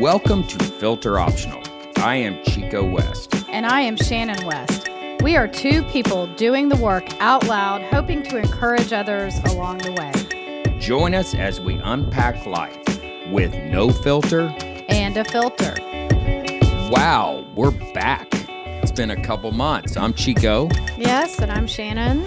Welcome 0.00 0.44
to 0.48 0.58
Filter 0.64 1.18
Optional. 1.18 1.62
I 1.96 2.16
am 2.16 2.42
Chico 2.44 2.84
West. 2.84 3.34
And 3.48 3.64
I 3.64 3.80
am 3.80 3.96
Shannon 3.96 4.44
West. 4.44 4.88
We 5.22 5.36
are 5.36 5.46
two 5.48 5.82
people 5.84 6.26
doing 6.34 6.68
the 6.68 6.76
work 6.76 7.04
out 7.20 7.46
loud, 7.46 7.82
hoping 7.82 8.22
to 8.24 8.36
encourage 8.36 8.92
others 8.92 9.38
along 9.46 9.78
the 9.78 9.92
way. 9.92 10.78
Join 10.80 11.14
us 11.14 11.34
as 11.34 11.60
we 11.60 11.74
unpack 11.76 12.44
life 12.44 12.76
with 13.30 13.54
no 13.54 13.90
filter 13.90 14.52
And 14.88 15.16
a 15.16 15.24
filter. 15.24 15.74
Wow, 16.90 17.46
we're 17.54 17.70
back. 17.94 18.28
It's 18.82 18.92
been 18.92 19.10
a 19.10 19.22
couple 19.22 19.52
months. 19.52 19.96
I'm 19.96 20.12
Chico, 20.12 20.68
Yes, 20.98 21.38
and 21.38 21.50
I'm 21.52 21.66
Shannon. 21.66 22.26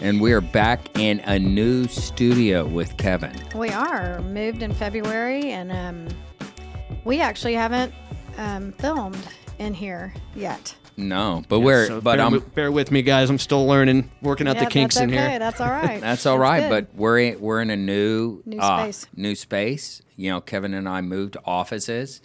and 0.00 0.20
we 0.20 0.32
are 0.32 0.40
back 0.40 0.80
in 0.98 1.20
a 1.26 1.38
new 1.38 1.86
studio 1.88 2.64
with 2.66 2.96
Kevin. 2.96 3.32
We 3.54 3.68
are 3.68 4.20
moved 4.22 4.62
in 4.62 4.72
February, 4.74 5.52
and 5.52 5.70
um, 5.70 6.08
we 7.04 7.20
actually 7.20 7.54
haven't 7.54 7.92
um, 8.38 8.72
filmed 8.72 9.16
in 9.58 9.74
here 9.74 10.12
yet. 10.34 10.74
No, 10.96 11.42
but 11.48 11.60
we're 11.60 11.86
So 11.86 12.00
but 12.00 12.16
bear, 12.16 12.26
I'm 12.26 12.32
with, 12.32 12.54
bear 12.54 12.70
with 12.70 12.90
me, 12.90 13.00
guys. 13.02 13.30
I'm 13.30 13.38
still 13.38 13.66
learning, 13.66 14.10
working 14.20 14.46
out 14.46 14.56
Yeah, 14.56 14.64
the 14.64 14.70
kinks 14.70 14.96
that's 14.96 15.04
in 15.04 15.10
okay. 15.10 15.30
here. 15.30 15.38
That's 15.38 15.60
all 15.60 15.70
right. 15.70 16.00
That's 16.02 16.26
all 16.26 16.38
right, 16.38 16.68
good. 16.68 16.68
but 16.88 16.94
we're 16.94 17.18
in, 17.18 17.40
we're 17.40 17.60
in 17.62 17.70
a 17.70 17.76
new 17.76 18.42
New 18.44 18.58
uh, 18.58 18.82
space. 18.82 19.06
new 19.16 19.34
space. 19.34 20.02
You 20.16 20.30
know, 20.30 20.40
Kevin 20.42 20.74
and 20.74 20.86
I 20.88 21.00
moved 21.00 21.36
offices. 21.46 22.20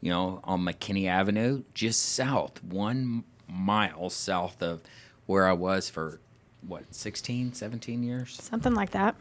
You 0.00 0.10
know, 0.10 0.40
on 0.44 0.60
McKinney 0.64 1.06
Avenue, 1.08 1.64
just 1.74 2.00
south, 2.02 2.62
one 2.62 3.24
mile 3.48 4.10
south 4.10 4.62
of 4.62 4.82
where 5.26 5.46
I 5.48 5.52
was 5.54 5.88
for 5.88 6.20
what 6.66 6.94
16, 6.94 7.54
17 7.54 8.02
years. 8.02 8.34
something 8.40 8.74
like 8.74 8.90
that. 8.90 9.16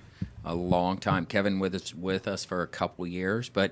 A 0.46 0.54
long 0.54 0.98
time. 0.98 1.26
Kevin 1.26 1.58
with 1.60 1.74
us 1.74 1.96
with 1.96 2.28
us 2.28 2.44
for 2.46 2.62
a 2.62 2.68
couple 2.68 3.08
years, 3.08 3.48
but 3.50 3.72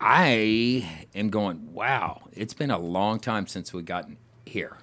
I 0.00 1.06
am 1.14 1.30
going. 1.30 1.72
Wow, 1.72 2.22
it's 2.32 2.54
been 2.54 2.70
a 2.70 2.78
long 2.78 3.18
time 3.18 3.46
since 3.46 3.72
we 3.72 3.82
got 3.82 4.08
here. 4.46 4.76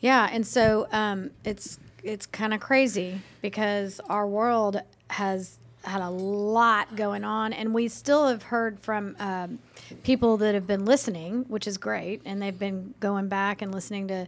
Yeah, 0.00 0.28
and 0.30 0.46
so 0.46 0.86
um, 0.92 1.30
it's 1.44 1.78
it's 2.02 2.26
kind 2.26 2.54
of 2.54 2.60
crazy 2.60 3.20
because 3.42 4.00
our 4.08 4.26
world 4.26 4.80
has 5.10 5.58
had 5.82 6.00
a 6.00 6.10
lot 6.10 6.94
going 6.96 7.24
on, 7.24 7.52
and 7.52 7.74
we 7.74 7.88
still 7.88 8.28
have 8.28 8.44
heard 8.44 8.80
from 8.80 9.16
um, 9.18 9.58
people 10.02 10.36
that 10.38 10.54
have 10.54 10.66
been 10.66 10.84
listening, 10.84 11.44
which 11.48 11.66
is 11.66 11.78
great, 11.78 12.22
and 12.24 12.40
they've 12.40 12.58
been 12.58 12.94
going 13.00 13.28
back 13.28 13.62
and 13.62 13.74
listening 13.74 14.08
to 14.08 14.26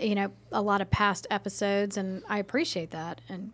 you 0.00 0.14
know 0.14 0.32
a 0.52 0.60
lot 0.60 0.80
of 0.80 0.90
past 0.90 1.26
episodes, 1.30 1.96
and 1.96 2.22
I 2.28 2.38
appreciate 2.38 2.90
that. 2.90 3.20
And 3.28 3.52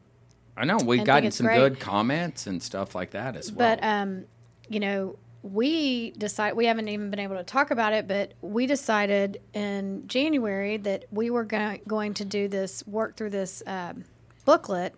I 0.57 0.65
know 0.65 0.79
we've 0.79 1.05
gotten 1.05 1.31
some 1.31 1.47
great. 1.47 1.59
good 1.59 1.81
comments 1.81 2.47
and 2.47 2.63
stuff 2.63 2.95
like 2.95 3.11
that 3.11 3.37
as 3.37 3.53
well. 3.53 3.77
But 3.77 3.85
um, 3.85 4.25
you 4.69 4.81
know, 4.81 5.17
we 5.43 6.11
decide 6.13 6.55
we 6.55 6.67
haven't 6.67 6.89
even 6.89 7.11
been 7.11 7.19
able 7.19 7.37
to 7.37 7.45
talk 7.45 7.71
about 7.71 7.93
it, 7.93 8.07
but 8.07 8.33
we 8.43 8.67
decided 8.67 9.41
in 9.55 10.07
January 10.07 10.77
that 10.79 11.07
we 11.11 11.31
were 11.31 11.45
go- 11.45 11.79
going 11.87 12.15
to 12.15 12.25
do 12.25 12.49
this 12.49 12.87
work 12.87 13.17
through 13.17 13.31
this 13.31 13.63
um, 13.67 14.05
booklet. 14.45 14.95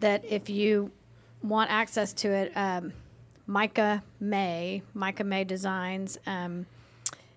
That 0.00 0.24
if 0.24 0.48
you 0.48 0.92
want 1.42 1.70
access 1.70 2.12
to 2.14 2.28
it, 2.28 2.52
um, 2.56 2.92
Micah 3.46 4.02
May, 4.20 4.82
Micah 4.94 5.24
May 5.24 5.44
Designs 5.44 6.18
um, 6.26 6.66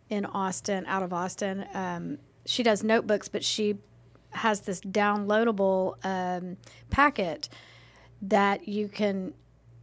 in 0.09 0.25
Austin, 0.25 0.85
out 0.85 1.03
of 1.03 1.13
Austin. 1.13 1.65
Um, 1.73 2.17
she 2.45 2.63
does 2.63 2.83
notebooks, 2.83 3.27
but 3.27 3.43
she 3.43 3.77
has 4.31 4.61
this 4.61 4.79
downloadable 4.81 5.95
um, 6.05 6.57
packet 6.89 7.49
that 8.21 8.67
you 8.67 8.87
can 8.87 9.33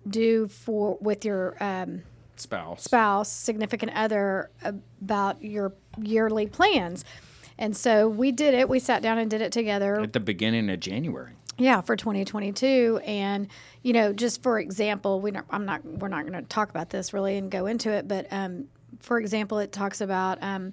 do 0.08 0.47
for 0.48 0.98
with 1.00 1.25
your 1.25 1.62
um, 1.62 2.02
spouse. 2.41 2.83
spouse, 2.83 3.31
significant 3.31 3.93
other 3.95 4.51
about 4.63 5.43
your 5.43 5.73
yearly 6.01 6.47
plans. 6.47 7.05
And 7.59 7.77
so 7.77 8.09
we 8.09 8.33
did 8.33 8.55
it. 8.55 8.69
We 8.69 8.79
sat 8.79 9.03
down 9.03 9.19
and 9.19 9.31
did 9.31 9.41
it 9.41 9.53
together. 9.53 10.01
at 10.01 10.13
the 10.13 10.21
beginning 10.21 10.69
of 10.71 10.81
January. 10.81 11.33
Yeah, 11.56 11.83
for 11.83 11.94
2022, 11.94 13.00
and 13.05 13.47
you 13.83 13.93
know, 13.93 14.12
just 14.12 14.43
for 14.43 14.59
example, 14.59 15.21
we 15.21 15.31
don't, 15.31 15.47
I'm 15.50 15.65
not 15.65 15.84
we're 15.84 16.09
not 16.09 16.27
going 16.27 16.33
to 16.33 16.49
talk 16.49 16.69
about 16.69 16.91
this 16.91 17.12
really 17.12 17.37
and 17.37 17.49
go 17.49 17.67
into 17.67 17.93
it, 17.93 18.09
but 18.09 18.27
um, 18.33 18.65
for 18.99 19.21
example, 19.21 19.61
it 19.61 19.71
talks 19.71 20.00
about 20.00 20.43
um, 20.43 20.73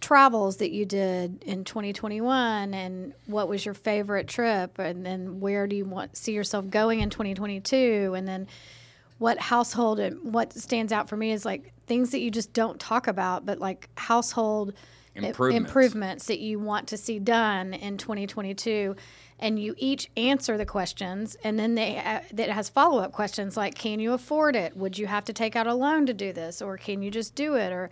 travels 0.00 0.58
that 0.58 0.70
you 0.70 0.86
did 0.86 1.42
in 1.44 1.64
2021 1.64 2.74
and 2.74 3.12
what 3.26 3.48
was 3.48 3.64
your 3.64 3.74
favorite 3.74 4.28
trip, 4.28 4.78
and 4.78 5.04
then 5.04 5.40
where 5.40 5.66
do 5.66 5.74
you 5.74 5.84
want 5.84 6.16
see 6.16 6.32
yourself 6.32 6.70
going 6.70 7.00
in 7.00 7.10
2022, 7.10 8.14
and 8.16 8.28
then 8.28 8.46
what 9.20 9.38
household 9.38 10.00
and 10.00 10.32
what 10.32 10.50
stands 10.54 10.94
out 10.94 11.06
for 11.06 11.14
me 11.14 11.30
is 11.30 11.44
like 11.44 11.74
things 11.86 12.10
that 12.12 12.20
you 12.20 12.30
just 12.30 12.54
don't 12.54 12.80
talk 12.80 13.06
about, 13.06 13.44
but 13.44 13.58
like 13.58 13.90
household 13.96 14.72
Improvements. 15.14 15.68
improvements 15.68 16.26
that 16.26 16.38
you 16.38 16.58
want 16.58 16.88
to 16.88 16.96
see 16.96 17.18
done 17.18 17.74
in 17.74 17.98
2022 17.98 18.96
and 19.38 19.58
you 19.58 19.74
each 19.76 20.08
answer 20.16 20.56
the 20.56 20.64
questions 20.64 21.36
and 21.44 21.58
then 21.58 21.74
they 21.74 21.98
uh, 21.98 22.20
that 22.32 22.48
has 22.48 22.70
follow-up 22.70 23.12
questions 23.12 23.58
like 23.58 23.74
can 23.74 24.00
you 24.00 24.14
afford 24.14 24.56
it? 24.56 24.74
Would 24.74 24.96
you 24.96 25.06
have 25.06 25.26
to 25.26 25.34
take 25.34 25.54
out 25.54 25.66
a 25.66 25.74
loan 25.74 26.06
to 26.06 26.14
do 26.14 26.32
this? 26.32 26.62
Or 26.62 26.78
can 26.78 27.02
you 27.02 27.10
just 27.10 27.34
do 27.34 27.56
it? 27.56 27.72
Or 27.72 27.90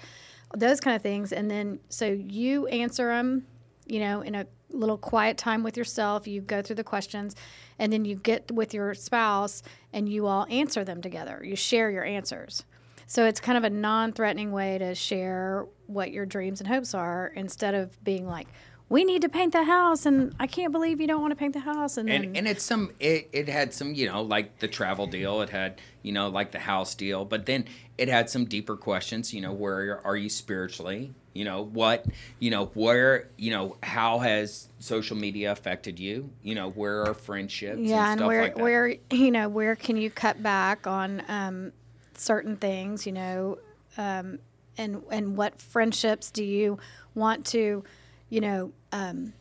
those 0.56 0.80
kind 0.80 0.96
of 0.96 1.02
things. 1.02 1.32
And 1.32 1.50
then 1.50 1.80
so 1.90 2.06
you 2.06 2.68
answer 2.68 3.08
them 3.08 3.44
you 3.84 4.00
know 4.00 4.22
in 4.22 4.34
a 4.34 4.46
little 4.70 4.96
quiet 4.96 5.36
time 5.36 5.62
with 5.62 5.76
yourself. 5.76 6.26
You 6.26 6.40
go 6.40 6.62
through 6.62 6.76
the 6.76 6.84
questions 6.84 7.36
and 7.78 7.92
then 7.92 8.04
you 8.04 8.16
get 8.16 8.50
with 8.50 8.74
your 8.74 8.94
spouse 8.94 9.62
and 9.92 10.08
you 10.08 10.26
all 10.26 10.46
answer 10.50 10.84
them 10.84 11.00
together 11.02 11.42
you 11.44 11.56
share 11.56 11.90
your 11.90 12.04
answers 12.04 12.64
so 13.10 13.24
it's 13.24 13.40
kind 13.40 13.56
of 13.56 13.64
a 13.64 13.70
non-threatening 13.70 14.52
way 14.52 14.76
to 14.76 14.94
share 14.94 15.66
what 15.86 16.12
your 16.12 16.26
dreams 16.26 16.60
and 16.60 16.68
hopes 16.68 16.92
are 16.92 17.32
instead 17.34 17.74
of 17.74 18.04
being 18.04 18.26
like, 18.26 18.48
"We 18.90 19.02
need 19.02 19.22
to 19.22 19.30
paint 19.30 19.54
the 19.54 19.64
house," 19.64 20.04
and 20.04 20.34
I 20.38 20.46
can't 20.46 20.72
believe 20.72 21.00
you 21.00 21.06
don't 21.06 21.22
want 21.22 21.30
to 21.32 21.36
paint 21.36 21.54
the 21.54 21.60
house. 21.60 21.96
And 21.96 22.06
then, 22.06 22.24
And 22.24 22.36
and 22.36 22.46
it's 22.46 22.62
some 22.62 22.92
it, 23.00 23.30
it 23.32 23.48
had 23.48 23.72
some, 23.72 23.94
you 23.94 24.06
know, 24.06 24.20
like 24.20 24.58
the 24.58 24.68
travel 24.68 25.06
deal, 25.06 25.40
it 25.40 25.48
had, 25.48 25.80
you 26.02 26.12
know, 26.12 26.28
like 26.28 26.52
the 26.52 26.58
house 26.58 26.94
deal, 26.94 27.24
but 27.24 27.46
then 27.46 27.64
it 27.96 28.08
had 28.08 28.28
some 28.28 28.44
deeper 28.44 28.76
questions, 28.76 29.32
you 29.32 29.40
know, 29.40 29.54
where 29.54 30.06
are 30.06 30.16
you 30.16 30.28
spiritually? 30.28 31.14
You 31.38 31.44
know, 31.44 31.62
what, 31.62 32.04
you 32.40 32.50
know, 32.50 32.66
where, 32.74 33.28
you 33.36 33.52
know, 33.52 33.76
how 33.80 34.18
has 34.18 34.66
social 34.80 35.16
media 35.16 35.52
affected 35.52 36.00
you? 36.00 36.30
You 36.42 36.56
know, 36.56 36.70
where 36.70 37.04
are 37.04 37.14
friendships 37.14 37.78
yeah, 37.80 38.10
and 38.10 38.20
and 38.20 38.26
where 38.26 38.42
like 38.42 38.56
that? 38.56 38.62
where 38.62 38.88
you 39.10 39.30
know 39.30 39.48
where 39.48 39.76
can 39.76 39.96
you 39.96 40.10
cut 40.10 40.42
back 40.42 40.88
on 40.88 41.22
um, 41.28 41.72
certain 42.14 42.56
things? 42.56 43.06
You 43.06 43.12
know, 43.12 43.58
um, 43.96 44.40
and 44.76 45.04
and 45.12 45.36
what 45.36 45.62
friendships 45.62 46.32
do 46.32 46.42
you 46.42 46.80
want 47.14 47.46
to, 47.46 47.84
you 48.30 48.40
know, 48.40 48.72
um, 48.90 49.32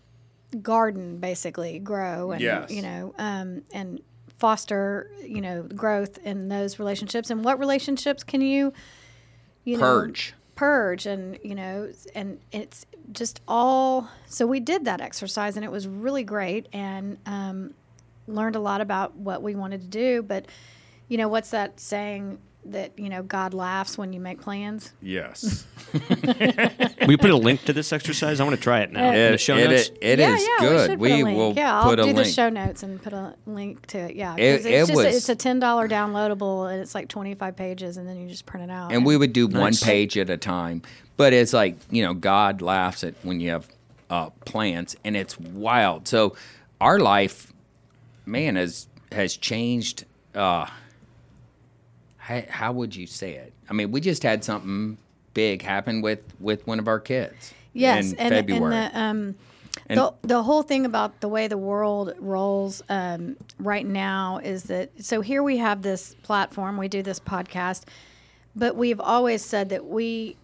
garden 0.61 1.17
basically 1.17 1.79
grow 1.79 2.31
and 2.31 2.41
Yes. 2.41 2.69
you 2.69 2.83
know 2.83 3.15
um, 3.17 3.63
and 3.73 4.01
foster 4.37 5.09
you 5.23 5.41
know 5.41 5.63
growth 5.63 6.19
in 6.19 6.47
those 6.47 6.77
relationships 6.77 7.31
and 7.31 7.43
what 7.43 7.57
relationships 7.57 8.23
can 8.23 8.41
you 8.41 8.71
you 9.63 9.77
know 9.77 9.83
purge 9.83 10.35
and 10.61 11.37
you 11.43 11.53
know 11.55 11.91
and 12.15 12.39
it's 12.51 12.85
just 13.11 13.41
all 13.47 14.09
so 14.25 14.47
we 14.47 14.59
did 14.59 14.85
that 14.85 15.01
exercise 15.01 15.55
and 15.55 15.63
it 15.63 15.71
was 15.71 15.87
really 15.87 16.23
great 16.23 16.67
and 16.73 17.17
um, 17.25 17.73
learned 18.27 18.55
a 18.55 18.59
lot 18.59 18.81
about 18.81 19.15
what 19.15 19.41
we 19.43 19.55
wanted 19.55 19.81
to 19.81 19.87
do 19.87 20.23
but 20.23 20.45
you 21.07 21.17
know 21.17 21.27
what's 21.27 21.51
that 21.51 21.79
saying 21.79 22.39
that 22.71 22.91
you 22.97 23.09
know 23.09 23.23
god 23.23 23.53
laughs 23.53 23.97
when 23.97 24.13
you 24.13 24.19
make 24.19 24.41
plans 24.41 24.91
Yes. 25.01 25.65
we 27.07 27.15
put 27.17 27.29
a 27.29 27.35
link 27.37 27.63
to 27.65 27.73
this 27.73 27.93
exercise. 27.93 28.39
I 28.39 28.43
want 28.43 28.55
to 28.55 28.61
try 28.61 28.81
it 28.81 28.91
now. 28.91 29.11
in 29.13 29.31
the 29.31 29.37
show 29.37 29.55
it, 29.55 29.69
notes. 29.69 29.91
it 30.01 30.19
yeah, 30.19 30.35
is 30.35 30.41
yeah, 30.43 30.57
good. 30.59 30.99
We, 30.99 31.09
should 31.09 31.15
put 31.15 31.21
a 31.21 31.23
link. 31.23 31.37
will 31.37 31.53
yeah, 31.53 31.79
I'll 31.79 31.91
a 31.91 31.95
do 31.95 32.05
the 32.07 32.13
link. 32.13 32.33
show 32.33 32.49
notes 32.49 32.83
and 32.83 33.01
put 33.01 33.13
a 33.13 33.35
link 33.45 33.85
to 33.87 33.99
it. 33.99 34.15
Yeah, 34.15 34.35
It- 34.35 34.41
it's 34.41 34.65
it 34.65 34.71
just 34.71 34.91
a, 34.91 34.95
was- 34.95 35.15
it's 35.15 35.29
a 35.29 35.35
ten 35.35 35.59
dollar 35.59 35.87
downloadable 35.87 36.71
and 36.71 36.81
it's 36.81 36.93
like 36.93 37.07
twenty 37.07 37.33
five 37.35 37.55
pages 37.55 37.97
and 37.97 38.07
then 38.07 38.17
you 38.19 38.27
just 38.27 38.45
print 38.45 38.69
it 38.69 38.73
out. 38.73 38.91
and 38.91 39.05
we 39.05 39.15
would 39.15 39.33
do 39.33 39.47
one 39.47 39.73
page 39.75 40.17
at 40.17 40.29
a 40.29 40.37
time. 40.37 40.81
But 41.15 41.33
it's 41.33 41.53
like 41.53 41.77
you 41.89 42.03
know, 42.03 42.13
God 42.13 42.61
laughs 42.61 43.03
at 43.03 43.15
when 43.23 43.39
you 43.39 43.51
have 43.51 43.67
uh, 44.09 44.29
plans, 44.45 44.95
and 45.03 45.15
it's 45.17 45.39
wild. 45.39 46.07
So 46.07 46.35
our 46.81 46.99
life, 46.99 47.51
man, 48.25 48.55
has 48.55 48.87
has 49.11 49.35
changed. 49.37 50.05
Uh, 50.35 50.67
how, 52.27 52.43
how 52.49 52.71
would 52.73 52.93
you 52.93 53.07
say 53.07 53.35
it? 53.35 53.53
I 53.69 53.73
mean, 53.73 53.91
we 53.91 54.01
just 54.01 54.21
had 54.21 54.43
something 54.43 54.97
big 55.33 55.61
happen 55.61 56.01
with 56.01 56.19
with 56.41 56.67
one 56.67 56.77
of 56.77 56.87
our 56.87 56.99
kids. 56.99 57.53
yes, 57.73 58.11
in 58.11 58.19
and, 58.19 58.29
February. 58.29 58.75
and 58.75 58.93
the 58.93 58.99
um. 58.99 59.35
And- 59.89 59.99
the, 59.99 60.13
the 60.23 60.43
whole 60.43 60.63
thing 60.63 60.85
about 60.85 61.21
the 61.21 61.29
way 61.29 61.47
the 61.47 61.57
world 61.57 62.13
rolls 62.19 62.81
um, 62.89 63.37
right 63.57 63.85
now 63.85 64.39
is 64.43 64.63
that 64.63 64.89
so 65.05 65.21
here 65.21 65.41
we 65.41 65.57
have 65.57 65.81
this 65.81 66.15
platform 66.23 66.77
we 66.77 66.89
do 66.89 67.01
this 67.01 67.19
podcast 67.19 67.83
but 68.55 68.75
we've 68.75 68.99
always 68.99 69.45
said 69.45 69.69
that 69.69 69.85
we 69.85 70.35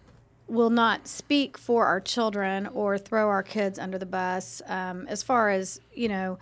will 0.46 0.70
not 0.70 1.08
speak 1.08 1.58
for 1.58 1.84
our 1.84 2.00
children 2.00 2.68
or 2.68 2.96
throw 2.96 3.28
our 3.28 3.42
kids 3.42 3.78
under 3.78 3.98
the 3.98 4.06
bus 4.06 4.62
um, 4.66 5.06
as 5.08 5.22
far 5.22 5.50
as 5.50 5.80
you 5.92 6.08
know 6.08 6.38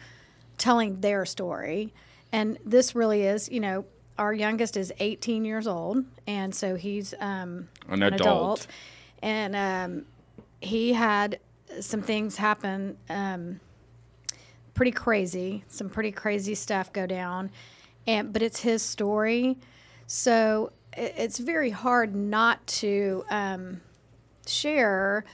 telling 0.59 1.01
their 1.01 1.25
story 1.25 1.93
and 2.31 2.59
this 2.65 2.95
really 2.95 3.23
is 3.23 3.49
you 3.49 3.59
know 3.59 3.85
our 4.23 4.33
youngest 4.33 4.77
is 4.77 4.93
18 5.01 5.45
years 5.45 5.67
old, 5.67 6.05
and 6.29 6.55
so 6.55 6.77
he's 6.77 7.13
um, 7.19 7.69
An 7.89 8.05
adult. 8.05 8.69
and 9.21 9.57
um, 9.57 10.07
he 10.61 10.93
had 10.93 11.41
some 11.81 12.03
things 12.03 12.37
happen. 12.37 12.97
Um, 13.11 13.59
pretty 14.75 14.93
crazy, 14.93 15.65
some 15.67 15.91
pretty 15.91 16.13
crazy 16.13 16.55
stuff 16.55 16.93
go 16.93 17.05
down, 17.05 17.51
and 18.07 18.33
but 18.33 18.43
it's 18.43 18.61
his 18.61 18.81
story, 18.81 19.59
so 20.07 20.71
it, 20.97 21.15
it's 21.17 21.39
very 21.39 21.71
hard 21.71 22.15
not 22.15 22.65
to 22.69 23.25
um, 23.29 23.81
share. 24.47 25.25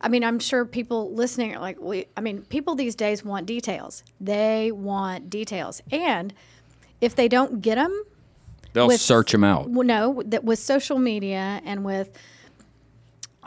I 0.00 0.08
mean, 0.08 0.22
I'm 0.22 0.38
sure 0.38 0.64
people 0.64 1.12
listening 1.12 1.56
are 1.56 1.60
like, 1.60 1.80
we, 1.80 2.06
I 2.16 2.20
mean, 2.20 2.42
people 2.42 2.76
these 2.76 2.94
days 2.94 3.24
want 3.24 3.46
details. 3.46 4.04
They 4.20 4.70
want 4.70 5.28
details. 5.28 5.82
And 5.90 6.32
if 7.00 7.16
they 7.16 7.26
don't 7.26 7.60
get 7.60 7.74
them, 7.74 8.04
They'll 8.78 8.88
with- 8.88 9.00
search 9.00 9.32
them 9.32 9.44
out. 9.44 9.68
well, 9.70 9.86
no, 9.86 10.22
that 10.26 10.44
with 10.44 10.58
social 10.58 10.98
media 10.98 11.60
and 11.64 11.84
with 11.84 12.10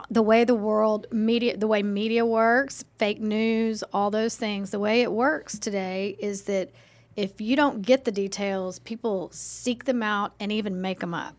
the 0.09 0.21
way 0.21 0.43
the 0.43 0.55
world 0.55 1.07
media, 1.11 1.55
the 1.57 1.67
way 1.67 1.83
media 1.83 2.25
works, 2.25 2.83
fake 2.97 3.21
news, 3.21 3.83
all 3.93 4.09
those 4.11 4.35
things, 4.35 4.71
the 4.71 4.79
way 4.79 5.01
it 5.01 5.11
works 5.11 5.57
today 5.59 6.15
is 6.19 6.43
that 6.43 6.71
if 7.15 7.39
you 7.41 7.55
don't 7.55 7.81
get 7.81 8.05
the 8.05 8.11
details, 8.11 8.79
people 8.79 9.29
seek 9.33 9.85
them 9.85 10.01
out 10.01 10.33
and 10.39 10.51
even 10.51 10.81
make 10.81 10.99
them 11.01 11.13
up 11.13 11.35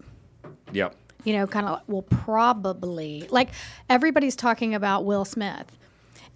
Yep. 0.73 0.95
you 1.25 1.33
know, 1.35 1.47
kind 1.47 1.67
of 1.67 1.81
well, 1.87 2.03
probably 2.03 3.27
like 3.31 3.49
everybody's 3.89 4.37
talking 4.37 4.75
about 4.75 5.05
Will 5.05 5.25
Smith 5.25 5.77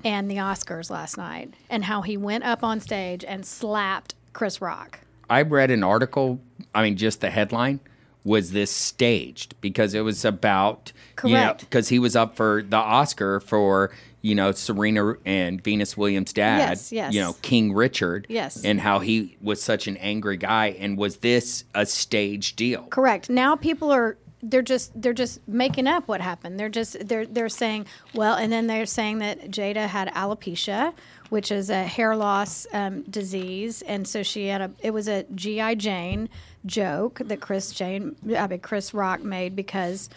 and 0.04 0.30
the 0.30 0.36
Oscars 0.36 0.90
last 0.90 1.16
night 1.16 1.54
and 1.70 1.84
how 1.84 2.02
he 2.02 2.16
went 2.16 2.44
up 2.44 2.62
on 2.64 2.80
stage 2.80 3.24
and 3.24 3.44
slapped 3.46 4.14
Chris 4.32 4.60
Rock. 4.60 5.00
I 5.28 5.42
read 5.42 5.70
an 5.70 5.82
article. 5.82 6.40
I 6.74 6.82
mean, 6.82 6.96
just 6.96 7.20
the 7.20 7.30
headline 7.30 7.80
was 8.24 8.50
this 8.50 8.72
staged 8.72 9.54
because 9.60 9.94
it 9.94 10.00
was 10.00 10.24
about 10.24 10.92
you 11.22 11.30
know 11.30 11.36
Correct. 11.36 11.60
because 11.60 11.88
he 11.88 12.00
was 12.00 12.16
up 12.16 12.34
for 12.34 12.62
the 12.68 12.76
Oscar 12.76 13.38
for 13.38 13.92
you 14.20 14.34
know 14.34 14.50
Serena 14.50 15.14
and 15.24 15.62
Venus 15.62 15.96
Williams' 15.96 16.32
dad. 16.32 16.58
Yes, 16.58 16.92
yes. 16.92 17.14
You 17.14 17.20
know 17.20 17.34
King 17.42 17.72
Richard. 17.72 18.26
Yes. 18.28 18.64
And 18.64 18.80
how 18.80 18.98
he 18.98 19.36
was 19.40 19.62
such 19.62 19.86
an 19.86 19.96
angry 19.98 20.36
guy, 20.36 20.76
and 20.78 20.98
was 20.98 21.18
this 21.18 21.64
a 21.74 21.86
staged 21.86 22.56
deal? 22.56 22.82
Correct. 22.90 23.30
Now 23.30 23.54
people 23.54 23.92
are 23.92 24.16
they're 24.48 24.62
just 24.62 25.00
they're 25.00 25.12
just 25.12 25.46
making 25.48 25.86
up 25.86 26.06
what 26.08 26.20
happened. 26.20 26.58
They're 26.58 26.68
just 26.68 27.08
they're 27.08 27.26
they're 27.26 27.48
saying 27.48 27.86
well, 28.14 28.34
and 28.36 28.52
then 28.52 28.66
they're 28.66 28.86
saying 28.86 29.18
that 29.18 29.50
Jada 29.50 29.86
had 29.86 30.08
alopecia, 30.14 30.92
which 31.30 31.50
is 31.50 31.70
a 31.70 31.84
hair 31.84 32.14
loss 32.16 32.66
um, 32.72 33.02
disease, 33.02 33.82
and 33.82 34.06
so 34.06 34.22
she 34.22 34.46
had 34.48 34.60
a 34.60 34.70
it 34.82 34.92
was 34.92 35.08
a 35.08 35.24
GI 35.34 35.76
Jane 35.76 36.28
joke 36.64 37.20
that 37.24 37.40
Chris 37.40 37.72
Jane 37.72 38.16
I 38.36 38.46
mean 38.46 38.60
Chris 38.60 38.92
Rock 38.94 39.22
made 39.22 39.54
because 39.56 40.08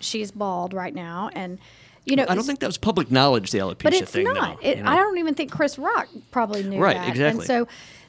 she's 0.00 0.30
bald 0.30 0.74
right 0.74 0.94
now, 0.94 1.30
and 1.32 1.58
you 2.04 2.16
know 2.16 2.26
I 2.28 2.34
don't 2.34 2.44
think 2.44 2.60
that 2.60 2.66
was 2.66 2.78
public 2.78 3.10
knowledge, 3.10 3.50
the 3.50 3.58
alopecia 3.58 3.82
but 3.84 3.94
it's 3.94 4.10
thing. 4.10 4.24
not. 4.24 4.60
though, 4.62 4.68
it, 4.68 4.78
you 4.78 4.82
know? 4.82 4.90
I 4.90 4.96
don't 4.96 5.18
even 5.18 5.34
think 5.34 5.50
Chris 5.52 5.78
Rock 5.78 6.08
probably 6.30 6.62
knew 6.62 6.80
Right, 6.80 6.96
that. 6.96 7.08
exactly. 7.08 7.40
And 7.40 7.46
so 7.46 7.68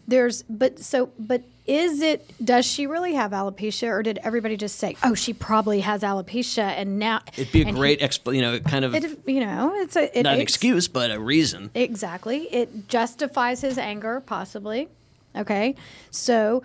there's, 0.09 0.43
but 0.43 0.79
so, 0.79 1.11
but 1.17 1.43
is 1.65 2.01
it? 2.01 2.29
Does 2.43 2.65
she 2.65 2.87
really 2.87 3.13
have 3.13 3.31
alopecia, 3.31 3.89
or 3.89 4.01
did 4.01 4.19
everybody 4.23 4.57
just 4.57 4.77
say, 4.77 4.97
"Oh, 5.03 5.13
she 5.13 5.33
probably 5.33 5.81
has 5.81 6.01
alopecia," 6.01 6.63
and 6.63 6.97
now 6.97 7.21
It'd 7.37 7.51
be 7.51 7.61
a 7.61 7.71
great, 7.71 7.99
expl- 8.01 8.35
you 8.35 8.41
know, 8.41 8.59
kind 8.59 8.83
of 8.83 8.95
it, 8.95 9.19
you 9.27 9.39
know, 9.39 9.73
it's 9.75 9.95
a 9.95 10.17
it, 10.17 10.23
not 10.23 10.35
an 10.35 10.41
excuse, 10.41 10.87
but 10.87 11.11
a 11.11 11.19
reason. 11.19 11.69
Exactly. 11.75 12.51
It 12.51 12.87
justifies 12.87 13.61
his 13.61 13.77
anger, 13.77 14.21
possibly. 14.25 14.89
Okay. 15.35 15.75
So, 16.09 16.63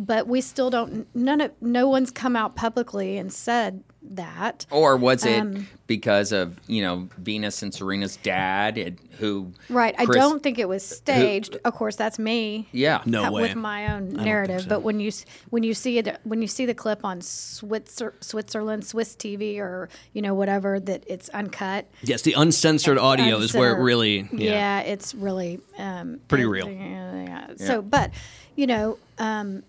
but 0.00 0.26
we 0.26 0.40
still 0.40 0.70
don't. 0.70 1.06
None 1.14 1.42
of 1.42 1.52
no 1.60 1.86
one's 1.86 2.10
come 2.10 2.34
out 2.34 2.56
publicly 2.56 3.18
and 3.18 3.30
said 3.30 3.84
that. 4.02 4.64
Or 4.70 4.96
was 4.96 5.26
it 5.26 5.40
Um, 5.40 5.68
because 5.86 6.32
of 6.32 6.58
you 6.66 6.80
know 6.80 7.08
Venus 7.18 7.62
and 7.62 7.70
Serena's 7.72 8.16
dad, 8.16 8.78
and 8.78 8.98
who? 9.18 9.52
Right. 9.68 9.94
I 9.98 10.06
don't 10.06 10.42
think 10.42 10.58
it 10.58 10.66
was 10.66 10.82
staged. 10.82 11.58
of 11.66 11.74
course, 11.74 11.96
that's 11.96 12.18
me. 12.18 12.66
Yeah. 12.72 13.02
No 13.04 13.24
uh, 13.24 13.30
way. 13.30 13.42
with 13.42 13.56
my 13.56 13.92
own 13.92 14.08
narrative. 14.08 14.62
so. 14.62 14.68
But 14.70 14.80
when 14.80 15.00
you 15.00 15.12
when 15.50 15.64
you 15.64 15.74
see 15.74 15.98
it 15.98 16.18
when 16.24 16.40
you 16.40 16.48
see 16.48 16.64
the 16.64 16.74
clip 16.74 17.04
on 17.04 17.20
Switzer, 17.20 18.14
Switzerland 18.20 18.86
Swiss 18.86 19.14
TV 19.14 19.58
or 19.58 19.90
you 20.14 20.22
know 20.22 20.32
whatever 20.32 20.80
that 20.80 21.04
it's 21.06 21.28
uncut. 21.28 21.90
Yes, 22.02 22.22
the 22.22 22.32
uncensored 22.32 22.96
audio 22.96 23.36
is 23.36 23.52
where 23.52 23.76
it 23.76 23.82
really, 23.82 24.26
yeah, 24.32 24.50
yeah. 24.50 24.80
it's 24.80 25.14
really 25.14 25.60
um, 25.76 26.20
Pretty 26.28 26.44
it- 26.44 26.48
real. 26.48 26.70
Yeah, 26.70 27.24
yeah. 27.24 27.66
So, 27.66 27.82
but 27.82 28.12
you 28.56 28.66
know, 28.66 28.98
um, 29.18 29.62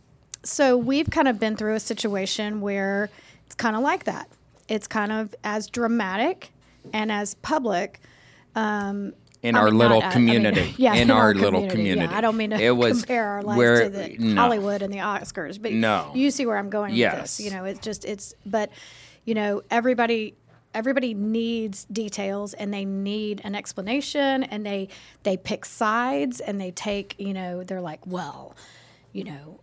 so 0.43 0.77
we've 0.77 1.09
kind 1.09 1.27
of 1.27 1.39
been 1.39 1.55
through 1.55 1.75
a 1.75 1.79
situation 1.79 2.61
where 2.61 3.09
it's 3.45 3.55
kind 3.55 3.75
of 3.75 3.81
like 3.81 4.05
that. 4.05 4.29
It's 4.67 4.87
kind 4.87 5.11
of 5.11 5.35
as 5.43 5.67
dramatic 5.67 6.51
and 6.93 7.11
as 7.11 7.35
public. 7.35 7.99
Um, 8.55 9.13
in 9.43 9.55
I 9.55 9.59
our 9.59 9.65
mean, 9.67 9.77
little 9.79 9.99
not- 10.01 10.11
I- 10.11 10.15
I 10.15 10.19
mean, 10.19 10.27
community. 10.35 10.75
yeah, 10.77 10.93
in, 10.93 11.09
our, 11.09 11.33
little 11.33 11.63
Yeah, 11.63 11.69
community. 11.69 12.13
I 12.13 12.21
don't 12.21 12.37
mean 12.37 12.51
to 12.51 12.61
it 12.61 12.75
was 12.75 12.99
compare 13.01 13.25
our 13.27 13.41
lives 13.41 13.57
where, 13.57 13.83
to 13.85 13.89
the 13.89 14.15
no. 14.19 14.39
Hollywood 14.41 14.81
and 14.83 14.93
the 14.93 14.99
Oscars, 14.99 15.59
but 15.61 15.73
No. 15.73 16.11
you 16.13 16.29
see 16.31 16.45
where 16.45 16.57
I'm 16.57 16.69
going 16.69 16.93
with 16.93 17.11
this. 17.11 17.39
You 17.39 17.49
know, 17.51 17.65
it's 17.65 17.79
just 17.79 18.05
it's 18.05 18.35
but 18.45 18.69
you 19.25 19.33
know 19.33 19.61
everybody 19.71 20.35
everybody 20.73 21.13
needs 21.13 21.85
details 21.91 22.53
and 22.53 22.71
they 22.73 22.85
need 22.85 23.41
an 23.43 23.55
explanation 23.55 24.43
and 24.43 24.65
they 24.65 24.87
they 25.23 25.37
pick 25.37 25.65
sides 25.65 26.39
and 26.39 26.61
they 26.61 26.71
take 26.71 27.15
you 27.19 27.33
know 27.33 27.61
they're 27.63 27.81
like 27.81 28.05
well 28.07 28.55
you 29.11 29.23
know 29.23 29.59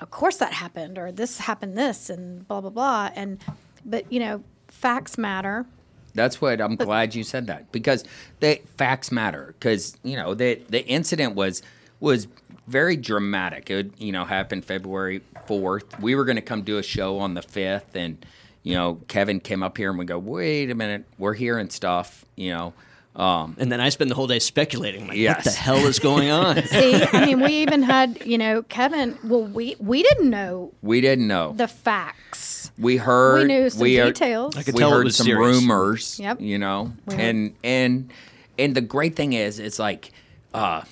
of 0.00 0.10
course 0.10 0.36
that 0.36 0.52
happened 0.52 0.98
or 0.98 1.12
this 1.12 1.38
happened 1.38 1.76
this 1.76 2.10
and 2.10 2.46
blah 2.48 2.60
blah 2.60 2.70
blah 2.70 3.10
and 3.14 3.38
but 3.84 4.10
you 4.12 4.20
know 4.20 4.42
facts 4.68 5.16
matter 5.18 5.66
That's 6.14 6.40
what 6.40 6.60
I'm 6.60 6.76
glad 6.76 7.14
you 7.14 7.22
said 7.22 7.46
that 7.46 7.70
because 7.72 8.04
the 8.40 8.60
facts 8.76 9.12
matter 9.12 9.54
because 9.58 9.96
you 10.02 10.16
know 10.16 10.34
the 10.34 10.60
the 10.68 10.84
incident 10.86 11.34
was 11.34 11.62
was 12.00 12.26
very 12.66 12.96
dramatic. 12.96 13.70
It 13.70 13.92
you 13.98 14.12
know 14.12 14.24
happened 14.24 14.64
February 14.64 15.22
fourth. 15.46 15.98
We 16.00 16.14
were 16.14 16.24
going 16.24 16.36
to 16.36 16.42
come 16.42 16.62
do 16.62 16.78
a 16.78 16.82
show 16.82 17.18
on 17.18 17.34
the 17.34 17.42
fifth, 17.42 17.94
and 17.94 18.24
you 18.62 18.74
know 18.74 19.00
Kevin 19.08 19.40
came 19.40 19.62
up 19.62 19.76
here 19.76 19.90
and 19.90 19.98
we 19.98 20.04
go, 20.04 20.18
wait 20.18 20.70
a 20.70 20.74
minute, 20.74 21.04
we're 21.18 21.34
hearing 21.34 21.70
stuff. 21.70 22.24
You 22.36 22.50
know, 22.52 22.72
um, 23.20 23.54
And 23.58 23.70
then 23.70 23.80
I 23.80 23.88
spend 23.90 24.10
the 24.10 24.14
whole 24.14 24.26
day 24.26 24.38
speculating. 24.38 25.06
Like, 25.06 25.16
Yes. 25.18 25.36
what 25.36 25.44
the 25.44 25.50
hell 25.60 25.76
is 25.86 25.98
going 25.98 26.30
on? 26.40 26.62
see 26.64 26.94
i 27.12 27.26
mean 27.26 27.40
we 27.40 27.52
even 27.64 27.82
had 27.82 28.18
you 28.24 28.38
know 28.38 28.62
kevin 28.64 29.18
well 29.24 29.44
we 29.44 29.76
we 29.78 30.02
didn't 30.02 30.30
know 30.30 30.72
we 30.82 31.00
didn't 31.00 31.26
know. 31.28 31.52
the 31.56 31.68
facts 31.68 32.70
we 32.78 32.96
heard 32.96 33.42
we 33.42 33.54
knew 33.54 33.68
some 33.70 33.82
are- 33.82 34.06
details 34.12 34.56
I 34.56 34.62
could 34.62 34.74
we 34.74 34.80
tell 34.80 34.90
it 34.92 34.94
heard 34.96 35.04
was 35.04 35.16
some 35.16 35.26
serious. 35.26 35.60
rumors. 35.60 36.18
Yep. 36.20 36.40
You 36.40 36.58
know, 36.58 36.92
We 37.06 37.14
and 37.16 37.54
and 37.62 38.10
and 38.58 38.74
the 38.74 38.80
great 38.80 39.16
thing 39.16 39.32
is, 39.34 39.58
it's 39.58 39.78
like 39.78 40.12
uh, 40.54 40.82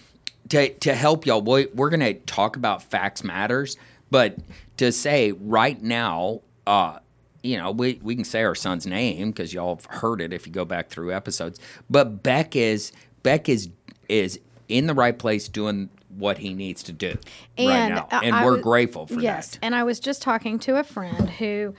to 0.50 0.68
to 0.84 0.94
help 0.94 1.24
y'all. 1.26 1.40
We, 1.42 1.66
we're 1.74 1.90
gonna 1.90 2.14
talk 2.14 2.56
about 2.56 2.82
facts 2.82 3.24
matters, 3.24 3.76
but 4.10 4.36
to 4.78 4.92
say 4.92 5.32
right 5.32 5.80
now, 5.82 6.40
uh, 6.66 6.98
you 7.42 7.56
know, 7.56 7.70
we 7.70 8.00
we 8.02 8.14
can 8.14 8.24
say 8.24 8.42
our 8.42 8.54
son's 8.54 8.86
name 8.86 9.30
because 9.30 9.52
y'all 9.54 9.76
have 9.76 9.86
heard 9.86 10.20
it 10.20 10.32
if 10.32 10.46
you 10.46 10.52
go 10.52 10.64
back 10.64 10.88
through 10.88 11.12
episodes. 11.12 11.60
But 11.88 12.22
Beck 12.22 12.56
is 12.56 12.92
Beck 13.22 13.48
is 13.48 13.68
is 14.08 14.40
in 14.68 14.86
the 14.86 14.94
right 14.94 15.18
place 15.18 15.48
doing 15.48 15.88
what 16.16 16.38
he 16.38 16.52
needs 16.54 16.82
to 16.82 16.92
do 16.92 17.08
right 17.10 17.18
and 17.58 17.94
now, 17.94 18.08
and 18.10 18.34
I 18.34 18.44
we're 18.44 18.54
was- 18.54 18.62
grateful 18.62 19.06
for 19.06 19.20
yes 19.20 19.50
that. 19.52 19.58
and 19.62 19.74
i 19.74 19.84
was 19.84 20.00
just 20.00 20.20
talking 20.22 20.58
to 20.60 20.76
a 20.76 20.82
friend 20.82 21.28
who 21.28 21.74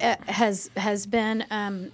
uh, 0.00 0.16
has 0.26 0.70
has 0.76 1.06
been 1.06 1.44
um, 1.50 1.90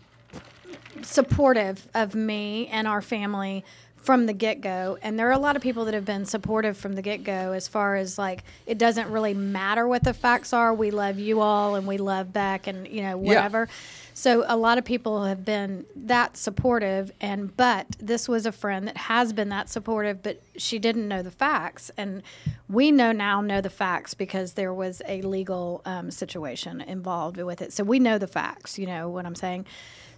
supportive 1.02 1.88
of 1.95 2.14
me 2.14 2.66
and 2.69 2.87
our 2.87 3.00
family 3.00 3.64
from 4.02 4.25
the 4.26 4.33
get-go 4.33 4.97
and 5.02 5.19
there 5.19 5.28
are 5.28 5.33
a 5.33 5.38
lot 5.38 5.57
of 5.57 5.62
people 5.62 5.85
that 5.85 5.92
have 5.95 6.07
been 6.07 6.25
supportive 6.25 6.76
from 6.76 6.95
the 6.95 7.02
get-go 7.02 7.52
as 7.52 7.69
far 7.69 7.97
as 7.97 8.16
like 8.19 8.42
it 8.66 8.78
doesn't 8.78 9.11
really 9.11 9.35
matter 9.35 9.87
what 9.87 10.02
the 10.02 10.14
facts 10.14 10.52
are 10.54 10.73
we 10.73 10.90
love 10.90 11.19
you 11.19 11.40
all 11.40 11.75
and 11.75 11.87
we 11.87 11.99
love 11.99 12.33
beck 12.33 12.66
and 12.66 12.88
you 12.88 13.02
know 13.02 13.21
Yeah. 13.21 13.28
whatever. 13.35 13.69
So 14.14 14.45
a 14.47 14.57
lot 14.57 14.76
of 14.76 14.85
people 14.85 15.25
have 15.25 15.45
been 15.45 15.87
that 15.97 16.37
supportive 16.37 17.12
and 17.21 17.54
but 17.57 17.87
this 17.99 18.28
was 18.28 18.45
a 18.47 18.52
friend 18.52 18.87
that 18.88 18.97
has 18.97 19.33
been 19.33 19.49
that 19.50 19.69
supportive 19.69 20.23
but 20.23 20.42
she 20.57 20.78
didn't 20.78 21.07
know 21.07 21.23
the 21.23 21.30
facts. 21.30 21.90
And 21.97 22.23
we 22.69 22.90
know 22.90 23.12
now 23.12 23.40
know 23.40 23.61
the 23.61 23.71
facts 23.71 24.14
because 24.14 24.54
there 24.54 24.75
was 24.75 25.00
a 25.07 25.21
legal 25.23 25.83
um, 25.85 26.11
situation 26.11 26.80
involved 26.80 27.37
with 27.37 27.61
it. 27.62 27.73
So 27.73 27.85
we 27.85 27.99
know 27.99 28.16
the 28.19 28.26
facts 28.26 28.78
you 28.78 28.87
know 28.87 29.09
what 29.09 29.26
i'm 29.26 29.35
saying 29.35 29.66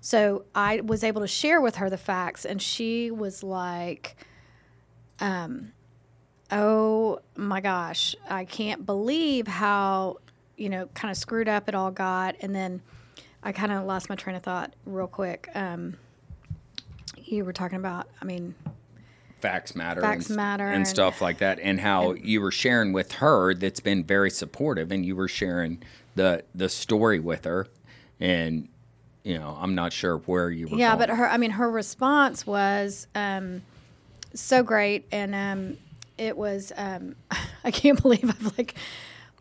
so 0.03 0.45
i 0.55 0.81
was 0.83 1.03
able 1.03 1.23
to 1.23 1.27
share 1.27 1.61
with 1.63 1.77
her 1.77 1.89
the 1.89 1.97
facts 1.97 2.45
and 2.45 2.61
she 2.61 3.11
was 3.11 3.43
like 3.43 4.15
um, 5.21 5.73
oh 6.51 7.21
my 7.37 7.61
gosh 7.61 8.15
i 8.29 8.45
can't 8.45 8.85
believe 8.85 9.47
how 9.47 10.19
you 10.57 10.69
know 10.69 10.87
kind 10.95 11.11
of 11.11 11.17
screwed 11.17 11.49
up 11.49 11.69
it 11.69 11.75
all 11.75 11.91
got. 11.91 12.35
And 12.41 12.55
then 12.55 12.83
i 13.43 13.53
kind 13.53 13.73
of 13.73 13.85
lost 13.85 14.09
my 14.11 14.17
train 14.17 14.37
of 14.37 14.43
thought 14.43 14.75
real 14.85 15.07
quick. 15.07 15.49
Um, 15.55 15.97
you 17.17 17.45
were 17.45 17.53
talking 17.53 17.79
about 17.79 18.09
i 18.21 18.25
mean 18.25 18.55
facts 19.41 19.75
matter 19.75 20.01
Facts 20.01 20.27
and, 20.27 20.37
matter 20.37 20.67
and 20.67 20.77
and- 20.77 20.89
stuff 20.89 21.23
like 21.23 21.39
that 21.39 21.59
and 21.61 21.81
how 21.81 22.13
you 22.13 22.41
were 22.41 22.51
sharing 22.51 22.93
with 22.93 23.13
her 23.13 23.55
that's 23.55 23.81
been 23.81 24.05
very 24.05 24.31
supportive 24.31 24.93
and 24.93 25.07
you 25.07 25.17
were 25.17 25.29
sharing 25.29 25.83
the 26.15 26.45
the 26.55 26.69
story 26.69 27.19
with 27.19 27.45
her 27.45 27.67
and 28.21 28.69
you 29.25 29.39
know 29.39 29.57
i'm 29.61 29.75
not 29.75 29.93
sure 29.93 30.19
where 30.19 30.51
you 30.51 30.69
were 30.69 30.77
yeah 30.77 30.89
going. 30.97 30.99
but 30.99 31.17
her 31.17 31.29
i 31.29 31.37
mean 31.37 31.51
her 31.53 31.71
response 31.71 32.47
was 32.47 33.07
um, 33.15 33.63
so 34.35 34.63
great 34.63 35.07
and 35.13 35.35
um, 35.35 35.77
it 36.19 36.37
was 36.37 36.73
um, 36.77 37.15
i 37.65 37.71
can't 37.71 38.01
believe 38.03 38.29
i've 38.29 38.57
like 38.59 38.75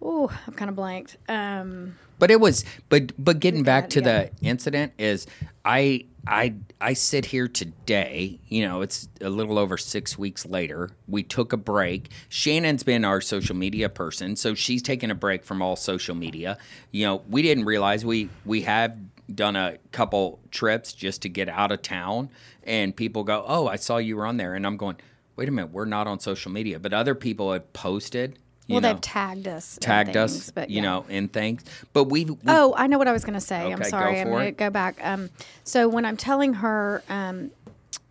oh 0.01 0.31
i'm 0.47 0.53
kind 0.53 0.69
of 0.69 0.75
blanked 0.75 1.17
um, 1.29 1.95
But 2.19 2.29
it 2.29 2.39
was, 2.39 2.63
but 2.89 3.11
but 3.17 3.39
getting 3.39 3.63
back 3.63 3.89
to 3.91 3.99
yeah. 3.99 4.29
the 4.39 4.47
incident 4.47 4.93
is, 4.99 5.25
I 5.65 6.05
I 6.27 6.53
I 6.79 6.93
sit 6.93 7.25
here 7.25 7.47
today. 7.47 8.39
You 8.47 8.67
know, 8.67 8.81
it's 8.81 9.09
a 9.21 9.29
little 9.29 9.57
over 9.57 9.75
six 9.75 10.19
weeks 10.19 10.45
later. 10.45 10.91
We 11.07 11.23
took 11.23 11.51
a 11.51 11.57
break. 11.57 12.11
Shannon's 12.29 12.83
been 12.83 13.05
our 13.05 13.21
social 13.21 13.55
media 13.55 13.89
person, 13.89 14.35
so 14.35 14.53
she's 14.53 14.83
taken 14.83 15.09
a 15.09 15.15
break 15.15 15.43
from 15.43 15.63
all 15.63 15.75
social 15.75 16.13
media. 16.13 16.59
You 16.91 17.07
know, 17.07 17.23
we 17.27 17.41
didn't 17.41 17.65
realize 17.65 18.05
we 18.05 18.29
we 18.45 18.61
have 18.61 18.95
done 19.35 19.55
a 19.55 19.77
couple 19.91 20.39
trips 20.51 20.93
just 20.93 21.21
to 21.23 21.29
get 21.29 21.49
out 21.49 21.71
of 21.71 21.81
town, 21.81 22.29
and 22.63 22.95
people 22.95 23.23
go, 23.23 23.43
"Oh, 23.47 23.67
I 23.67 23.75
saw 23.75 23.97
you 23.97 24.15
were 24.17 24.25
on 24.25 24.37
there," 24.37 24.55
and 24.55 24.65
I'm 24.65 24.77
going, 24.77 24.97
"Wait 25.35 25.49
a 25.49 25.51
minute, 25.51 25.71
we're 25.71 25.85
not 25.85 26.07
on 26.07 26.19
social 26.19 26.51
media," 26.51 26.79
but 26.79 26.93
other 26.93 27.15
people 27.15 27.51
have 27.53 27.71
posted. 27.73 28.37
You 28.67 28.75
well 28.75 28.81
know, 28.81 28.93
they've 28.93 29.01
tagged 29.01 29.47
us 29.47 29.77
tagged 29.81 30.13
things, 30.13 30.47
us, 30.47 30.51
but 30.51 30.69
you 30.69 30.81
know, 30.81 31.05
in 31.09 31.27
things. 31.27 31.63
But 31.93 32.05
we've, 32.05 32.29
we 32.29 32.37
Oh, 32.47 32.73
I 32.77 32.87
know 32.87 32.97
what 32.97 33.07
I 33.07 33.11
was 33.11 33.25
going 33.25 33.33
to 33.33 33.41
say. 33.41 33.57
I'm 33.57 33.73
Okay, 33.73 33.83
go 33.85 33.89
sorry. 33.89 34.19
I'm 34.19 34.27
for 34.27 34.31
going 34.31 34.45
to 34.45 34.51
go 34.51 34.69
back. 34.69 34.95
Um, 35.01 35.29
so 35.63 35.89
when 35.89 36.05
I'm 36.05 36.15
telling 36.15 36.53
her, 36.55 37.03
um, 37.09 37.51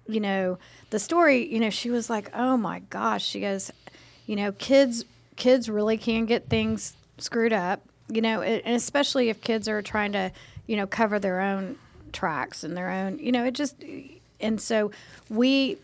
you 0.07 0.21
know, 0.21 0.59
the 0.91 0.99
story, 0.99 1.47
you 1.51 1.61
know, 1.61 1.71
she 1.71 1.89
was 1.91 2.11
like, 2.11 2.31
"Oh 2.35 2.57
my 2.57 2.81
gosh!" 2.91 3.25
She 3.25 3.41
goes, 3.41 3.71
"You 4.27 4.37
know, 4.37 4.53
kids, 4.53 5.05
kids 5.37 5.71
really 5.71 5.97
can 5.97 6.27
get 6.27 6.49
things 6.49 6.95
screwed 7.19 7.53
up. 7.53 7.81
You 8.09 8.21
know, 8.21 8.43
and 8.43 8.75
especially 8.75 9.29
if 9.29 9.41
kids 9.41 9.69
are 9.69 9.83
trying 9.83 10.13
to, 10.13 10.33
you 10.71 10.77
know, 10.77 10.87
cover 10.87 11.19
their 11.19 11.41
own 11.41 11.77
tracks 12.13 12.63
and 12.63 12.77
their 12.77 12.91
own, 12.91 13.19
you 13.19 13.33
know, 13.33 13.45
it 13.45 13.55
just." 13.55 13.75
And 14.41 14.61
so 14.61 14.93
we 15.29 15.77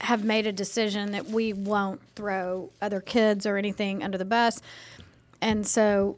have 0.00 0.24
made 0.24 0.46
a 0.46 0.52
decision 0.52 1.12
that 1.12 1.26
we 1.26 1.52
won't 1.52 2.00
throw 2.14 2.70
other 2.80 3.00
kids 3.00 3.46
or 3.46 3.56
anything 3.56 4.02
under 4.02 4.18
the 4.18 4.24
bus. 4.24 4.60
And 5.40 5.66
so, 5.66 6.16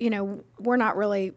you 0.00 0.10
know, 0.10 0.42
we're 0.58 0.76
not 0.76 0.96
really, 0.96 1.32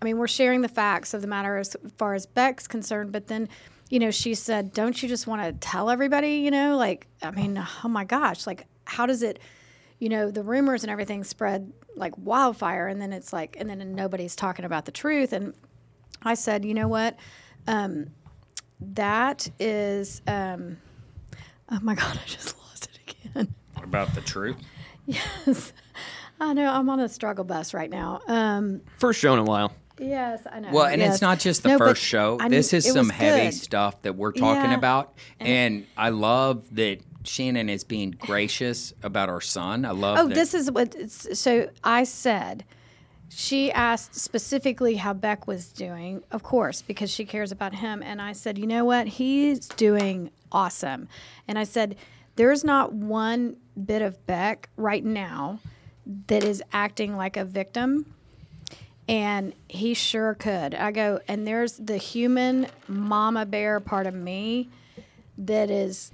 I 0.00 0.04
mean, 0.04 0.18
we're 0.18 0.28
sharing 0.28 0.60
the 0.60 0.68
facts 0.68 1.14
of 1.14 1.22
the 1.22 1.28
matter 1.28 1.56
as 1.56 1.76
far 1.96 2.14
as 2.14 2.26
Beck's 2.26 2.66
concerned, 2.66 3.12
but 3.12 3.28
then, 3.28 3.48
you 3.90 3.98
know, 3.98 4.10
she 4.10 4.34
said, 4.34 4.72
don't 4.72 5.02
you 5.02 5.08
just 5.08 5.26
want 5.26 5.42
to 5.42 5.52
tell 5.66 5.88
everybody, 5.90 6.36
you 6.36 6.50
know, 6.50 6.76
like, 6.76 7.06
I 7.22 7.30
mean, 7.30 7.60
oh 7.84 7.88
my 7.88 8.04
gosh, 8.04 8.46
like, 8.46 8.66
how 8.84 9.06
does 9.06 9.22
it, 9.22 9.38
you 9.98 10.08
know, 10.08 10.30
the 10.30 10.42
rumors 10.42 10.82
and 10.84 10.90
everything 10.90 11.24
spread 11.24 11.72
like 11.96 12.12
wildfire. 12.18 12.88
And 12.88 13.00
then 13.00 13.12
it's 13.12 13.32
like, 13.32 13.56
and 13.58 13.68
then 13.70 13.94
nobody's 13.94 14.34
talking 14.36 14.64
about 14.64 14.84
the 14.84 14.92
truth. 14.92 15.32
And 15.32 15.54
I 16.22 16.34
said, 16.34 16.64
you 16.64 16.74
know 16.74 16.88
what? 16.88 17.16
Um, 17.66 18.08
that 18.80 19.48
is, 19.58 20.20
um, 20.26 20.78
oh 21.70 21.78
my 21.82 21.94
God, 21.96 22.18
I 22.22 22.26
just 22.26 22.56
lost 22.58 22.88
it 22.92 23.14
again. 23.26 23.54
about 23.82 24.14
the 24.14 24.20
truth. 24.20 24.56
Yes. 25.06 25.72
I 26.40 26.52
know 26.52 26.70
I'm 26.70 26.88
on 26.90 26.98
a 27.00 27.08
struggle 27.08 27.44
bus 27.44 27.72
right 27.74 27.90
now. 27.90 28.20
Um, 28.26 28.80
First 28.98 29.20
show 29.20 29.32
in 29.34 29.38
a 29.38 29.44
while. 29.44 29.72
yes, 30.00 30.42
I 30.50 30.58
know. 30.60 30.70
Well, 30.72 30.86
and 30.86 31.00
yes. 31.00 31.14
it's 31.14 31.22
not 31.22 31.38
just 31.38 31.62
the 31.62 31.68
No, 31.70 31.78
first 31.78 32.02
show. 32.02 32.36
I 32.40 32.48
This 32.48 32.72
knew- 32.72 32.78
is 32.78 32.92
some 32.92 33.08
heavy 33.08 33.44
good. 33.50 33.54
stuff 33.54 34.02
that 34.02 34.16
we're 34.16 34.32
talking 34.32 34.72
Yeah. 34.72 34.76
about. 34.76 35.14
And 35.38 35.86
I 35.96 36.08
love 36.08 36.74
that 36.74 36.98
Shannon 37.24 37.68
is 37.68 37.84
being 37.84 38.12
gracious 38.12 38.92
about 39.02 39.28
our 39.28 39.40
son. 39.40 39.84
I 39.84 39.90
love 39.90 40.18
Oh, 40.18 40.28
that. 40.28 40.34
this 40.34 40.54
is 40.54 40.70
what. 40.70 40.94
So 41.10 41.68
I 41.82 42.04
said, 42.04 42.64
she 43.28 43.72
asked 43.72 44.14
specifically 44.14 44.96
how 44.96 45.12
Beck 45.12 45.46
was 45.46 45.68
doing, 45.72 46.22
of 46.30 46.42
course, 46.42 46.82
because 46.82 47.10
she 47.10 47.24
cares 47.24 47.50
about 47.50 47.74
him. 47.76 48.02
And 48.02 48.20
I 48.22 48.32
said, 48.32 48.58
you 48.58 48.66
know 48.66 48.84
what? 48.84 49.06
He's 49.08 49.66
doing 49.68 50.30
awesome. 50.52 51.08
And 51.48 51.58
I 51.58 51.64
said, 51.64 51.96
there's 52.36 52.62
not 52.64 52.92
one 52.92 53.56
bit 53.82 54.02
of 54.02 54.24
Beck 54.26 54.68
right 54.76 55.04
now 55.04 55.60
that 56.28 56.44
is 56.44 56.62
acting 56.72 57.16
like 57.16 57.36
a 57.36 57.44
victim. 57.44 58.14
And 59.08 59.52
he 59.68 59.94
sure 59.94 60.34
could. 60.34 60.74
I 60.74 60.90
go, 60.90 61.20
and 61.28 61.46
there's 61.46 61.72
the 61.74 61.96
human 61.98 62.68
mama 62.88 63.44
bear 63.44 63.78
part 63.80 64.06
of 64.06 64.14
me 64.14 64.70
that 65.36 65.70
is 65.70 66.10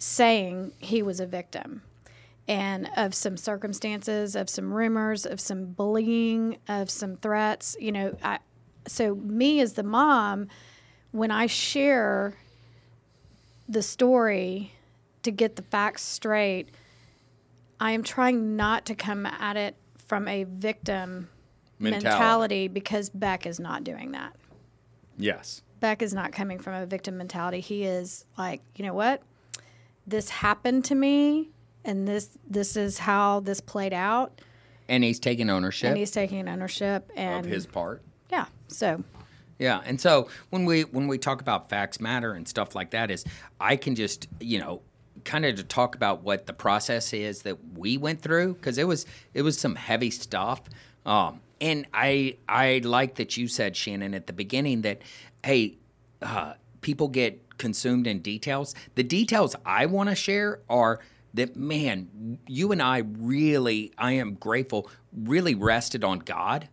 saying 0.00 0.72
he 0.78 1.02
was 1.02 1.20
a 1.20 1.26
victim 1.26 1.82
and 2.48 2.88
of 2.96 3.14
some 3.14 3.36
circumstances, 3.36 4.34
of 4.34 4.48
some 4.48 4.72
rumors, 4.74 5.24
of 5.24 5.38
some 5.38 5.66
bullying, 5.66 6.56
of 6.68 6.90
some 6.90 7.16
threats. 7.16 7.76
You 7.78 7.92
know, 7.92 8.16
I, 8.22 8.38
so 8.88 9.14
me 9.14 9.60
as 9.60 9.74
the 9.74 9.82
mom, 9.84 10.48
when 11.12 11.30
I 11.30 11.46
share 11.46 12.34
the 13.68 13.82
story 13.82 14.72
to 15.22 15.30
get 15.30 15.56
the 15.56 15.62
facts 15.62 16.02
straight, 16.02 16.70
I 17.78 17.92
am 17.92 18.02
trying 18.02 18.56
not 18.56 18.86
to 18.86 18.94
come 18.94 19.26
at 19.26 19.56
it 19.56 19.76
from 20.08 20.26
a 20.26 20.44
victim 20.44 21.28
Mentality. 21.78 22.06
mentality 22.08 22.68
because 22.68 23.10
Beck 23.10 23.46
is 23.46 23.60
not 23.60 23.84
doing 23.84 24.12
that. 24.12 24.34
yes. 25.16 25.62
Beck 25.78 26.02
is 26.02 26.12
not 26.12 26.30
coming 26.32 26.58
from 26.58 26.74
a 26.74 26.84
victim 26.84 27.16
mentality. 27.16 27.60
He 27.60 27.84
is 27.84 28.26
like, 28.36 28.60
you 28.76 28.84
know 28.84 28.92
what? 28.92 29.22
This 30.10 30.28
happened 30.28 30.84
to 30.86 30.94
me 30.94 31.50
and 31.84 32.06
this 32.06 32.30
this 32.48 32.76
is 32.76 32.98
how 32.98 33.40
this 33.40 33.60
played 33.60 33.92
out 33.92 34.40
And 34.88 35.02
he's 35.02 35.18
taking 35.18 35.48
ownership 35.48 35.88
and 35.88 35.96
he's 35.98 36.10
taking 36.10 36.48
ownership 36.48 37.10
and 37.16 37.46
of 37.46 37.50
his 37.50 37.66
part. 37.66 38.02
yeah. 38.30 38.46
So 38.68 39.02
Yeah, 39.58 39.80
and 39.84 40.00
so 40.00 40.28
when 40.50 40.64
we 40.64 40.82
when 40.82 41.06
we 41.08 41.16
talk 41.18 41.40
about 41.40 41.68
facts 41.68 42.00
matter 42.00 42.32
and 42.32 42.46
stuff 42.46 42.74
like 42.74 42.90
that, 42.90 43.10
is 43.10 43.24
I 43.60 43.76
can 43.76 43.94
just 43.94 44.28
you 44.40 44.58
know 44.58 44.82
kind 45.24 45.44
of 45.44 45.56
to 45.56 45.64
talk 45.64 45.94
about 45.94 46.22
what 46.22 46.46
the 46.46 46.52
process 46.52 47.12
is 47.12 47.42
that 47.42 47.58
we 47.76 47.96
went 47.98 48.20
through 48.22 48.54
because 48.54 48.78
it 48.78 48.86
was 48.86 49.06
it 49.34 49.42
was 49.42 49.58
some 49.58 49.74
heavy 49.76 50.10
stuff. 50.10 50.62
Um, 51.06 51.40
and 51.60 51.86
I 51.94 52.36
I 52.48 52.80
like 52.84 53.16
that 53.16 53.36
you 53.36 53.48
said 53.48 53.76
Shannon 53.76 54.14
at 54.14 54.26
the 54.26 54.32
beginning 54.32 54.82
that 54.82 55.02
hey, 55.44 55.76
uh, 56.22 56.54
people 56.80 57.08
get 57.08 57.49
consumed 57.60 58.08
in 58.08 58.18
details. 58.18 58.74
The 58.96 59.04
details 59.04 59.54
I 59.64 59.86
want 59.86 60.08
to 60.08 60.16
share 60.16 60.58
are 60.68 60.98
that 61.34 61.54
man, 61.54 62.38
you 62.48 62.72
and 62.72 62.82
I 62.82 62.98
really 62.98 63.92
I 63.96 64.12
am 64.12 64.34
grateful 64.34 64.90
really 65.12 65.54
rested 65.54 66.02
on 66.02 66.20
God 66.20 66.68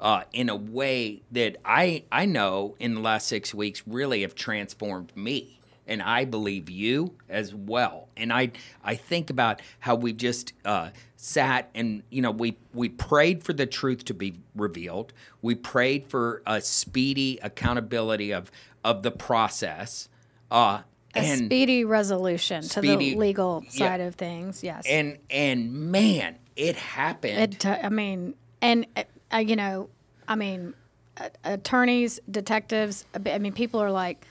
uh, 0.00 0.22
in 0.32 0.48
a 0.48 0.56
way 0.56 1.22
that 1.32 1.56
I 1.64 2.04
I 2.10 2.24
know 2.24 2.76
in 2.78 2.94
the 2.94 3.00
last 3.00 3.26
six 3.26 3.52
weeks 3.52 3.82
really 3.86 4.22
have 4.22 4.34
transformed 4.34 5.14
me, 5.16 5.60
and 5.86 6.00
I 6.00 6.24
believe 6.24 6.70
you 6.70 7.14
as 7.28 7.54
well. 7.54 8.08
And 8.16 8.32
I 8.32 8.52
I 8.82 8.94
think 8.94 9.28
about 9.30 9.60
how 9.80 9.94
we 9.94 10.12
just 10.12 10.52
uh, 10.64 10.90
sat 11.16 11.68
and 11.74 12.02
you 12.10 12.22
know 12.22 12.30
we 12.30 12.56
we 12.72 12.88
prayed 12.88 13.42
for 13.42 13.52
the 13.52 13.66
truth 13.66 14.04
to 14.06 14.14
be 14.14 14.38
revealed. 14.54 15.12
We 15.42 15.54
prayed 15.54 16.06
for 16.06 16.42
a 16.46 16.60
speedy 16.60 17.38
accountability 17.42 18.32
of 18.32 18.50
of 18.84 19.02
the 19.02 19.10
process. 19.10 20.08
Uh, 20.50 20.82
a 21.14 21.18
and 21.18 21.46
speedy 21.46 21.84
resolution 21.84 22.62
to 22.62 22.80
the 22.80 22.96
legal 23.16 23.62
yeah. 23.64 23.70
side 23.70 24.00
of 24.00 24.14
things. 24.14 24.62
Yes. 24.62 24.84
and 24.86 25.18
and 25.30 25.72
man, 25.72 26.36
it 26.56 26.76
happened. 26.76 27.54
it, 27.54 27.60
t- 27.60 27.68
I 27.68 27.88
mean, 27.88 28.34
and 28.60 28.86
uh, 28.96 29.04
uh, 29.32 29.38
you 29.38 29.56
know, 29.56 29.88
I 30.26 30.36
mean, 30.36 30.74
uh, 31.16 31.28
attorneys, 31.44 32.20
detectives. 32.30 33.04
I 33.14 33.30
I 33.30 33.38
mean, 33.38 33.52
people 33.52 33.80
are 33.80 33.90
like, 33.90 34.26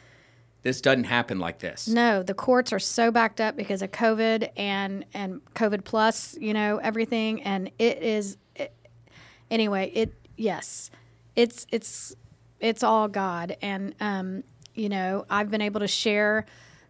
this 0.64 0.82
doesn't 0.82 1.06
happen 1.06 1.40
like 1.40 1.60
this. 1.60 1.88
no, 1.88 2.24
the 2.24 2.34
courts 2.34 2.74
are 2.74 2.80
so 2.80 3.12
backed 3.12 3.42
up 3.42 3.56
because 3.56 3.82
of 3.82 3.92
COVID 3.92 4.50
and 4.56 5.06
and 5.14 5.42
COVID 5.56 5.84
plus, 5.84 6.38
you 6.40 6.54
know, 6.54 6.78
everything, 6.78 7.42
and 7.44 7.72
it 7.80 8.02
is. 8.02 8.38
It, 8.56 8.74
anyway, 9.50 9.92
it 9.94 10.14
yes, 10.36 10.92
it's 11.36 11.66
it's 11.72 12.16
it's 12.60 12.84
all 12.84 13.08
God, 13.08 13.56
and 13.62 13.96
um, 14.00 14.44
you 14.78 14.90
know, 14.90 15.26
I've 15.30 15.50
been 15.50 15.62
able 15.62 15.80
to 15.82 15.88
share 15.88 16.46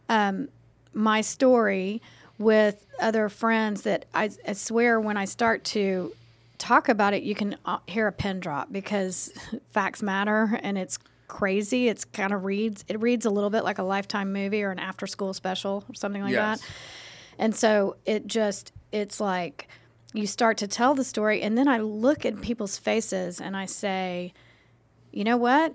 um, 0.10 0.50
my 0.94 1.22
story 1.22 2.02
with 2.38 2.86
other 3.00 3.30
friends 3.30 3.84
that 3.84 4.06
I, 4.14 4.30
I 4.48 4.54
swear 4.54 5.00
when 5.00 5.18
I 5.18 5.26
start 5.26 5.64
to 5.66 6.14
talk 6.58 6.90
about 6.90 7.14
it, 7.14 7.24
you 7.24 7.34
can 7.34 7.56
uh, 7.66 7.78
hear 7.88 8.08
a 8.08 8.12
pin 8.12 8.40
drop 8.40 8.72
because 8.72 9.32
facts 9.72 10.04
matter 10.04 10.60
and 10.64 10.78
it's 10.78 11.00
crazy. 11.28 11.88
It's 11.88 12.06
kind 12.06 12.34
of 12.34 12.46
reads, 12.46 12.84
it 12.88 13.00
reads 13.02 13.26
a 13.26 13.30
little 13.30 13.50
bit 13.50 13.64
like 13.64 13.80
a 13.80 13.84
lifetime 13.84 14.34
movie 14.34 14.64
or 14.64 14.72
an 14.72 14.80
after 14.80 15.08
school 15.08 15.34
special 15.34 15.84
or 15.90 15.94
something 15.96 16.22
like 16.22 16.34
Yes. 16.34 16.60
that. 16.60 16.70
And 17.40 17.56
so 17.56 17.96
it 18.06 18.28
just, 18.28 18.72
it's 18.92 19.20
like 19.20 19.68
you 20.14 20.26
start 20.28 20.58
to 20.58 20.68
tell 20.68 20.94
the 20.96 21.04
story 21.04 21.42
and 21.42 21.58
then 21.58 21.68
I 21.68 21.80
look 21.80 22.26
at 22.26 22.42
people's 22.42 22.78
faces 22.78 23.40
and 23.40 23.56
I 23.56 23.66
say, 23.66 24.34
you 25.12 25.24
know 25.24 25.38
what? 25.38 25.74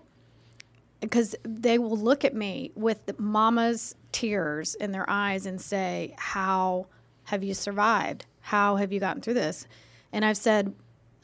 Because 1.03 1.35
they 1.43 1.79
will 1.79 1.97
look 1.97 2.25
at 2.25 2.35
me 2.35 2.71
with 2.75 3.19
mama's 3.19 3.95
tears 4.13 4.75
in 4.77 4.93
their 4.93 5.09
eyes 5.11 5.45
and 5.45 5.61
say, 5.61 6.15
"How 6.17 6.87
have 7.25 7.45
you 7.45 7.53
survived? 7.53 8.25
How 8.41 8.77
have 8.77 8.93
you 8.93 9.01
gotten 9.01 9.21
through 9.21 9.35
this?" 9.35 9.67
And 10.13 10.25
I've 10.25 10.37
said 10.37 10.75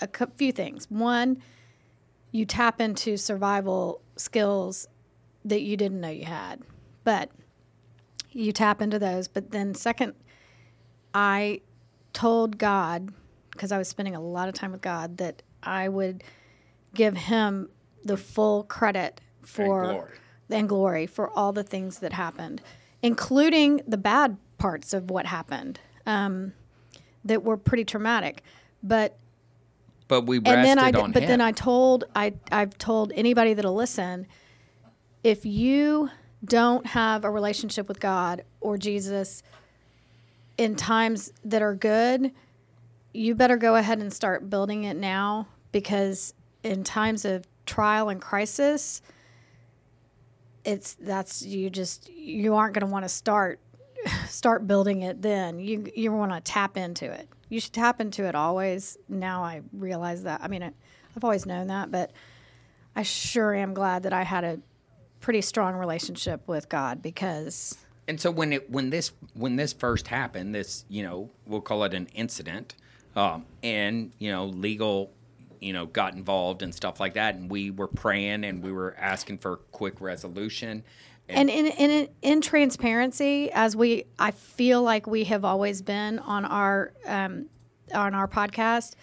a 0.00 0.08
few 0.36 0.52
things. 0.52 0.90
One, 0.90 1.40
you 2.32 2.44
tap 2.44 2.80
into 2.80 3.16
survival 3.16 4.02
skills 4.16 4.88
that 5.44 5.62
you 5.62 5.76
didn't 5.76 6.00
know 6.00 6.10
you 6.10 6.24
had, 6.24 6.62
but 7.04 7.30
you 8.32 8.52
tap 8.52 8.82
into 8.82 8.98
those. 8.98 9.28
But 9.28 9.52
then, 9.52 9.74
second, 9.74 10.14
I 11.14 11.60
told 12.12 12.58
God, 12.58 13.12
because 13.52 13.72
I 13.72 13.78
was 13.78 13.88
spending 13.88 14.14
a 14.14 14.20
lot 14.20 14.48
of 14.48 14.54
time 14.54 14.72
with 14.72 14.82
God, 14.82 15.18
that 15.18 15.42
I 15.62 15.88
would 15.88 16.24
give 16.94 17.16
Him 17.16 17.70
the 18.04 18.16
full 18.16 18.64
credit 18.64 19.20
for 19.48 19.84
glory. 19.84 20.10
and 20.50 20.68
glory 20.68 21.06
for 21.06 21.30
all 21.30 21.52
the 21.52 21.62
things 21.62 21.98
that 22.00 22.12
happened, 22.12 22.60
including 23.02 23.80
the 23.86 23.96
bad 23.96 24.36
parts 24.58 24.92
of 24.92 25.10
what 25.10 25.26
happened 25.26 25.80
um, 26.06 26.52
that 27.24 27.42
were 27.42 27.56
pretty 27.56 27.84
traumatic. 27.84 28.42
But 28.82 29.16
But 30.08 30.22
we 30.26 30.38
rested 30.38 30.54
and 30.54 30.64
then 30.64 30.78
I, 30.78 30.90
but 30.92 31.22
him. 31.22 31.28
then 31.28 31.40
I 31.40 31.52
told 31.52 32.04
I 32.14 32.34
I've 32.52 32.76
told 32.78 33.12
anybody 33.14 33.54
that'll 33.54 33.74
listen, 33.74 34.26
if 35.24 35.44
you 35.44 36.10
don't 36.44 36.86
have 36.86 37.24
a 37.24 37.30
relationship 37.30 37.88
with 37.88 37.98
God 38.00 38.44
or 38.60 38.78
Jesus 38.78 39.42
in 40.56 40.76
times 40.76 41.32
that 41.44 41.62
are 41.62 41.74
good, 41.74 42.32
you 43.12 43.34
better 43.34 43.56
go 43.56 43.74
ahead 43.76 43.98
and 43.98 44.12
start 44.12 44.48
building 44.48 44.84
it 44.84 44.96
now 44.96 45.48
because 45.72 46.34
in 46.62 46.84
times 46.84 47.24
of 47.24 47.44
trial 47.66 48.08
and 48.08 48.20
crisis, 48.20 49.02
it's 50.68 50.94
that's 50.94 51.42
you 51.42 51.70
just 51.70 52.10
you 52.10 52.54
aren't 52.54 52.74
going 52.74 52.86
to 52.86 52.92
want 52.92 53.04
to 53.04 53.08
start 53.08 53.58
start 54.28 54.66
building 54.66 55.02
it 55.02 55.22
then. 55.22 55.58
You 55.58 55.90
you 55.96 56.12
want 56.12 56.32
to 56.32 56.40
tap 56.40 56.76
into 56.76 57.10
it. 57.10 57.28
You 57.48 57.60
should 57.60 57.72
tap 57.72 58.00
into 58.00 58.24
it 58.26 58.34
always. 58.34 58.98
Now 59.08 59.42
I 59.42 59.62
realize 59.72 60.24
that. 60.24 60.42
I 60.42 60.48
mean, 60.48 60.62
I, 60.62 60.72
I've 61.16 61.24
always 61.24 61.46
known 61.46 61.68
that, 61.68 61.90
but 61.90 62.12
I 62.94 63.02
sure 63.02 63.54
am 63.54 63.72
glad 63.72 64.02
that 64.02 64.12
I 64.12 64.22
had 64.22 64.44
a 64.44 64.60
pretty 65.20 65.40
strong 65.40 65.74
relationship 65.74 66.46
with 66.46 66.68
God 66.68 67.02
because 67.02 67.78
And 68.06 68.20
so 68.20 68.30
when 68.30 68.52
it 68.52 68.70
when 68.70 68.90
this 68.90 69.12
when 69.32 69.56
this 69.56 69.72
first 69.72 70.08
happened, 70.08 70.54
this 70.54 70.84
you 70.88 71.02
know 71.02 71.30
we'll 71.46 71.62
call 71.62 71.84
it 71.84 71.94
an 71.94 72.08
incident, 72.14 72.74
um, 73.16 73.46
and 73.62 74.12
you 74.18 74.30
know 74.30 74.44
legal, 74.46 75.12
you 75.60 75.72
know 75.72 75.86
got 75.86 76.14
involved 76.14 76.62
and 76.62 76.74
stuff 76.74 77.00
like 77.00 77.14
that, 77.14 77.34
and 77.34 77.50
we 77.50 77.70
were 77.70 77.88
praying 77.88 78.44
and 78.44 78.62
we 78.62 78.72
were 78.72 78.96
asking 78.98 79.38
for 79.38 79.56
quick 79.72 80.00
resolution. 80.00 80.84
and 81.28 81.50
in, 81.50 81.66
in 81.66 82.08
in 82.22 82.40
transparency 82.40 83.50
as 83.52 83.76
we 83.76 84.04
i 84.18 84.30
feel 84.30 84.82
like 84.82 85.06
we 85.06 85.24
have 85.24 85.44
always 85.44 85.82
been 85.82 86.18
on 86.20 86.44
our 86.46 86.92
um, 87.06 87.46
on 87.94 88.14
our 88.14 88.26
podcast 88.26 88.94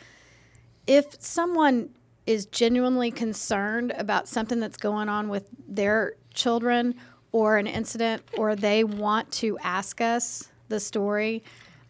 if 0.88 1.06
someone 1.22 1.90
is 2.26 2.48
genuinely 2.48 3.12
concerned 3.12 3.94
about 3.98 4.28
something 4.28 4.60
that's 4.60 4.78
going 4.78 5.10
on 5.10 5.30
with 5.30 5.48
their 5.68 6.14
children 6.34 6.96
or 7.32 7.58
an 7.58 7.68
incident 7.68 8.24
or 8.38 8.56
they 8.56 8.84
want 8.84 9.32
to 9.32 9.58
ask 9.60 10.02
us 10.02 10.50
the 10.70 10.80
story 10.80 11.44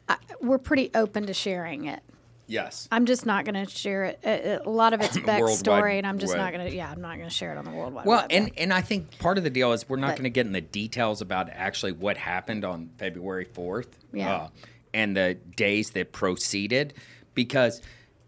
I, 0.07 0.17
we're 0.41 0.57
pretty 0.57 0.91
open 0.93 1.25
to 1.27 1.33
sharing 1.33 1.85
it 1.85 2.01
yes, 2.47 2.87
i'm 2.91 3.05
just 3.05 3.25
not 3.25 3.45
going 3.45 3.55
to 3.65 3.69
share 3.71 4.05
it 4.05 4.19
a, 4.23 4.61
a 4.65 4.69
lot 4.69 4.93
of 4.93 5.01
it's 5.01 5.17
beck's 5.25 5.41
World 5.41 5.57
story 5.57 5.81
Wide 5.93 5.97
and 5.97 6.07
i'm 6.07 6.19
just 6.19 6.33
Web. 6.33 6.41
not 6.41 6.53
going 6.53 6.69
to 6.69 6.75
yeah 6.75 6.89
i'm 6.91 7.01
not 7.01 7.17
going 7.17 7.27
to 7.27 7.33
share 7.33 7.51
it 7.51 7.57
on 7.57 7.65
the 7.65 7.71
world 7.71 7.93
wide 7.93 8.05
Well, 8.05 8.21
Web. 8.21 8.27
and 8.31 8.51
and 8.57 8.73
I 8.73 8.81
think 8.81 9.17
part 9.19 9.37
of 9.37 9.43
the 9.43 9.49
deal 9.49 9.71
is 9.71 9.87
we're 9.89 9.97
not 9.97 10.11
going 10.11 10.23
to 10.23 10.29
get 10.29 10.45
in 10.45 10.51
the 10.53 10.61
details 10.61 11.21
about 11.21 11.49
actually 11.51 11.91
what 11.93 12.17
happened 12.17 12.63
on 12.63 12.89
February 12.97 13.45
fourth, 13.45 13.97
Yeah. 14.13 14.35
uh, 14.35 14.47
and 14.93 15.15
the 15.17 15.33
days 15.55 15.91
that 15.91 16.11
proceeded, 16.11 16.93
because 17.33 17.81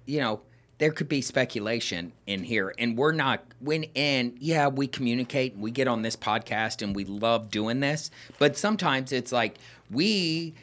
you 0.05 0.19
know 0.19 0.41
there 0.79 0.91
could 0.91 1.09
be 1.09 1.21
speculation 1.21 2.11
in 2.27 2.43
here, 2.43 2.73
and 2.77 2.97
we're 2.97 3.11
not 3.11 3.43
when 3.59 3.85
and 3.95 4.35
yeah 4.39 4.67
we 4.67 4.85
communicate 4.87 5.53
and 5.53 5.61
we 5.63 5.71
get 5.71 5.87
on 5.87 6.01
this 6.03 6.15
podcast 6.15 6.81
and 6.81 6.95
we 6.95 7.03
love 7.05 7.49
doing 7.49 7.79
this, 7.79 8.11
but 8.39 8.57
sometimes 8.57 9.11
it's 9.11 9.31
like 9.31 9.55
we, 9.89 10.53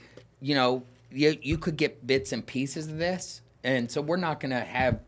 you 0.41 0.55
know, 0.55 0.83
you 1.11 1.37
you 1.43 1.59
could 1.59 1.77
get 1.77 2.07
bits 2.07 2.33
and 2.33 2.47
pieces 2.47 2.87
of 2.89 2.99
this, 2.99 3.41
and 3.65 3.91
so 3.91 4.01
we're 4.01 4.17
not 4.17 4.39
going 4.39 4.51
to 4.51 4.61
have 4.61 5.01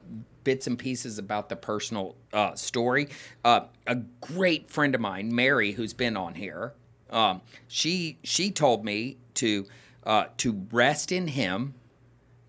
bits 0.43 0.67
and 0.67 0.79
pieces 0.79 1.19
about 1.19 1.49
the 1.49 1.57
personal 1.57 2.15
uh, 2.33 2.55
story. 2.55 3.09
Uh, 3.45 3.63
a 3.87 3.97
great 3.97 4.71
friend 4.71 4.95
of 4.95 5.01
mine, 5.01 5.35
Mary, 5.35 5.73
who's 5.73 5.93
been 5.93 6.17
on 6.17 6.35
here, 6.35 6.73
um, 7.11 7.43
she 7.69 8.19
she 8.23 8.51
told 8.51 8.85
me 8.85 9.19
to 9.35 9.67
uh, 10.05 10.27
to 10.39 10.67
rest 10.73 11.13
in 11.13 11.29
Him, 11.29 11.75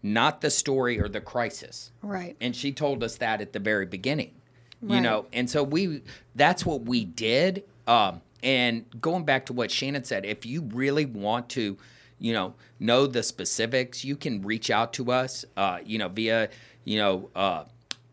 not 0.02 0.41
the 0.41 0.50
story 0.50 1.00
or 1.00 1.10
the 1.10 1.22
crisis. 1.22 1.91
right 2.02 2.36
And 2.39 2.56
she 2.56 2.72
told 2.72 3.04
us 3.04 3.17
that 3.17 3.41
at 3.41 3.54
the 3.54 3.60
very 3.60 3.86
beginning, 3.86 4.34
you 4.82 5.02
know. 5.02 5.26
And 5.34 5.50
so 5.50 5.63
we 5.63 6.02
that's 6.36 6.65
what 6.65 6.84
we 6.84 7.04
did. 7.04 7.63
Um, 7.88 8.22
and 8.43 8.86
going 9.02 9.26
back 9.26 9.48
to 9.48 9.54
what 9.54 9.72
Shannon 9.72 10.04
said, 10.04 10.26
if 10.26 10.46
you 10.46 10.62
really 10.62 11.06
want 11.06 11.50
to, 11.50 11.78
you 12.19 12.34
know, 12.34 12.56
know 12.80 13.08
the 13.08 13.23
specifics, 13.23 14.03
you 14.03 14.15
can 14.15 14.41
reach 14.41 14.69
out 14.69 14.93
to 14.93 15.12
us, 15.12 15.45
uh, 15.56 15.80
you 15.86 15.97
know, 15.97 16.08
via, 16.10 16.49
you 16.84 16.97
know, 16.97 17.30
uh, 17.36 17.63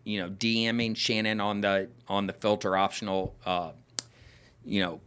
you 0.05 0.21
know, 0.21 0.29
DMing 0.31 0.97
Shannon 0.97 1.40
on 1.40 1.61
the 1.62 1.88
on 2.09 2.27
the 2.27 2.33
filter 2.35 2.77
optional, 2.77 3.35
uh, 3.47 3.73
you 4.64 4.83
know, 4.83 5.01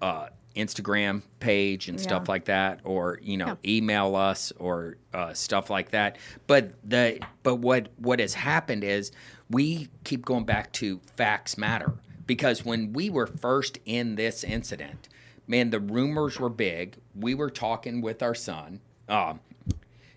uh, 0.00 0.28
Instagram 0.56 1.22
page 1.40 1.88
and 1.88 2.00
stuff 2.00 2.28
like 2.28 2.46
that, 2.46 2.80
or 2.84 3.20
you 3.22 3.36
know, 3.36 3.46
Yeah. 3.62 3.70
email 3.76 4.16
us 4.16 4.52
or 4.58 4.96
uh, 5.12 5.32
stuff 5.34 5.70
like 5.70 5.90
that. 5.90 6.16
But 6.46 6.72
the 6.88 7.20
but 7.42 7.56
what 7.56 7.88
what 7.98 8.18
has 8.20 8.34
happened 8.34 8.82
is 8.82 9.12
we 9.50 9.88
keep 10.04 10.24
going 10.24 10.44
back 10.44 10.72
to 10.74 11.00
facts 11.16 11.56
matter 11.58 11.94
because 12.26 12.64
when 12.64 12.92
we 12.92 13.08
were 13.10 13.26
first 13.26 13.78
in 13.84 14.16
this 14.16 14.42
incident, 14.42 15.08
man, 15.48 15.70
the 15.70 15.80
rumors 15.80 16.38
were 16.38 16.50
big. 16.50 16.96
We 17.16 17.34
were 17.34 17.50
talking 17.50 18.00
with 18.02 18.22
our 18.22 18.34
son. 18.34 18.80
Um, 19.08 19.40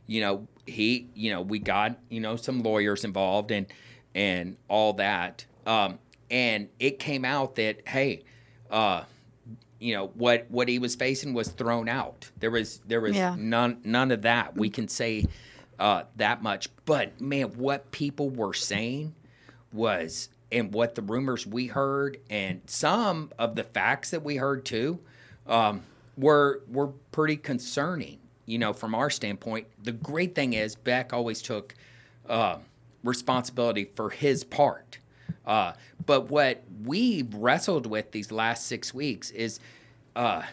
you 0.06 0.22
know, 0.22 0.48
he, 0.68 1.08
you 1.16 1.32
know, 1.32 1.42
we 1.42 1.58
got, 1.58 1.98
you 2.10 2.20
know, 2.20 2.36
some 2.36 2.62
lawyers 2.62 3.04
involved 3.04 3.50
and 3.50 3.66
and 4.14 4.58
all 4.68 4.94
that. 4.94 5.46
Um, 5.66 5.98
and 6.30 6.68
it 6.80 7.00
came 7.00 7.26
out 7.26 7.56
that 7.56 7.88
hey, 7.88 8.24
uh, 8.70 9.04
you 9.80 9.96
know 9.96 10.08
what 10.14 10.46
what 10.50 10.68
he 10.68 10.78
was 10.78 10.96
facing 10.96 11.34
was 11.34 11.48
thrown 11.48 11.90
out. 11.90 12.30
There 12.40 12.52
was 12.52 12.82
there 12.86 13.02
was 13.02 13.16
Yeah. 13.16 13.36
none 13.40 13.80
none 13.84 14.12
of 14.12 14.22
that. 14.24 14.56
We 14.56 14.70
can 14.70 14.88
say 14.88 15.26
uh, 15.80 16.04
that 16.18 16.44
much. 16.44 16.70
But 16.86 17.20
man, 17.22 17.48
what 17.58 17.92
people 17.92 18.30
were 18.30 18.54
saying 18.54 19.16
was 19.72 20.30
and 20.52 20.74
what 20.74 20.96
the 20.96 21.02
rumors 21.02 21.48
we 21.48 21.68
heard 21.68 22.18
and 22.30 22.62
some 22.66 23.32
of 23.40 23.56
the 23.56 23.64
facts 23.64 24.12
that 24.12 24.22
we 24.24 24.36
heard 24.36 24.66
too 24.66 25.00
um, 25.48 25.84
were 26.18 26.62
were 26.70 26.88
pretty 27.12 27.38
concerning. 27.38 28.20
You 28.46 28.58
know, 28.58 28.74
from 28.74 28.96
our 28.96 29.10
standpoint, 29.10 29.68
the 29.82 29.92
great 29.92 30.36
thing 30.36 30.54
is 30.54 30.76
Beck 30.76 31.14
always 31.14 31.42
took 31.42 31.76
uh, 32.28 32.58
responsibility 33.04 33.90
for 33.96 34.10
his 34.10 34.44
part. 34.44 34.98
Uh, 35.46 35.74
but 36.06 36.30
what 36.30 36.64
we've 36.84 37.34
wrestled 37.34 37.86
with 37.86 38.12
these 38.12 38.32
last 38.32 38.66
six 38.66 38.94
weeks 38.94 39.32
is, 39.32 39.60
uh, 40.16 40.44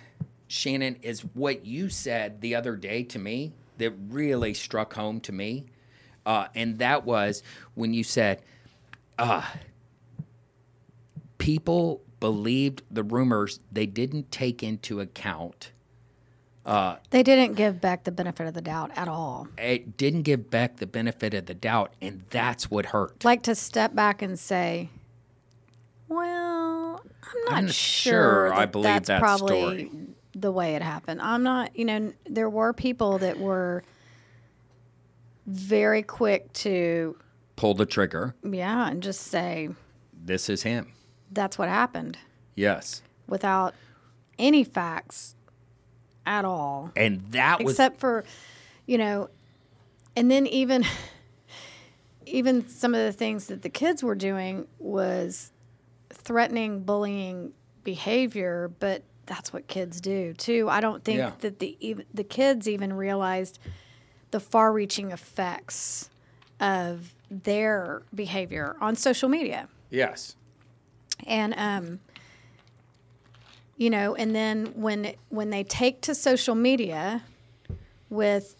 Shannon, 0.46 0.96
is 1.02 1.20
what 1.34 1.66
you 1.66 1.88
said 1.88 2.40
the 2.40 2.54
other 2.54 2.76
day 2.76 3.02
to 3.04 3.18
me 3.18 3.52
that 3.78 3.92
really 4.08 4.54
struck 4.54 4.94
home 4.94 5.20
to 5.20 5.32
me. 5.32 5.66
Uh, 6.24 6.46
and 6.54 6.78
that 6.78 7.04
was 7.04 7.42
when 7.74 7.94
you 7.94 8.04
said, 8.04 8.42
uh, 9.18 9.42
people 11.38 12.02
believed 12.20 12.82
the 12.90 13.02
rumors, 13.02 13.60
they 13.70 13.86
didn't 13.86 14.30
take 14.32 14.62
into 14.62 15.00
account 15.00 15.72
uh, 16.66 16.96
They 17.10 17.22
didn't 17.22 17.54
give 17.54 17.80
Beck 17.80 18.04
the 18.04 18.12
benefit 18.12 18.46
of 18.46 18.52
the 18.52 18.60
doubt 18.60 18.90
at 18.94 19.08
all. 19.08 19.48
it 19.56 19.96
didn't 19.96 20.22
give 20.22 20.50
Beck 20.50 20.76
the 20.76 20.86
benefit 20.86 21.32
of 21.32 21.46
the 21.46 21.54
doubt, 21.54 21.94
and 22.02 22.24
that's 22.28 22.70
what 22.70 22.86
hurt. 22.86 23.24
Like 23.24 23.42
to 23.44 23.54
step 23.54 23.94
back 23.94 24.20
and 24.20 24.38
say, 24.38 24.90
"Well, 26.08 27.00
I'm 27.00 27.44
not 27.46 27.52
I'm 27.54 27.64
not 27.66 27.74
sure, 27.74 28.12
sure 28.12 28.54
I 28.54 28.66
believe 28.66 28.84
that's 28.84 29.08
that 29.08 29.20
probably 29.20 29.86
story." 29.86 29.90
the 30.34 30.52
way 30.52 30.74
it 30.74 30.82
happened." 30.82 31.22
I'm 31.22 31.42
not. 31.42 31.74
You 31.74 31.86
know, 31.86 32.12
there 32.26 32.50
were 32.50 32.74
people 32.74 33.16
that 33.18 33.38
were 33.38 33.82
very 35.46 36.02
quick 36.02 36.52
to, 36.52 37.16
Pull 37.56 37.72
the 37.74 37.86
trigger. 37.86 38.34
yeah, 38.42 38.88
and 38.90 39.02
just 39.02 39.22
say 39.22 39.70
This 40.12 40.50
is 40.50 40.62
him. 40.64 40.92
That's 41.32 41.58
what 41.58 41.68
happened 41.68 42.18
Yes. 42.54 43.02
without 43.26 43.74
any 44.38 44.64
facts 44.64 45.34
at 46.26 46.44
all. 46.44 46.92
And 46.96 47.22
that 47.32 47.62
was 47.62 47.74
except 47.74 48.00
for 48.00 48.24
you 48.86 48.98
know 48.98 49.28
and 50.16 50.30
then 50.30 50.46
even 50.46 50.84
even 52.26 52.68
some 52.68 52.94
of 52.94 53.00
the 53.00 53.12
things 53.12 53.46
that 53.46 53.62
the 53.62 53.68
kids 53.70 54.02
were 54.02 54.14
doing 54.14 54.66
was 54.78 55.50
threatening 56.10 56.80
bullying 56.82 57.52
behavior, 57.84 58.70
but 58.80 59.02
that's 59.26 59.52
what 59.52 59.66
kids 59.66 60.00
do 60.00 60.34
too. 60.34 60.68
I 60.68 60.80
don't 60.80 61.02
think 61.04 61.18
Yeah. 61.18 61.32
that 61.40 61.58
the 61.58 61.76
even, 61.80 62.04
the 62.12 62.24
kids 62.24 62.68
even 62.68 62.92
realized 62.92 63.58
the 64.30 64.40
far-reaching 64.40 65.10
effects 65.10 66.10
of 66.60 67.14
their 67.30 68.02
behavior 68.14 68.76
on 68.80 68.94
social 68.96 69.28
media. 69.28 69.68
Yes. 69.90 70.34
And 71.26 71.54
um 71.56 72.00
you 73.76 73.90
know, 73.90 74.16
and 74.16 74.34
then 74.34 74.72
when 74.74 75.14
when 75.28 75.50
they 75.50 75.62
take 75.64 76.00
to 76.02 76.14
social 76.14 76.54
media 76.54 77.22
with 78.10 78.56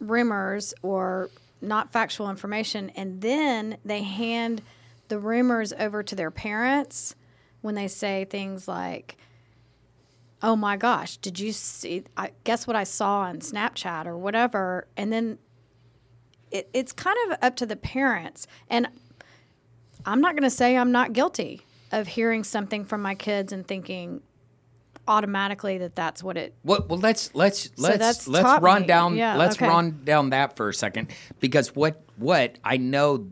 rumors 0.00 0.74
or 0.82 1.30
not 1.60 1.92
factual 1.92 2.30
information 2.30 2.90
and 2.90 3.20
then 3.20 3.78
they 3.84 4.02
hand 4.02 4.62
the 5.08 5.18
rumors 5.18 5.72
over 5.74 6.02
to 6.02 6.14
their 6.14 6.30
parents 6.30 7.14
when 7.62 7.74
they 7.74 7.88
say 7.88 8.26
things 8.28 8.68
like 8.68 9.16
oh 10.42 10.54
my 10.54 10.76
gosh 10.76 11.16
did 11.18 11.38
you 11.38 11.52
see 11.52 12.04
I, 12.16 12.32
guess 12.44 12.66
what 12.66 12.76
i 12.76 12.84
saw 12.84 13.20
on 13.20 13.38
snapchat 13.38 14.06
or 14.06 14.16
whatever? 14.16 14.86
And 14.96 15.12
then 15.12 15.38
it, 16.50 16.68
it's 16.72 16.92
kind 16.92 17.16
of 17.26 17.38
up 17.40 17.56
to 17.56 17.66
the 17.66 17.76
parents. 17.76 18.46
And 18.68 18.88
i'm 20.04 20.20
not 20.20 20.34
going 20.34 20.42
to 20.42 20.50
say 20.50 20.76
i'm 20.76 20.92
not 20.92 21.12
guilty 21.12 21.62
of 22.00 22.06
hearing 22.08 22.44
something 22.44 22.84
from 22.84 23.02
my 23.02 23.14
kids 23.14 23.52
and 23.52 23.66
thinking 23.66 24.20
automatically 25.06 25.78
that 25.78 25.94
that's 25.94 26.22
what 26.22 26.36
it 26.36 26.54
Well, 26.64 26.84
well, 26.88 26.98
let's 26.98 27.34
let's 27.34 27.70
let's 27.76 28.26
let's 28.26 28.62
run 28.62 28.82
me. 28.82 28.86
down 28.88 29.16
Yeah, 29.16 29.36
let's 29.36 29.56
okay. 29.56 29.68
run 29.68 30.00
down 30.04 30.30
that 30.30 30.56
for 30.56 30.68
a 30.70 30.74
second 30.74 31.08
because 31.40 31.74
what 31.76 32.02
what 32.16 32.56
I 32.64 32.78
know 32.78 33.26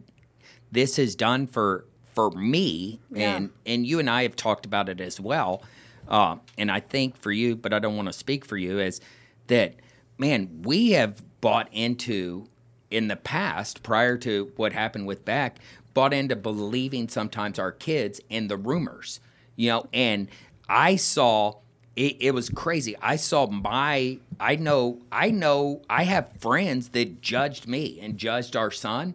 this 0.71 0.97
has 0.97 1.15
done 1.15 1.47
for 1.47 1.87
for 2.15 2.31
me 2.33 3.01
Yeah. 3.11 3.37
and 3.37 3.51
and 3.65 3.87
you 3.87 3.99
and 4.01 4.11
I 4.11 4.23
have 4.25 4.37
talked 4.37 4.67
about 4.67 4.91
it 4.91 5.01
as 5.01 5.19
well, 5.19 5.63
uh, 6.09 6.37
and 6.59 6.71
I 6.71 6.81
think 6.81 7.17
for 7.17 7.33
you, 7.33 7.57
but 7.57 7.73
I 7.73 7.79
don't 7.79 7.97
want 7.97 8.09
to 8.09 8.13
speak 8.13 8.45
for 8.45 8.59
you, 8.59 8.79
is 8.79 9.01
that 9.47 9.77
man 10.19 10.63
we 10.65 10.91
have 10.91 11.23
bought 11.41 11.69
into 11.73 12.47
in 12.91 13.09
the 13.09 13.17
past 13.17 13.83
prior 13.83 14.19
to 14.19 14.53
what 14.57 14.75
happened 14.75 15.07
with 15.07 15.25
Beck 15.25 15.57
bought 15.95 16.13
into 16.13 16.37
believing 16.37 17.09
sometimes 17.09 17.59
our 17.59 17.73
kids 17.73 18.21
and 18.31 18.51
the 18.51 18.57
rumors, 18.57 19.21
you 19.57 19.71
know, 19.71 19.87
and 19.93 20.29
I 20.69 20.97
saw 20.97 21.57
it, 21.95 22.17
it 22.21 22.31
was 22.33 22.49
crazy. 22.49 22.97
I 23.03 23.17
saw 23.17 23.47
my 23.47 24.19
I 24.41 24.57
know 24.57 25.01
I 25.11 25.31
know 25.31 25.83
I 25.91 26.05
have 26.05 26.33
friends 26.39 26.91
that 26.91 27.21
judged 27.21 27.67
me 27.67 27.99
and 28.01 28.17
judged 28.17 28.57
our 28.57 28.71
son. 28.71 29.15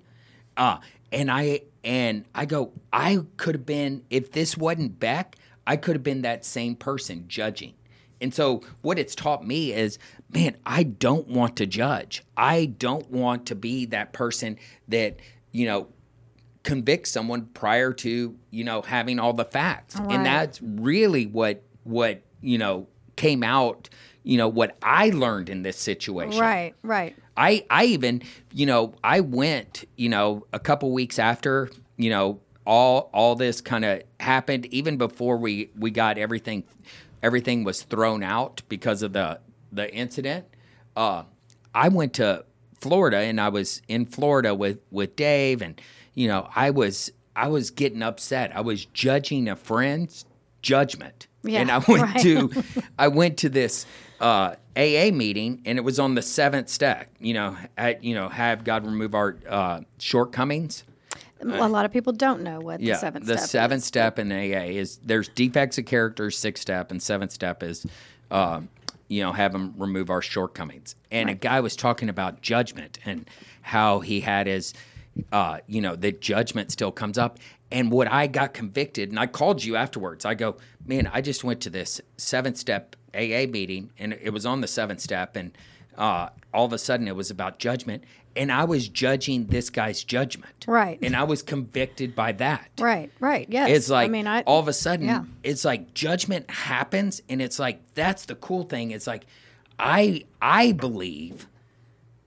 Uh 0.55 0.77
and 1.11 1.31
I 1.31 1.61
and 1.83 2.25
I 2.35 2.45
go, 2.45 2.73
I 2.91 3.19
could 3.37 3.55
have 3.55 3.65
been 3.65 4.03
if 4.09 4.31
this 4.31 4.57
wasn't 4.57 4.99
Beck, 4.99 5.37
I 5.65 5.77
could 5.77 5.95
have 5.95 6.03
been 6.03 6.21
that 6.21 6.45
same 6.45 6.75
person 6.75 7.25
judging. 7.27 7.73
And 8.19 8.33
so 8.33 8.61
what 8.81 8.97
it's 8.97 9.15
taught 9.15 9.45
me 9.45 9.73
is, 9.73 9.99
man, 10.33 10.57
I 10.65 10.83
don't 10.83 11.27
want 11.27 11.55
to 11.57 11.65
judge. 11.65 12.23
I 12.35 12.65
don't 12.65 13.09
want 13.11 13.45
to 13.47 13.55
be 13.55 13.85
that 13.87 14.13
person 14.13 14.57
that, 14.87 15.17
you 15.51 15.67
know, 15.67 15.87
convict 16.67 17.07
someone 17.07 17.45
prior 17.53 17.93
to 17.93 18.35
you 18.51 18.63
know 18.65 18.81
having 18.81 19.19
all 19.19 19.31
the 19.31 19.45
facts. 19.45 19.95
Right. 19.95 20.11
and 20.11 20.25
that's 20.25 20.61
really 20.61 21.25
what 21.25 21.63
what 21.85 22.21
you 22.41 22.57
know 22.57 22.87
came 23.15 23.41
out 23.41 23.87
you 24.23 24.37
know 24.37 24.49
what 24.49 24.75
i 24.83 25.09
learned 25.11 25.47
in 25.47 25.61
this 25.61 25.77
situation. 25.77 26.41
Right 26.41 26.75
right. 26.83 27.15
I 27.37 27.65
i 27.69 27.85
even 27.85 28.21
you 28.51 28.65
know 28.65 28.93
i 29.01 29.21
went 29.21 29.85
you 29.95 30.09
know 30.09 30.45
a 30.51 30.59
couple 30.59 30.91
weeks 30.91 31.17
after 31.19 31.69
you 31.95 32.09
know 32.09 32.41
all 32.65 33.09
all 33.13 33.35
this 33.35 33.61
kind 33.61 33.85
of 33.85 34.01
happened 34.19 34.65
even 34.65 34.97
before 34.97 35.37
we 35.37 35.71
we 35.73 35.89
got 35.89 36.17
everything 36.17 36.65
everything 37.23 37.63
was 37.63 37.83
thrown 37.83 38.23
out 38.23 38.61
because 38.67 39.03
of 39.03 39.13
the 39.13 39.39
the 39.71 39.89
incident. 39.95 40.45
Uh 40.97 41.23
i 41.73 41.87
went 41.87 42.11
to 42.15 42.43
florida 42.79 43.17
and 43.17 43.39
i 43.41 43.49
was 43.49 43.81
in 43.87 44.05
florida 44.05 44.53
with 44.53 44.79
with 44.91 45.15
dave 45.15 45.61
and 45.61 45.79
you 46.15 46.27
know 46.27 46.47
i 46.55 46.69
was 46.69 47.11
i 47.35 47.47
was 47.47 47.71
getting 47.71 48.01
upset 48.03 48.55
i 48.55 48.61
was 48.61 48.85
judging 48.85 49.47
a 49.47 49.55
friend's 49.55 50.25
judgment 50.61 51.27
Yeah, 51.43 51.61
and 51.61 51.71
i 51.71 51.77
went 51.87 52.03
right. 52.03 52.21
to 52.21 52.51
i 52.99 53.07
went 53.07 53.37
to 53.39 53.49
this 53.49 53.85
uh 54.19 54.55
aa 54.75 55.11
meeting 55.11 55.61
and 55.65 55.77
it 55.77 55.83
was 55.83 55.99
on 55.99 56.15
the 56.15 56.21
seventh 56.21 56.69
step 56.69 57.07
you 57.19 57.33
know 57.33 57.55
at, 57.77 58.03
you 58.03 58.15
know 58.15 58.29
have 58.29 58.63
god 58.63 58.85
remove 58.85 59.13
our 59.15 59.37
uh 59.47 59.81
shortcomings 59.99 60.83
a 61.39 61.69
lot 61.69 61.85
of 61.85 61.91
people 61.91 62.13
don't 62.13 62.41
know 62.41 62.59
what 62.59 62.79
the 62.79 62.95
seventh 62.95 63.25
the 63.27 63.37
step 63.37 63.49
seventh 63.49 63.81
is. 63.81 63.85
step 63.85 64.17
in 64.19 64.31
AA 64.31 64.71
is 64.71 64.99
there's 65.05 65.27
defects 65.29 65.77
of 65.77 65.85
character, 65.85 66.31
sixth 66.31 66.61
step, 66.63 66.89
and 66.89 67.01
seventh 67.01 67.31
step 67.31 67.61
is, 67.61 67.85
uh, 68.31 68.61
you 69.07 69.21
know, 69.21 69.31
have 69.31 69.53
him 69.53 69.73
remove 69.77 70.09
our 70.09 70.21
shortcomings. 70.21 70.95
And 71.11 71.29
a 71.29 71.33
guy 71.33 71.59
was 71.59 71.75
talking 71.75 72.09
about 72.09 72.41
judgment 72.41 72.99
and 73.05 73.29
how 73.61 73.99
he 73.99 74.21
had 74.21 74.47
his, 74.47 74.73
uh, 75.31 75.59
you 75.67 75.81
know, 75.81 75.95
the 75.95 76.11
judgment 76.11 76.71
still 76.71 76.91
comes 76.91 77.17
up. 77.17 77.39
And 77.71 77.91
what 77.91 78.09
I 78.09 78.27
got 78.27 78.53
convicted, 78.53 79.09
and 79.09 79.19
I 79.19 79.27
called 79.27 79.63
you 79.63 79.75
afterwards. 79.75 80.25
I 80.25 80.35
go, 80.35 80.57
man, 80.85 81.09
I 81.13 81.21
just 81.21 81.43
went 81.43 81.61
to 81.61 81.69
this 81.69 81.99
seventh 82.15 82.57
step 82.57 82.95
AA 83.13 83.45
meeting, 83.47 83.91
and 83.97 84.13
it 84.13 84.31
was 84.31 84.45
on 84.45 84.61
the 84.61 84.67
seventh 84.67 85.01
step, 85.01 85.35
and 85.35 85.51
uh, 85.97 86.29
all 86.53 86.65
of 86.65 86.73
a 86.73 86.77
sudden 86.77 87.07
it 87.07 87.15
was 87.15 87.29
about 87.29 87.59
judgment, 87.59 88.03
and 88.37 88.51
I 88.51 88.63
was 88.65 88.87
judging 88.87 89.47
this 89.47 89.69
guy's 89.69 90.03
judgment, 90.03 90.65
Right. 90.67 90.99
And 91.01 91.15
I 91.15 91.23
was 91.23 91.41
convicted 91.41 92.15
by 92.15 92.31
that. 92.33 92.69
right 92.79 93.11
right 93.19 93.47
yes 93.49 93.69
It's 93.69 93.89
like 93.89 94.05
i 94.05 94.09
mean 94.09 94.27
i 94.27 94.41
all 94.43 94.59
of 94.59 94.67
a 94.67 94.73
sudden 94.73 95.07
yeah. 95.07 95.23
it's 95.43 95.65
like 95.65 95.93
judgment 95.93 96.49
happens 96.49 97.21
and 97.29 97.41
it's 97.41 97.59
like 97.59 97.81
that's 97.95 98.25
the 98.25 98.35
cool 98.35 98.63
thing. 98.63 98.91
It's 98.91 99.07
like 99.07 99.25
I 99.79 100.23
I 100.41 100.71
believe 100.71 101.47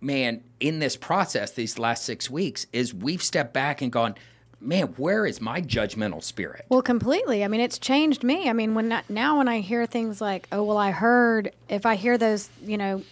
man 0.01 0.43
in 0.61 0.79
this 0.79 0.97
process 0.97 1.51
these 1.53 1.79
last 1.79 2.05
6 2.05 2.31
weeks 2.31 2.67
is 2.73 2.95
we've 2.95 3.23
stepped 3.23 3.53
back 3.53 3.83
and 3.83 3.93
gone 3.93 4.15
man 4.61 4.87
where 4.97 5.27
is 5.27 5.41
my 5.41 5.61
judgmental 5.61 6.23
spirit? 6.23 6.65
Well, 6.69 6.83
completely. 6.83 7.43
I 7.45 7.49
mean, 7.49 7.61
it's 7.63 7.79
changed 7.79 8.23
me. 8.23 8.49
I 8.49 8.53
mean, 8.53 8.75
when 8.75 8.93
I- 8.93 9.03
now 9.09 9.39
when 9.39 9.49
I 9.49 9.61
hear 9.61 9.87
things 9.87 10.21
like, 10.21 10.47
"Oh, 10.53 10.63
well, 10.65 10.77
I 10.77 10.91
heard," 10.91 11.53
if 11.71 11.87
I 11.87 11.95
hear 11.97 12.19
those, 12.19 12.51
you 12.63 12.77
know, 12.77 13.03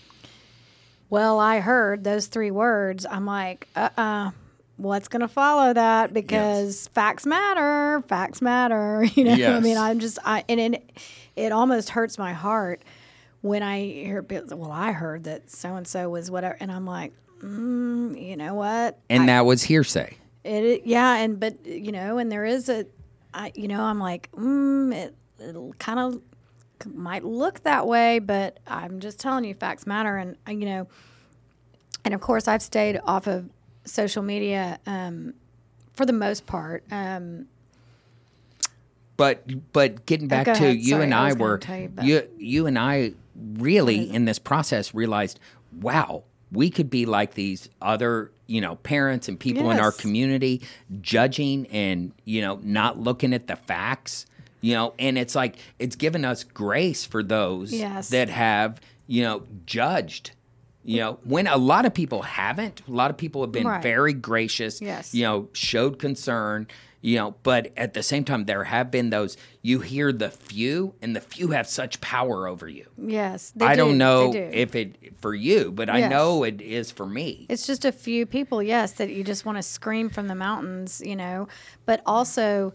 well, 1.10 1.38
I 1.38 1.60
heard 1.60 2.04
those 2.04 2.26
three 2.26 2.50
words, 2.50 3.06
I'm 3.08 3.26
like, 3.26 3.68
uh, 3.76 3.88
uh 3.96 4.30
what's 4.76 5.08
going 5.08 5.22
to 5.22 5.28
follow 5.28 5.72
that? 5.72 6.12
Because 6.14 6.86
facts 6.94 7.26
matter. 7.26 8.00
Facts 8.06 8.40
matter. 8.40 9.04
You 9.16 9.24
know, 9.24 9.34
I 9.56 9.60
mean, 9.60 9.76
I'm 9.76 9.98
just, 9.98 10.18
I 10.24 10.44
and 10.48 10.60
it, 10.60 10.90
it 11.34 11.50
almost 11.52 11.90
hurts 11.90 12.16
my 12.18 12.32
heart 12.32 12.82
when 13.40 13.62
I 13.62 13.80
hear, 13.80 14.24
well, 14.50 14.70
I 14.70 14.92
heard 14.92 15.24
that 15.24 15.50
so 15.50 15.74
and 15.76 15.86
so 15.86 16.08
was 16.10 16.30
whatever, 16.30 16.56
and 16.60 16.70
I'm 16.70 16.86
like, 16.86 17.12
mm, 17.42 18.20
you 18.20 18.36
know 18.36 18.54
what? 18.54 18.98
And 19.10 19.28
that 19.28 19.44
was 19.46 19.62
hearsay. 19.62 20.16
It, 20.44 20.80
i- 20.80 20.82
yeah, 20.84 21.16
and 21.16 21.38
but 21.40 21.64
you 21.66 21.92
know, 21.92 22.18
and 22.18 22.30
there 22.30 22.44
is 22.44 22.68
a, 22.68 22.86
I 23.34 23.52
you 23.54 23.68
know, 23.68 23.80
I'm 23.82 23.98
like, 23.98 24.30
mm, 24.32 24.94
it 24.94 25.14
it'll 25.40 25.72
kind 25.74 25.98
of 26.00 26.20
might 26.86 27.24
look 27.24 27.62
that 27.62 27.86
way, 27.86 28.18
but 28.18 28.58
I'm 28.66 29.00
just 29.00 29.18
telling 29.18 29.44
you, 29.44 29.54
facts 29.54 29.86
matter, 29.86 30.16
and 30.16 30.36
uh, 30.46 30.52
you 30.52 30.66
know, 30.66 30.86
and 32.04 32.14
of 32.14 32.20
course, 32.20 32.48
I've 32.48 32.62
stayed 32.62 33.00
off 33.04 33.26
of 33.26 33.48
social 33.84 34.22
media 34.22 34.78
um, 34.86 35.34
for 35.94 36.06
the 36.06 36.12
most 36.12 36.46
part. 36.46 36.84
Um, 36.90 37.46
But 39.16 39.72
but 39.72 40.06
getting 40.06 40.28
back 40.28 40.46
go 40.46 40.54
to 40.54 40.64
ahead. 40.64 40.76
you 40.76 40.90
Sorry, 40.90 41.04
and 41.04 41.14
I 41.14 41.30
I, 41.30 41.32
were 41.32 41.60
you, 41.68 41.90
you 42.02 42.28
you 42.38 42.66
and 42.66 42.78
I 42.78 43.12
really 43.34 44.08
in 44.10 44.24
this 44.24 44.38
process 44.38 44.94
realized, 44.94 45.40
wow, 45.80 46.22
we 46.52 46.70
could 46.70 46.88
be 46.88 47.04
like 47.04 47.34
these 47.34 47.68
other 47.82 48.30
you 48.46 48.60
know 48.60 48.76
parents 48.76 49.28
and 49.28 49.38
people 49.38 49.70
in 49.70 49.80
our 49.80 49.92
community 49.92 50.62
judging 51.00 51.66
and 51.66 52.12
you 52.24 52.40
know 52.40 52.60
not 52.62 52.98
looking 52.98 53.34
at 53.34 53.48
the 53.48 53.56
facts. 53.56 54.24
You 54.60 54.74
know, 54.74 54.94
and 54.98 55.16
it's 55.16 55.34
like 55.34 55.56
it's 55.78 55.96
given 55.96 56.24
us 56.24 56.42
grace 56.44 57.04
for 57.04 57.22
those 57.22 57.72
Yes. 57.72 58.10
that 58.10 58.28
have 58.28 58.80
you 59.06 59.22
know 59.22 59.42
judged. 59.66 60.32
You 60.84 60.98
know, 60.98 61.18
when 61.24 61.46
a 61.46 61.56
lot 61.58 61.84
of 61.84 61.92
people 61.92 62.22
haven't, 62.22 62.80
a 62.88 62.90
lot 62.90 63.10
of 63.10 63.16
people 63.18 63.42
have 63.42 63.52
been 63.52 63.66
Right. 63.66 63.82
very 63.82 64.14
gracious. 64.14 64.80
Yes. 64.80 65.12
You 65.14 65.24
know, 65.24 65.48
showed 65.52 65.98
concern, 65.98 66.66
you 67.02 67.16
know, 67.18 67.34
but 67.42 67.72
at 67.76 67.92
the 67.92 68.02
same 68.02 68.24
time, 68.24 68.46
there 68.46 68.64
have 68.64 68.90
been 68.90 69.10
those, 69.10 69.36
you 69.60 69.80
hear 69.80 70.12
the 70.12 70.30
few, 70.30 70.94
and 71.02 71.14
the 71.14 71.20
few 71.20 71.48
have 71.48 71.68
such 71.68 72.00
power 72.00 72.46
over 72.48 72.66
you. 72.66 72.86
yes, 72.96 73.52
they 73.54 73.66
I 73.66 73.74
do, 73.74 73.82
don't 73.82 73.98
know 73.98 74.32
do. 74.32 74.38
if 74.50 74.74
it 74.74 75.12
for 75.20 75.34
you, 75.34 75.72
but 75.72 75.90
I 75.90 76.08
know 76.08 76.42
it 76.42 76.62
is 76.62 76.90
for 76.90 77.04
me. 77.04 77.44
It's 77.50 77.66
just 77.66 77.84
a 77.84 77.92
few 77.92 78.24
people, 78.24 78.62
yes, 78.62 78.92
that 78.92 79.10
you 79.10 79.22
just 79.24 79.44
want 79.44 79.58
to 79.58 79.62
scream 79.62 80.08
from 80.08 80.26
the 80.28 80.34
mountains, 80.34 81.02
you 81.04 81.16
know. 81.16 81.48
But 81.84 82.00
also, 82.06 82.72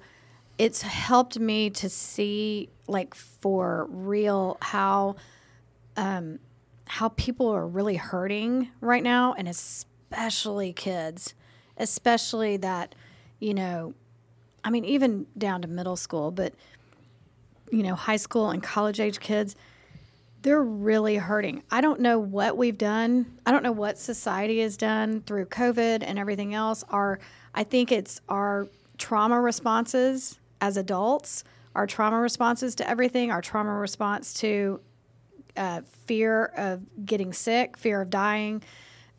it's 0.57 0.81
helped 0.81 1.39
me 1.39 1.69
to 1.71 1.89
see, 1.89 2.69
like, 2.87 3.15
for 3.15 3.87
real, 3.89 4.57
how 4.61 5.15
um, 5.95 6.39
how 6.85 7.09
people 7.09 7.49
are 7.49 7.65
really 7.65 7.95
hurting 7.95 8.69
right 8.81 9.03
now, 9.03 9.33
and 9.33 9.47
especially 9.47 10.73
kids, 10.73 11.33
especially 11.77 12.57
that, 12.57 12.93
you 13.39 13.53
know, 13.53 13.93
I 14.63 14.69
mean, 14.69 14.85
even 14.85 15.27
down 15.37 15.61
to 15.63 15.67
middle 15.67 15.95
school, 15.95 16.31
but 16.31 16.53
you 17.71 17.81
know, 17.81 17.95
high 17.95 18.17
school 18.17 18.51
and 18.51 18.61
college 18.61 18.99
age 18.99 19.19
kids, 19.19 19.55
they're 20.43 20.61
really 20.61 21.15
hurting. 21.15 21.63
I 21.71 21.81
don't 21.81 22.01
know 22.01 22.19
what 22.19 22.55
we've 22.55 22.77
done. 22.77 23.39
I 23.45 23.51
don't 23.51 23.63
know 23.63 23.71
what 23.71 23.97
society 23.97 24.59
has 24.59 24.77
done 24.77 25.21
through 25.21 25.45
COVID 25.45 26.03
and 26.05 26.19
everything 26.19 26.53
else. 26.53 26.83
Our, 26.89 27.19
I 27.55 27.63
think 27.63 27.91
it's 27.91 28.21
our 28.29 28.67
trauma 28.97 29.41
responses 29.41 30.37
as 30.63 30.77
adults, 30.77 31.43
our 31.75 31.85
trauma 31.85 32.17
responses 32.17 32.73
to 32.75 32.89
everything, 32.89 33.31
our 33.31 33.41
trauma 33.41 33.73
response 33.73 34.33
to 34.33 34.79
uh, 35.57 35.81
fear 36.05 36.45
of 36.55 37.05
getting 37.05 37.33
sick, 37.33 37.75
fear 37.75 38.01
of 38.01 38.09
dying. 38.09 38.63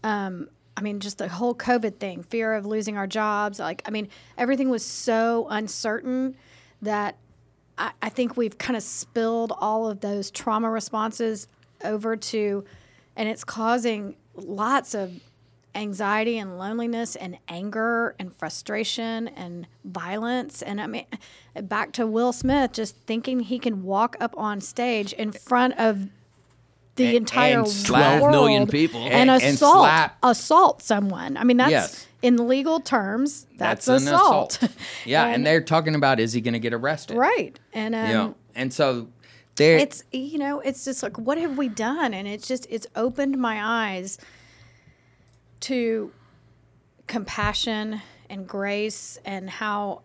Um, 0.03 0.49
I 0.75 0.81
mean, 0.81 1.01
just 1.01 1.19
the 1.19 1.29
whole 1.29 1.55
COVID 1.55 1.99
thing, 1.99 2.23
fear 2.23 2.55
of 2.55 2.65
losing 2.65 2.97
our 2.97 3.07
jobs. 3.07 3.59
Like, 3.59 3.83
I 3.85 3.91
mean, 3.91 4.09
everything 4.39 4.71
was 4.71 4.83
so 4.83 5.47
uncertain 5.51 6.35
that 6.81 7.19
I, 7.77 7.91
I 8.01 8.09
think 8.09 8.39
we've 8.39 8.57
kind 8.57 8.77
of 8.77 8.83
spilled 8.83 9.53
all 9.59 9.87
of 9.87 10.01
those 10.01 10.31
trauma 10.31 10.71
responses 10.71 11.47
over 11.85 12.17
to, 12.17 12.65
and 13.17 13.29
it's 13.29 13.45
causing 13.45 14.17
lots 14.35 14.95
of 14.95 15.13
anxiety 15.75 16.39
and 16.39 16.59
loneliness 16.59 17.17
and 17.17 17.37
anger 17.49 18.15
and 18.19 18.35
frustration 18.35 19.29
and 19.29 19.67
violence. 19.85 20.63
And 20.63 20.81
I 20.81 20.87
mean, 20.87 21.07
back 21.63 21.93
to 21.93 22.07
Will 22.07 22.33
Smith, 22.33 22.73
just 22.73 22.97
thinking 23.07 23.41
he 23.41 23.59
can 23.59 23.83
walk 23.83 24.17
up 24.21 24.35
on 24.37 24.61
stage 24.61 25.13
in 25.13 25.33
front 25.33 25.79
of 25.79 26.09
the 26.97 27.07
And- 27.09 27.17
entire 27.17 27.59
and 27.61 27.69
slap- 27.69 28.21
12 28.21 28.31
million 28.31 28.61
world 28.63 28.71
people. 28.71 29.01
and, 29.03 29.29
And- 29.31 29.43
assault 29.43 30.11
assault 30.23 30.81
someone. 30.83 31.37
I 31.37 31.43
mean, 31.45 31.57
that's 31.57 31.71
Yes. 31.71 32.07
in 32.23 32.47
legal 32.47 32.79
terms. 32.79 33.47
That's, 33.59 33.87
That's, 33.87 34.03
an 34.03 34.15
assault. 34.15 34.53
assault. 34.63 34.73
Yeah, 35.05 35.27
and, 35.27 35.45
they're 35.45 35.61
talking 35.61 35.97
about 35.97 36.21
is 36.21 36.33
he 36.33 36.41
going 36.41 36.55
to 36.55 36.61
get 36.61 36.73
arrested? 36.73 37.17
right. 37.17 37.59
And 37.73 37.95
um, 37.97 38.09
know, 38.09 38.35
and 38.55 38.73
so 38.73 39.09
there. 39.57 39.77
it's 39.79 40.05
you 40.13 40.39
know 40.39 40.61
it's 40.61 40.85
just 40.85 41.03
like 41.03 41.19
what 41.19 41.37
have 41.39 41.59
we 41.59 41.69
done 41.69 42.13
and 42.15 42.27
it's 42.29 42.47
just 42.47 42.67
it's 42.71 42.87
opened 42.97 43.39
my 43.39 43.59
eyes 43.63 44.19
to 45.65 46.13
compassion 47.07 48.01
and 48.31 48.47
grace 48.47 49.19
and 49.25 49.49
how 49.51 50.03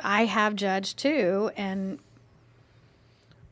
i 0.00 0.24
have 0.26 0.54
judged 0.54 0.98
too 0.98 1.50
and 1.56 1.98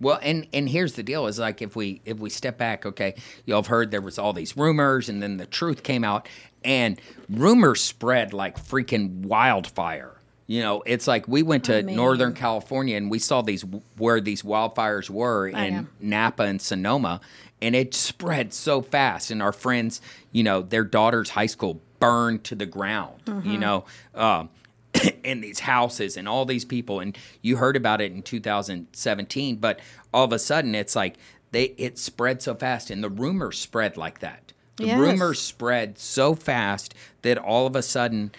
Well, 0.01 0.19
and 0.21 0.47
and 0.53 0.69
here's 0.69 0.95
the 0.95 1.05
deal: 1.05 1.27
is 1.29 1.39
like 1.39 1.63
if 1.63 1.77
we 1.77 2.01
if 2.05 2.19
we 2.19 2.29
step 2.29 2.59
back, 2.59 2.85
okay, 2.85 3.15
y'all 3.47 3.59
have 3.63 3.69
heard 3.69 3.93
there 3.93 4.01
was 4.01 4.19
all 4.19 4.33
these 4.33 4.57
rumors, 4.57 5.09
and 5.09 5.23
then 5.23 5.37
the 5.37 5.47
truth 5.47 5.85
came 5.85 6.03
out, 6.03 6.29
and 6.65 7.01
rumors 7.31 7.81
spread 7.81 8.33
like 8.33 8.59
freaking 8.59 9.25
wildfire. 9.27 10.17
You 10.49 10.61
know, 10.61 10.83
it's 10.87 11.07
like 11.07 11.29
we 11.29 11.45
went 11.45 11.65
to 11.67 11.77
oh, 11.77 11.79
I 11.79 11.83
mean- 11.83 11.95
Northern 11.97 12.35
California 12.35 12.97
and 12.97 13.13
we 13.13 13.21
saw 13.21 13.43
these 13.43 13.65
where 13.97 14.21
these 14.21 14.43
wildfires 14.43 15.09
were 15.09 15.47
in. 15.47 15.87
Napa 16.01 16.43
and 16.43 16.61
Sonoma, 16.61 17.21
and 17.63 17.75
it 17.75 17.95
spread 17.95 18.53
so 18.53 18.83
fast. 18.83 19.31
And 19.31 19.41
our 19.41 19.53
friends, 19.53 20.01
you 20.33 20.43
know, 20.43 20.61
their 20.61 20.85
daughter's 20.85 21.31
high 21.31 21.47
school 21.47 21.81
burned 22.01 22.45
to 22.45 22.55
the 22.55 22.67
ground. 22.67 23.25
Mm-hmm. 23.25 23.51
You 23.51 23.59
know. 23.59 23.85
Um, 24.15 24.51
in 25.25 25.41
these 25.41 25.61
houses 25.61 26.19
and 26.19 26.29
all 26.29 26.45
these 26.45 26.67
people 26.67 27.01
and 27.01 27.17
you 27.41 27.57
heard 27.57 27.77
about 27.77 28.03
it 28.03 28.13
in 28.13 28.21
2017 28.23 29.57
but 29.57 29.81
all 30.13 30.25
of 30.25 30.33
a 30.35 30.39
sudden 30.39 30.75
it's 30.75 30.95
like 30.95 31.17
they 31.51 31.75
it 31.79 31.97
spread 31.99 32.43
so 32.43 32.55
fast 32.55 32.91
and 32.91 33.03
the 33.03 33.09
rumors 33.09 33.59
spread 33.59 33.97
like 33.97 34.19
that 34.19 34.53
the 34.77 34.85
Yes. 34.87 34.99
rumors 34.99 35.41
spread 35.41 35.99
so 35.99 36.35
fast 36.35 36.95
that 37.23 37.39
all 37.39 37.67
of 37.67 37.75
a 37.75 37.83
sudden 37.83 38.33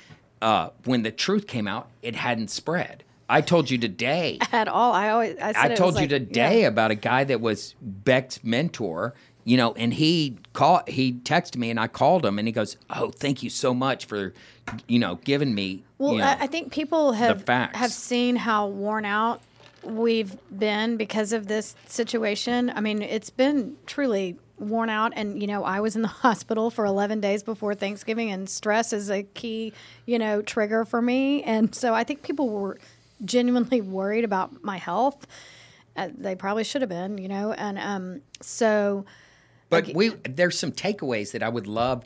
uh, 0.44 0.70
when 0.84 1.02
the 1.02 1.12
truth 1.12 1.48
came 1.48 1.68
out 1.68 1.90
it 2.04 2.16
hadn't 2.16 2.50
spread 2.52 3.04
i 3.30 3.42
told 3.42 3.70
you 3.70 3.78
today 3.78 4.38
at 4.52 4.68
all 4.68 4.94
i 4.94 5.10
always 5.10 5.36
i, 5.42 5.52
said 5.54 5.72
I 5.72 5.76
told 5.76 5.96
you 5.96 6.02
like- 6.02 6.10
today 6.10 6.62
yeah. 6.62 6.68
about 6.68 6.92
a 6.92 6.96
guy 6.96 7.24
that 7.24 7.42
was 7.42 7.76
Beck's 7.82 8.44
mentor, 8.44 9.14
you 9.44 9.58
know, 9.58 9.74
and 9.74 9.94
he 9.94 10.38
called, 10.54 10.88
he 10.88 11.14
texted 11.14 11.58
me 11.58 11.70
and 11.70 11.80
I 11.80 11.88
called 11.88 12.26
him 12.26 12.40
and 12.40 12.48
he 12.48 12.52
goes, 12.52 12.78
Oh, 12.90 13.12
thank 13.12 13.44
you 13.44 13.50
so 13.50 13.74
much 13.74 14.06
for, 14.06 14.34
you 14.88 15.00
know, 15.00 15.16
giving 15.24 15.54
me, 15.54 15.84
Well, 15.98 16.14
you 16.14 16.20
know, 16.20 16.26
I, 16.26 16.44
I 16.44 16.48
think 16.48 16.72
people 16.72 17.14
have 17.14 17.48
have 17.48 17.92
seen 17.92 18.36
how 18.36 18.68
worn 18.68 19.06
out 19.06 19.42
we've 19.84 20.38
been 20.58 20.98
because 20.98 21.34
of 21.34 21.48
this 21.48 21.76
situation. 21.88 22.72
I 22.74 22.80
mean, 22.80 23.02
it's 23.02 23.30
been 23.30 23.76
truly 23.86 24.38
worn 24.58 24.90
out, 24.90 25.12
and 25.16 25.42
you 25.42 25.48
know, 25.48 25.64
I 25.64 25.80
was 25.82 25.96
in 25.96 26.02
the 26.02 26.08
hospital 26.26 26.70
for 26.70 26.86
11 26.86 27.20
days 27.20 27.44
before 27.44 27.76
Thanksgiving, 27.76 28.32
and 28.32 28.50
stress 28.50 28.94
is 28.94 29.10
a 29.10 29.24
key, 29.24 29.74
you 30.06 30.18
know, 30.20 30.42
trigger 30.42 30.86
for 30.86 31.02
me, 31.02 31.44
and 31.44 31.74
so 31.76 31.94
I 31.94 32.04
think 32.04 32.24
people 32.24 32.50
were 32.50 32.78
genuinely 33.26 33.82
worried 33.98 34.24
about 34.24 34.64
my 34.64 34.78
health. 34.78 35.26
Uh, 35.96 36.10
they 36.18 36.36
probably 36.36 36.64
should 36.64 36.82
have 36.82 36.90
been, 36.90 37.18
you 37.18 37.28
know, 37.28 37.52
and 37.54 37.78
um, 37.78 38.22
so. 38.42 39.06
But 39.70 39.94
we 39.94 40.10
there's 40.10 40.58
some 40.58 40.72
takeaways 40.72 41.32
that 41.32 41.42
I 41.44 41.50
would 41.50 41.68
love, 41.68 42.04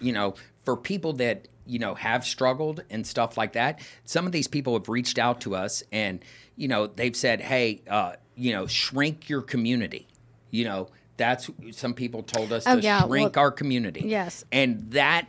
you 0.00 0.12
know, 0.12 0.34
for 0.64 0.76
people 0.76 1.14
that 1.14 1.48
you 1.66 1.78
know 1.78 1.94
have 1.94 2.24
struggled 2.24 2.82
and 2.90 3.06
stuff 3.06 3.36
like 3.36 3.52
that. 3.52 3.80
Some 4.04 4.26
of 4.26 4.32
these 4.32 4.48
people 4.48 4.74
have 4.74 4.88
reached 4.88 5.18
out 5.18 5.40
to 5.42 5.54
us 5.54 5.82
and 5.92 6.24
you 6.56 6.68
know 6.68 6.86
they've 6.86 7.16
said, 7.16 7.40
hey, 7.40 7.82
uh, 7.88 8.14
you 8.34 8.52
know, 8.52 8.66
shrink 8.66 9.28
your 9.28 9.42
community. 9.42 10.08
You 10.50 10.64
know, 10.64 10.88
that's 11.22 11.48
some 11.70 11.94
people 11.94 12.22
told 12.24 12.52
us 12.52 12.64
Oh, 12.66 12.76
to 12.76 12.82
yeah, 12.82 13.06
shrink 13.06 13.36
well, 13.36 13.44
our 13.44 13.50
community. 13.52 14.02
yes. 14.06 14.44
and 14.50 14.90
that 14.92 15.28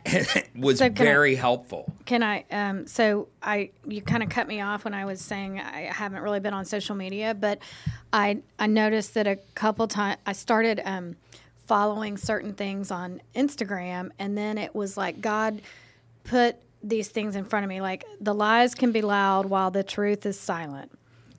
was 0.56 0.78
So 0.78 0.88
can 0.90 0.98
I- 1.06 1.10
very 1.10 1.34
helpful. 1.36 1.92
Can 2.04 2.22
I? 2.22 2.44
Um, 2.50 2.86
so 2.86 3.28
I, 3.42 3.70
you 3.86 4.02
kind 4.02 4.22
of 4.22 4.28
cut 4.28 4.48
me 4.48 4.60
off 4.60 4.84
when 4.84 4.92
I 4.94 5.04
was 5.04 5.20
saying 5.20 5.60
I 5.60 5.82
haven't 5.82 6.22
really 6.22 6.40
been 6.40 6.52
on 6.54 6.64
social 6.64 6.96
media, 6.96 7.34
but 7.34 7.58
I, 8.12 8.38
I 8.58 8.66
noticed 8.66 9.14
that 9.14 9.26
a 9.26 9.36
couple 9.54 9.86
times 9.88 10.18
I 10.26 10.32
started 10.32 10.82
um, 10.84 11.16
following 11.66 12.16
certain 12.16 12.54
things 12.54 12.90
on 12.90 13.22
Instagram, 13.34 14.10
and 14.18 14.36
then 14.36 14.58
it 14.58 14.74
was 14.74 14.96
like 14.96 15.20
God 15.20 15.62
put 16.24 16.56
these 16.82 17.08
things 17.08 17.34
in 17.36 17.44
front 17.44 17.64
of 17.64 17.68
me, 17.70 17.80
like 17.80 18.04
the 18.20 18.34
lies 18.34 18.74
can 18.74 18.92
be 18.92 19.00
loud 19.00 19.46
while 19.46 19.70
the 19.70 19.82
truth 19.82 20.26
is 20.26 20.38
silent. 20.38 20.90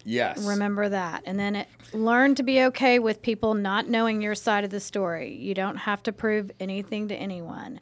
Yes. 0.05 0.45
Remember 0.45 0.87
that. 0.87 1.23
And 1.25 1.39
then 1.39 1.55
it, 1.55 1.67
learn 1.91 2.35
to 2.35 2.43
be 2.43 2.61
okay 2.65 2.99
with 2.99 3.21
people 3.21 3.55
not 3.55 3.89
knowing 3.89 4.21
your 4.21 4.35
side 4.35 4.63
of 4.63 4.69
the 4.69 4.79
story. 4.79 5.35
You 5.35 5.53
don't 5.55 5.77
have 5.77 6.03
to 6.03 6.13
prove 6.13 6.51
anything 6.59 7.07
to 7.07 7.15
anyone. 7.15 7.79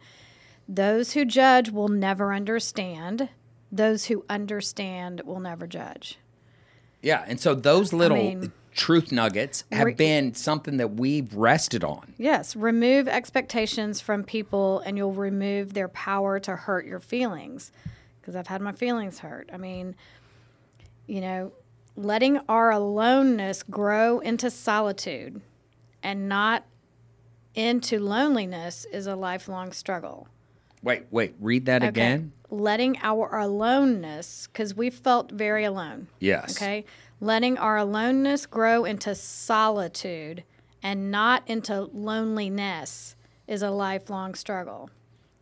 Those 0.68 1.12
who 1.12 1.26
judge 1.26 1.70
will 1.70 1.90
never 1.90 2.34
understand. 2.34 3.28
Those 3.72 4.06
who 4.06 4.24
understand 4.30 5.22
will 5.26 5.42
never 5.42 5.68
judge. 5.68 6.18
Yeah, 7.02 7.26
and 7.28 7.40
so 7.40 7.54
those 7.54 7.92
little 7.92 8.18
mean- 8.18 8.54
truth 8.74 9.12
nuggets 9.12 9.66
have 9.72 9.88
Re- 9.88 9.94
been 9.94 10.34
something 10.34 10.78
that 10.78 10.94
we've 10.94 11.34
rested 11.36 11.84
on. 11.84 12.14
Yes, 12.18 12.56
remove 12.56 13.10
expectations 13.10 14.00
from 14.00 14.24
people 14.24 14.80
and 14.86 14.98
you'll 14.98 15.12
remove 15.12 15.74
their 15.74 15.90
power 15.90 16.40
to 16.40 16.56
hurt 16.56 16.86
your 16.86 17.02
feelings. 17.02 17.74
Because 18.22 18.38
I've 18.38 18.48
had 18.48 18.62
my 18.62 18.72
feelings 18.72 19.20
hurt. 19.20 19.50
I 19.54 19.58
mean, 19.58 19.96
you 21.06 21.20
know, 21.20 21.52
letting 21.96 22.40
our 22.50 22.72
aloneness 22.72 23.64
grow 23.64 24.20
into 24.20 24.50
solitude 24.50 25.42
and 26.02 26.28
not 26.28 26.66
into 27.56 28.00
loneliness 28.00 28.86
is 28.92 29.08
a 29.08 29.16
lifelong 29.16 29.72
struggle. 29.72 30.28
Wait, 30.82 31.04
wait, 31.12 31.36
read 31.40 31.66
that 31.68 31.84
again. 31.84 32.34
Letting 32.50 32.98
our 33.02 33.38
aloneness, 33.38 34.48
because 34.48 34.76
we 34.76 34.90
felt 34.90 35.32
very 35.32 35.64
alone. 35.64 36.08
Yes. 36.20 36.58
Okay. 36.58 36.86
Letting 37.22 37.58
our 37.58 37.78
aloneness 37.78 38.46
grow 38.46 38.84
into 38.86 39.16
solitude 39.16 40.44
and 40.84 41.10
not 41.10 41.44
into 41.48 41.90
loneliness 41.94 43.16
is 43.48 43.62
a 43.62 43.72
lifelong 43.72 44.36
struggle. 44.36 44.90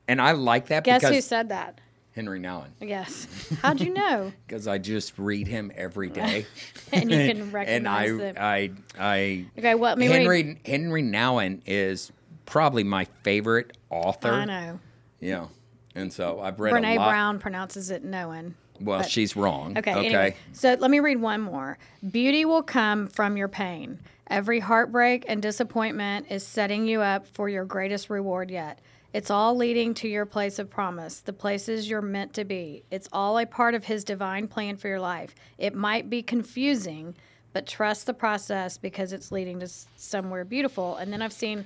And 0.07 0.21
I 0.21 0.33
like 0.33 0.67
that 0.67 0.83
because 0.83 1.01
Guess 1.01 1.11
who 1.11 1.21
said 1.21 1.49
that? 1.49 1.79
Henry 2.13 2.39
Nouwen. 2.39 2.67
Yes. 2.81 3.27
How'd 3.61 3.79
you 3.79 3.93
know? 3.93 4.31
Because 4.47 4.67
I 4.67 4.77
just 4.77 5.17
read 5.17 5.47
him 5.47 5.71
every 5.75 6.09
day. 6.23 6.45
and 6.91 7.09
you 7.09 7.17
can 7.17 7.41
and 7.41 7.53
recognize 7.53 8.11
I, 8.19 8.23
it. 8.23 8.37
I, 8.37 8.71
I, 8.99 9.45
Okay, 9.57 9.75
well, 9.75 9.91
let 9.91 9.97
me 9.97 10.07
read- 10.07 10.17
Henry, 10.17 10.59
Henry 10.65 11.03
Nouwen 11.03 11.61
is 11.65 12.11
probably 12.45 12.83
my 12.83 13.05
favorite 13.23 13.77
author. 13.89 14.31
I 14.31 14.45
know. 14.45 14.79
Yeah. 15.19 15.47
And 15.95 16.11
so 16.11 16.39
I've 16.41 16.59
read 16.59 16.73
Brene 16.73 16.95
a 16.95 16.97
lot. 16.99 17.09
Brown 17.09 17.39
pronounces 17.39 17.91
it 17.91 18.03
Noan. 18.03 18.55
well, 18.81 18.99
but- 18.99 19.09
she's 19.09 19.35
wrong. 19.37 19.77
Okay, 19.77 19.91
Okay. 19.91 20.05
Anyway, 20.07 20.35
so 20.53 20.75
let 20.79 20.91
me 20.91 20.99
read 20.99 21.21
one 21.21 21.41
more. 21.41 21.77
Beauty 22.11 22.43
will 22.45 22.63
come 22.63 23.07
from 23.07 23.37
your 23.37 23.47
pain. 23.47 23.99
Every 24.27 24.59
heartbreak 24.61 25.25
and 25.27 25.41
disappointment 25.41 26.27
is 26.29 26.45
setting 26.45 26.85
you 26.87 27.01
up 27.01 27.27
for 27.27 27.49
your 27.49 27.65
greatest 27.65 28.09
reward 28.09 28.49
yet. 28.49 28.79
It's 29.13 29.29
all 29.29 29.55
leading 29.55 29.93
to 29.95 30.07
your 30.07 30.25
place 30.25 30.57
of 30.57 30.69
promise, 30.69 31.19
the 31.19 31.33
places 31.33 31.89
you're 31.89 32.01
meant 32.01 32.33
to 32.35 32.45
be. 32.45 32.83
It's 32.89 33.09
all 33.11 33.37
a 33.37 33.45
part 33.45 33.75
of 33.75 33.85
His 33.85 34.03
divine 34.03 34.47
plan 34.47 34.77
for 34.77 34.87
your 34.87 35.01
life. 35.01 35.35
It 35.57 35.75
might 35.75 36.09
be 36.09 36.23
confusing, 36.23 37.15
but 37.51 37.67
trust 37.67 38.05
the 38.05 38.13
process 38.13 38.77
because 38.77 39.11
it's 39.11 39.31
leading 39.31 39.59
to 39.59 39.67
somewhere 39.97 40.45
beautiful. 40.45 40.95
And 40.95 41.11
then 41.11 41.21
I've 41.21 41.33
seen 41.33 41.65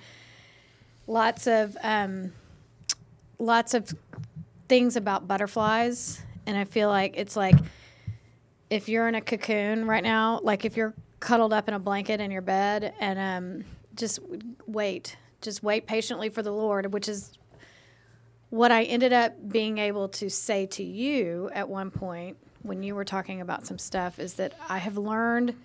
lots 1.06 1.46
of 1.46 1.78
um, 1.84 2.34
lots 3.38 3.76
of 3.76 3.94
things 4.68 4.96
about 4.96 5.28
butterflies, 5.28 6.22
and 6.48 6.58
I 6.58 6.64
feel 6.64 6.90
like 6.90 7.16
it's 7.16 7.36
like 7.36 7.56
if 8.72 8.90
you're 8.90 9.08
in 9.08 9.14
a 9.14 9.22
cocoon 9.22 9.86
right 9.86 10.04
now, 10.04 10.40
like 10.42 10.66
if 10.66 10.76
you're 10.76 10.96
cuddled 11.20 11.54
up 11.54 11.68
in 11.68 11.76
a 11.76 11.80
blanket 11.80 12.20
in 12.20 12.32
your 12.32 12.42
bed, 12.42 12.94
and 13.00 13.20
um, 13.20 13.66
just 13.96 14.20
wait, 14.66 15.16
just 15.46 15.64
wait 15.64 15.88
patiently 15.88 16.30
for 16.30 16.42
the 16.42 16.52
Lord, 16.52 16.92
which 16.92 17.08
is 17.08 17.38
what 18.50 18.72
I 18.72 18.84
ended 18.84 19.14
up 19.14 19.34
being 19.50 19.78
able 19.78 20.10
to 20.10 20.30
say 20.30 20.66
to 20.68 20.84
you 20.84 21.50
at 21.54 21.70
one 21.70 21.92
point 21.92 22.38
when 22.62 22.84
you 22.84 22.96
were 22.96 23.06
talking 23.06 23.42
about 23.42 23.66
some 23.66 23.78
stuff 23.78 24.20
is 24.20 24.36
that 24.36 24.54
I 24.68 24.80
have 24.80 24.98
learned 24.98 25.56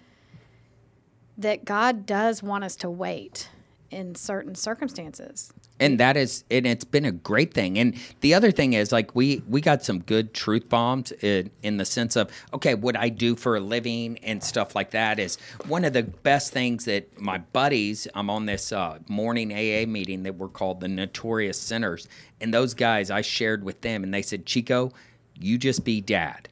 that 1.38 1.64
God 1.64 2.04
does 2.04 2.42
want 2.42 2.64
us 2.64 2.76
to 2.76 2.90
wait 2.90 3.48
in 3.90 4.14
certain 4.14 4.54
circumstances. 4.54 5.52
And 5.80 5.98
that 5.98 6.16
is 6.16 6.44
and 6.50 6.66
it's 6.66 6.84
been 6.84 7.06
a 7.06 7.12
great 7.12 7.52
thing. 7.52 7.78
And 7.78 7.96
the 8.20 8.34
other 8.34 8.52
thing 8.52 8.74
is 8.74 8.92
like 8.92 9.14
we 9.14 9.42
we 9.48 9.60
got 9.60 9.82
some 9.82 10.00
good 10.00 10.34
truth 10.34 10.68
bombs 10.68 11.10
in, 11.10 11.50
in 11.62 11.78
the 11.78 11.84
sense 11.84 12.14
of 12.16 12.30
okay 12.52 12.74
what 12.74 12.96
i 12.96 13.08
do 13.08 13.34
for 13.34 13.56
a 13.56 13.60
living 13.60 14.18
and 14.18 14.44
stuff 14.44 14.74
like 14.74 14.90
that 14.90 15.18
is 15.18 15.38
one 15.66 15.84
of 15.84 15.92
the 15.92 16.02
best 16.02 16.52
things 16.52 16.84
that 16.84 17.20
my 17.20 17.38
buddies 17.38 18.06
i'm 18.14 18.30
on 18.30 18.46
this 18.46 18.72
uh, 18.72 18.98
morning 19.08 19.52
aa 19.52 19.86
meeting 19.86 20.22
that 20.22 20.34
we're 20.36 20.48
called 20.48 20.80
the 20.80 20.88
notorious 20.88 21.58
sinners. 21.58 22.06
And 22.40 22.52
those 22.54 22.74
guys 22.74 23.10
i 23.10 23.22
shared 23.22 23.64
with 23.64 23.80
them 23.80 24.04
and 24.04 24.12
they 24.12 24.22
said 24.22 24.46
chico 24.46 24.92
you 25.40 25.58
just 25.58 25.84
be 25.84 26.00
dad. 26.00 26.48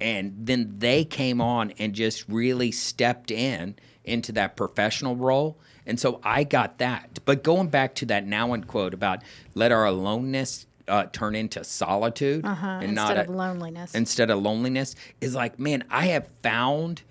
And 0.00 0.34
then 0.46 0.74
they 0.78 1.04
came 1.04 1.40
on 1.40 1.72
and 1.78 1.94
just 1.94 2.28
really 2.28 2.70
stepped 2.70 3.30
in 3.30 3.76
into 4.04 4.32
that 4.32 4.56
professional 4.56 5.16
role 5.16 5.56
and 5.86 5.98
so 6.00 6.20
i 6.24 6.44
got 6.44 6.78
that 6.78 7.18
but 7.24 7.42
going 7.42 7.68
back 7.68 7.94
to 7.94 8.06
that 8.06 8.26
now 8.26 8.52
and 8.52 8.66
quote 8.66 8.94
about 8.94 9.20
let 9.54 9.72
our 9.72 9.84
aloneness 9.86 10.66
uh, 10.88 11.04
turn 11.12 11.34
into 11.36 11.62
solitude 11.62 12.44
Uh-huh, 12.44 12.66
and 12.82 12.94
not 12.94 13.10
instead 13.10 13.28
of 13.28 13.34
a- 13.34 13.36
loneliness. 13.38 13.94
instead 13.94 14.30
of 14.30 14.42
loneliness 14.42 14.94
is 15.20 15.34
like 15.34 15.58
man 15.58 15.84
i 15.90 16.06
have 16.06 16.28
found 16.42 17.02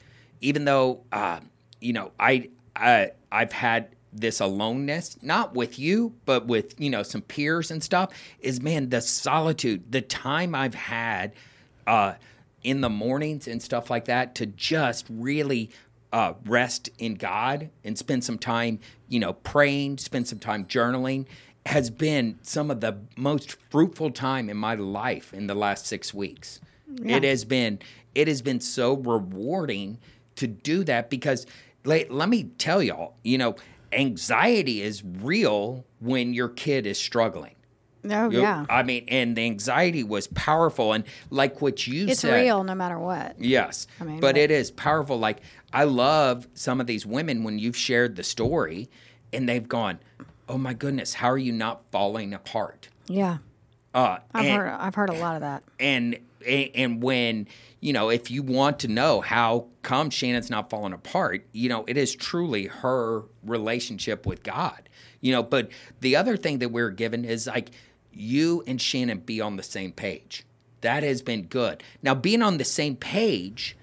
even 0.42 0.66
though 0.66 1.02
uh, 1.12 1.40
you 1.80 1.94
know 1.94 2.12
I, 2.20 2.50
I 2.76 3.12
i've 3.32 3.52
had 3.54 3.90
this 4.14 4.42
aloneness 4.42 5.16
not 5.24 5.56
with 5.56 5.80
you 5.80 6.14
but 6.26 6.46
with 6.46 6.80
you 6.80 6.90
know 6.90 7.02
some 7.02 7.22
peers 7.22 7.72
and 7.72 7.82
stuff 7.82 8.12
is 8.42 8.60
man 8.62 8.90
the 8.90 9.00
solitude 9.00 9.90
the 9.90 10.02
time 10.02 10.54
i've 10.54 10.76
had 10.76 11.32
uh, 11.88 12.16
in 12.64 12.82
the 12.82 12.90
mornings 12.90 13.48
and 13.48 13.62
stuff 13.64 13.90
like 13.90 14.06
that 14.06 14.36
to 14.36 14.46
just 14.46 15.06
really 15.10 15.70
uh, 16.13 16.34
rest 16.45 16.89
in 16.97 17.15
god 17.15 17.69
and 17.84 17.97
spend 17.97 18.24
some 18.24 18.38
time 18.38 18.80
you 19.08 19.19
know 19.19 19.34
praying 19.34 19.97
spend 19.97 20.28
some 20.28 20.39
time 20.39 20.65
journaling 20.65 21.26
has 21.65 21.89
been 21.89 22.39
some 22.41 22.71
of 22.71 22.82
the 22.82 22.97
most 23.15 23.58
fruitful 23.69 24.12
time 24.12 24.50
in 24.50 24.58
my 24.58 24.76
life 24.76 25.34
in 25.34 25.47
the 25.47 25.56
last 25.56 25.86
six 25.86 26.13
weeks. 26.13 26.60
It 27.06 27.24
has 27.24 27.45
been 27.45 27.80
it 28.15 28.28
has 28.28 28.41
been 28.41 28.60
so 28.60 28.95
rewarding 28.95 30.00
to 30.36 30.47
do 30.47 30.84
that 30.84 31.10
because 31.10 31.45
let, 31.86 32.12
let 32.12 32.28
me 32.28 32.45
tell 32.58 32.84
y'all 32.84 33.15
you 33.24 33.38
know 33.38 33.56
anxiety 33.93 34.82
is 34.82 35.04
real 35.04 35.86
when 36.00 36.34
your 36.34 36.50
kid 36.50 36.86
is 36.86 36.97
struggling 36.97 37.56
oh 38.10 38.30
You- 38.30 38.42
yeah, 38.42 38.66
i 38.70 38.84
mean 38.84 39.06
and 39.08 39.36
the 39.36 39.44
anxiety 39.46 40.04
was 40.04 40.28
powerful 40.28 40.94
and 40.94 41.04
like 41.30 41.62
what 41.62 41.86
you 41.88 42.08
it's 42.08 42.22
said 42.22 42.34
it's 42.34 42.44
real 42.46 42.64
no 42.64 42.74
matter 42.76 42.98
what. 43.00 43.36
Yes. 43.40 43.88
I 44.00 44.04
mean, 44.06 44.20
but 44.20 44.34
but- 44.36 44.38
it 44.38 44.52
is 44.52 44.72
powerful. 44.72 45.18
Like, 45.20 45.42
I 45.74 45.84
love 45.86 46.48
some 46.54 46.82
of 46.82 46.88
these 46.88 47.06
women 47.06 47.44
when 47.44 47.60
you've 47.60 47.78
shared 47.78 48.16
the 48.16 48.24
story 48.24 48.90
and 49.34 49.48
they've 49.48 49.68
gone, 49.68 50.00
Oh 50.50 50.58
my 50.58 50.74
goodness, 50.74 51.14
how 51.16 51.30
are 51.32 51.38
you 51.38 51.54
not 51.54 51.84
falling 51.92 52.34
apart? 52.34 52.90
Yeah, 53.08 53.38
Uh, 53.94 54.18
I've 54.34 54.46
and, 54.46 54.58
heard 54.62 54.70
I've 54.70 54.96
heard 54.96 55.10
a 55.10 55.14
lot 55.14 55.36
of 55.36 55.42
that. 55.42 55.64
and 55.80 56.18
and 56.46 57.04
when 57.04 57.48
you 57.82 57.94
know 57.94 58.10
if 58.10 58.32
you 58.32 58.42
want 58.42 58.80
to 58.80 58.88
know 58.88 59.22
how 59.22 59.68
come 59.84 60.10
shannon's 60.10 60.50
not 60.50 60.72
falling 60.72 60.92
apart 60.92 61.46
you 61.52 61.70
know 61.70 61.86
it 61.88 61.98
is 61.98 62.16
truly 62.16 62.66
her 62.66 63.22
relationship 63.46 64.26
with 64.26 64.42
god 64.42 64.90
you 65.20 65.32
know 65.32 65.44
but 65.44 65.70
the 66.00 66.16
other 66.16 66.36
thing 66.36 66.58
that 66.58 66.70
we're 66.70 66.90
given 66.90 67.24
is 67.24 67.46
like 67.46 67.70
you 68.13 68.63
and 68.67 68.82
shannon 68.82 69.19
be 69.19 69.39
on 69.41 69.56
the 69.56 69.63
same 69.63 69.91
page 69.91 70.45
that 70.82 71.04
has 71.04 71.21
been 71.21 71.43
good 71.43 71.84
now 72.02 72.15
being 72.15 72.41
on 72.41 72.58
the 72.58 72.65
same 72.65 72.95
page 72.95 73.76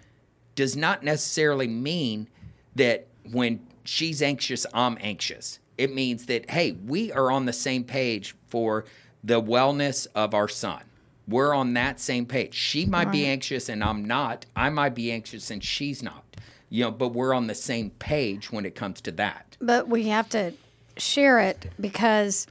does 0.58 0.74
not 0.74 1.04
necessarily 1.04 1.68
mean 1.68 2.28
that 2.74 3.06
when 3.30 3.60
she's 3.84 4.22
anxious, 4.22 4.66
I'm 4.74 4.98
anxious. 5.00 5.58
It 5.76 5.94
means 5.94 6.26
that, 6.26 6.50
hey, 6.50 6.72
we 6.72 7.12
are 7.12 7.30
on 7.30 7.46
the 7.46 7.52
same 7.52 7.84
page 7.84 8.34
for 8.48 8.84
the 9.22 9.40
wellness 9.40 10.06
of 10.14 10.34
our 10.34 10.48
son. 10.48 10.82
We're 11.26 11.54
on 11.54 11.74
that 11.74 12.00
same 12.00 12.26
page. 12.26 12.54
She 12.54 12.86
might 12.86 13.12
be 13.12 13.26
anxious 13.26 13.68
and 13.68 13.84
I'm 13.84 14.04
not. 14.04 14.46
I 14.56 14.70
might 14.70 14.94
be 14.94 15.12
anxious 15.12 15.50
and 15.50 15.62
she's 15.62 16.02
not. 16.02 16.24
You 16.70 16.84
know, 16.84 16.90
but 16.90 17.08
we're 17.08 17.34
on 17.34 17.46
the 17.46 17.54
same 17.54 17.90
page 17.90 18.50
when 18.50 18.66
it 18.66 18.74
comes 18.74 19.00
to 19.02 19.12
that. 19.12 19.56
But 19.60 19.88
we 19.88 20.08
have 20.08 20.28
to 20.30 20.52
share 20.96 21.38
it 21.38 21.70
because 21.80 22.46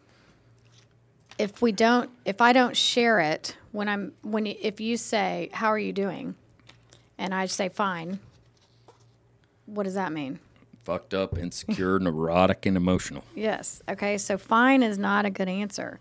if 1.38 1.62
we 1.62 1.72
don't, 1.72 2.10
if 2.26 2.42
I 2.42 2.54
don't 2.54 2.76
share 2.76 3.20
it 3.20 3.56
when 3.72 3.88
I'm 3.88 4.14
when 4.24 4.46
you, 4.46 4.56
if 4.60 4.80
you 4.80 4.98
say 4.98 5.50
how 5.54 5.68
are 5.68 5.80
you 5.80 5.94
doing, 5.94 6.36
and 7.18 7.34
I 7.34 7.46
say 7.46 7.70
fine, 7.70 8.20
what 9.66 9.84
does 9.84 9.94
that 9.94 10.12
mean? 10.12 10.40
Fucked 10.84 11.14
up, 11.14 11.38
insecure, 11.38 12.00
neurotic, 12.02 12.66
and 12.66 12.78
emotional. 12.78 13.24
Yes. 13.36 13.82
Okay. 13.90 14.18
So 14.18 14.38
fine 14.38 14.84
is 14.84 14.98
not 14.98 15.26
a 15.26 15.30
good 15.30 15.50
answer. 15.50 16.00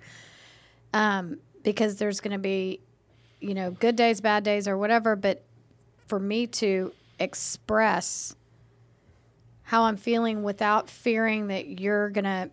Um, 0.94 1.38
because 1.62 1.96
there's 1.96 2.20
going 2.20 2.32
to 2.32 2.38
be, 2.38 2.80
you 3.40 3.52
know, 3.52 3.72
good 3.72 3.96
days, 3.96 4.20
bad 4.20 4.44
days, 4.44 4.68
or 4.68 4.78
whatever. 4.78 5.16
But 5.16 5.42
for 6.06 6.20
me 6.20 6.46
to 6.46 6.92
express 7.18 8.36
how 9.64 9.82
I'm 9.82 9.96
feeling 9.96 10.44
without 10.44 10.88
fearing 10.88 11.48
that 11.48 11.80
you're 11.80 12.10
going 12.10 12.24
to 12.24 12.50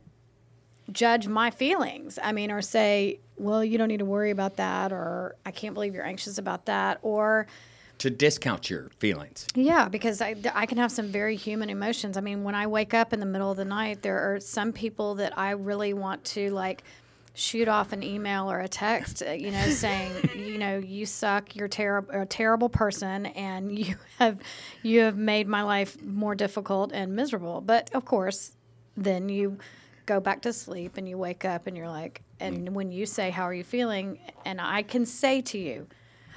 judge 0.91 1.27
my 1.27 1.49
feelings. 1.51 2.19
I 2.21 2.31
mean, 2.31 2.51
or 2.51 2.61
say, 2.61 3.19
well, 3.37 3.63
you 3.63 3.77
don't 3.77 3.87
need 3.87 3.99
to 3.99 4.05
worry 4.05 4.31
about 4.31 4.57
that, 4.57 4.91
or 4.91 5.35
I 5.45 5.51
can't 5.51 5.73
believe 5.73 5.93
you're 5.95 6.05
anxious 6.05 6.37
about 6.37 6.65
that, 6.65 6.99
or, 7.01 7.47
To 7.99 8.09
discount 8.09 8.69
your 8.69 8.89
feelings. 8.99 9.47
yeah, 9.55 9.87
because 9.89 10.21
I, 10.21 10.35
I 10.53 10.65
can 10.65 10.77
have 10.77 10.91
some 10.91 11.07
very 11.07 11.35
human 11.35 11.69
emotions. 11.69 12.17
I 12.17 12.21
mean, 12.21 12.43
when 12.43 12.55
I 12.55 12.67
wake 12.67 12.93
up 12.93 13.13
in 13.13 13.19
the 13.19 13.25
middle 13.25 13.49
of 13.49 13.57
the 13.57 13.65
night, 13.65 14.01
there 14.01 14.33
are 14.35 14.39
some 14.39 14.71
people 14.73 15.15
that 15.15 15.37
I 15.37 15.51
really 15.51 15.93
want 15.93 16.23
to 16.25 16.49
like 16.51 16.83
shoot 17.35 17.67
off 17.67 17.93
an 17.93 18.03
email 18.03 18.51
or 18.51 18.59
a 18.59 18.67
text, 18.67 19.23
uh, 19.25 19.31
you 19.31 19.49
know, 19.49 19.67
saying, 19.69 20.11
you 20.35 20.57
know, 20.59 20.77
you 20.77 21.05
suck, 21.05 21.55
you're 21.55 21.67
terrible, 21.67 22.21
a 22.21 22.25
terrible 22.27 22.69
person, 22.69 23.25
and 23.27 23.75
you 23.79 23.95
have 24.19 24.37
you 24.83 24.99
have 24.99 25.17
made 25.17 25.47
my 25.47 25.63
life 25.63 25.99
more 26.03 26.35
difficult 26.35 26.91
and 26.93 27.15
miserable. 27.15 27.61
But 27.61 27.89
of 27.95 28.05
course, 28.05 28.51
then 28.95 29.29
you 29.29 29.57
go 30.05 30.19
back 30.19 30.41
to 30.43 30.53
sleep 30.53 30.97
and 30.97 31.07
you 31.07 31.17
wake 31.17 31.45
up 31.45 31.67
and 31.67 31.75
you're 31.77 31.87
like, 31.89 32.21
and 32.39 32.75
when 32.75 32.91
you 32.91 33.05
say, 33.05 33.29
"How 33.29 33.43
are 33.43 33.53
you 33.53 33.63
feeling?" 33.63 34.19
and 34.45 34.59
I 34.59 34.81
can 34.83 35.05
say 35.05 35.41
to 35.41 35.57
you, 35.57 35.87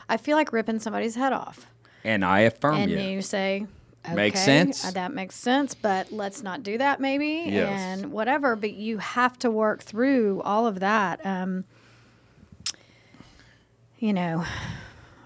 I 0.08 0.16
feel 0.16 0.36
like 0.36 0.52
ripping 0.52 0.78
somebody's 0.78 1.16
head 1.16 1.32
off 1.32 1.66
And 2.04 2.24
I 2.24 2.40
affirm 2.40 2.76
and 2.76 2.90
you. 2.90 2.98
And 2.98 3.10
you 3.10 3.22
say 3.22 3.66
okay, 4.06 4.14
Makes 4.14 4.40
sense. 4.40 4.84
uh, 4.84 4.90
that 4.92 5.12
makes 5.12 5.34
sense 5.34 5.74
but 5.74 6.12
let's 6.12 6.42
not 6.44 6.62
do 6.62 6.78
that 6.78 7.00
maybe 7.00 7.42
Yes. 7.46 7.80
and 7.80 8.12
whatever 8.12 8.54
but 8.54 8.72
you 8.72 8.98
have 8.98 9.36
to 9.40 9.50
work 9.50 9.82
through 9.82 10.40
all 10.42 10.68
of 10.68 10.78
that 10.78 11.24
um, 11.26 11.64
you 13.98 14.12
know 14.12 14.44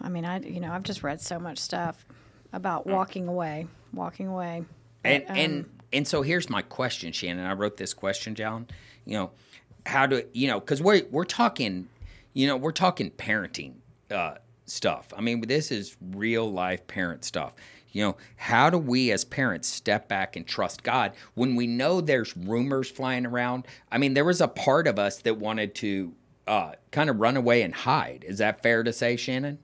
i 0.00 0.09
mean 0.09 0.24
i 0.24 0.40
you 0.40 0.61
know 0.61 0.72
i've 0.72 0.83
just 0.83 1.03
read 1.03 1.20
so 1.20 1.38
much 1.38 1.59
stuff 1.59 2.07
about 2.53 2.87
walking 2.87 3.29
away 3.29 3.66
walking 3.92 4.29
away 4.29 4.64
and 5.05 5.24
But, 5.26 5.31
um, 5.33 5.37
and 5.38 5.80
so 6.07 6.22
here's 6.22 6.48
my 6.48 6.62
question, 6.62 7.12
Shannon. 7.12 7.44
I 7.44 7.53
wrote 7.53 7.76
this 7.76 7.94
question 7.94 8.35
down. 8.35 8.68
You 9.05 9.14
know, 9.14 9.31
how 9.87 10.07
do 10.07 10.24
you 10.33 10.48
know? 10.48 10.61
Because 10.61 10.83
we're 10.83 11.05
we're 11.11 11.24
talking, 11.24 11.88
you 12.33 12.46
know, 12.46 12.57
we're 12.57 12.72
talking 12.72 13.11
parenting 13.11 13.74
uh, 14.11 14.35
stuff. 14.66 15.12
I 15.16 15.20
mean, 15.20 15.40
this 15.42 15.70
is 15.70 15.96
real 16.00 16.50
life 16.50 16.87
parent 16.87 17.24
stuff. 17.24 17.55
You 17.92 18.05
know, 18.05 18.16
how 18.37 18.70
do 18.70 18.79
we 18.79 19.11
as 19.11 19.24
parents 19.24 19.66
step 19.66 20.07
back 20.07 20.37
and 20.37 20.46
trust 20.46 20.85
God 20.85 21.12
when 21.35 21.57
we 21.57 21.66
know 21.66 22.00
there's 22.00 22.37
rumors 22.37 22.88
flying 22.88 23.26
around? 23.26 23.66
I 23.90 23.98
mean, 23.98 24.14
there 24.14 24.24
was 24.24 24.40
a 24.40 24.46
part 24.46 24.87
of 24.87 24.96
us 24.98 25.18
that 25.22 25.38
wanted 25.38 25.74
to 25.76 26.12
uh, 26.46 26.72
kind 26.92 27.11
of 27.11 27.18
run 27.18 27.36
away 27.36 27.62
and 27.62 27.74
hide. 27.74 28.24
Is 28.26 28.38
that 28.38 28.62
fair 28.62 28.84
to 28.84 28.93
say, 28.93 29.16
Shannon? 29.16 29.59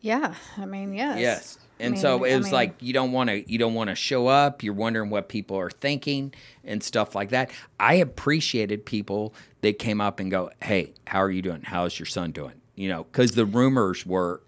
yeah 0.00 0.34
i 0.56 0.64
mean 0.64 0.94
yes 0.94 1.18
Yes. 1.20 1.58
I 1.80 1.84
And 1.84 1.92
mean- 1.94 2.00
so 2.00 2.24
it 2.24 2.34
I 2.34 2.36
was 2.36 2.46
mean, 2.46 2.54
like 2.54 2.74
you 2.80 2.92
don't 2.92 3.12
want 3.12 3.30
to 3.30 3.50
you 3.50 3.58
don't 3.58 3.74
want 3.74 3.90
to 3.90 3.96
show 3.96 4.26
up. 4.26 4.62
You're 4.62 4.74
wondering 4.74 5.10
what 5.10 5.28
people 5.28 5.56
are 5.56 5.70
thinking 5.70 6.32
and 6.64 6.82
stuff 6.82 7.14
like 7.14 7.30
that. 7.30 7.50
I 7.78 7.94
appreciated 7.94 8.84
people 8.84 9.34
that 9.62 9.78
came 9.78 10.00
up 10.00 10.20
and 10.20 10.30
go, 10.30 10.50
"Hey, 10.62 10.92
how 11.06 11.20
are 11.22 11.30
you 11.30 11.42
doing? 11.42 11.62
How's 11.62 11.98
your 11.98 12.06
son 12.06 12.32
doing?" 12.32 12.54
You 12.76 12.88
know, 12.88 13.04
because 13.04 13.32
the 13.32 13.44
rumors 13.46 14.06
were, 14.06 14.42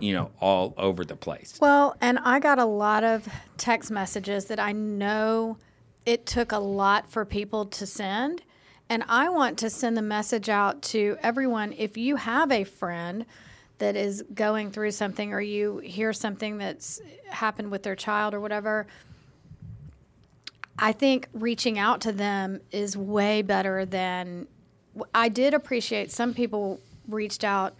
you 0.00 0.12
know, 0.12 0.30
all 0.40 0.74
over 0.76 1.04
the 1.04 1.16
place. 1.16 1.58
Well, 1.60 1.96
and 2.00 2.18
I 2.18 2.38
got 2.40 2.58
a 2.58 2.64
lot 2.64 3.04
of 3.04 3.28
text 3.56 3.90
messages 3.90 4.46
that 4.46 4.58
I 4.60 4.72
know 4.72 5.56
it 6.04 6.26
took 6.26 6.52
a 6.52 6.58
lot 6.58 7.10
for 7.10 7.24
people 7.24 7.64
to 7.66 7.86
send. 7.86 8.42
And 8.90 9.02
I 9.08 9.30
want 9.30 9.58
to 9.60 9.70
send 9.70 9.96
the 9.96 10.02
message 10.02 10.50
out 10.50 10.82
to 10.82 11.16
everyone 11.22 11.72
if 11.72 11.96
you 11.96 12.16
have 12.16 12.52
a 12.52 12.64
friend 12.64 13.24
that 13.78 13.96
is 13.96 14.22
going 14.34 14.70
through 14.70 14.92
something 14.92 15.32
or 15.32 15.40
you 15.40 15.78
hear 15.78 16.12
something 16.12 16.58
that's 16.58 17.00
happened 17.28 17.70
with 17.70 17.82
their 17.82 17.96
child 17.96 18.34
or 18.34 18.40
whatever, 18.40 18.86
I 20.78 20.92
think 20.92 21.28
reaching 21.32 21.78
out 21.78 22.00
to 22.02 22.12
them 22.12 22.60
is 22.70 22.96
way 22.96 23.42
better 23.42 23.84
than 23.84 24.46
I 25.12 25.28
did 25.28 25.54
appreciate 25.54 26.10
some 26.10 26.34
people 26.34 26.80
reached 27.08 27.44
out, 27.44 27.74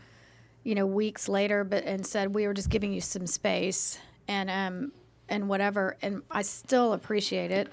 you 0.64 0.74
know, 0.74 0.86
weeks 0.86 1.28
later, 1.28 1.64
but 1.64 1.84
and 1.84 2.06
said 2.06 2.34
we 2.34 2.46
were 2.46 2.54
just 2.54 2.70
giving 2.70 2.92
you 2.92 3.00
some 3.00 3.26
space 3.26 3.98
and 4.26 4.50
um 4.50 4.92
and 5.28 5.48
whatever, 5.48 5.96
and 6.02 6.22
I 6.30 6.42
still 6.42 6.92
appreciate 6.92 7.50
it, 7.50 7.68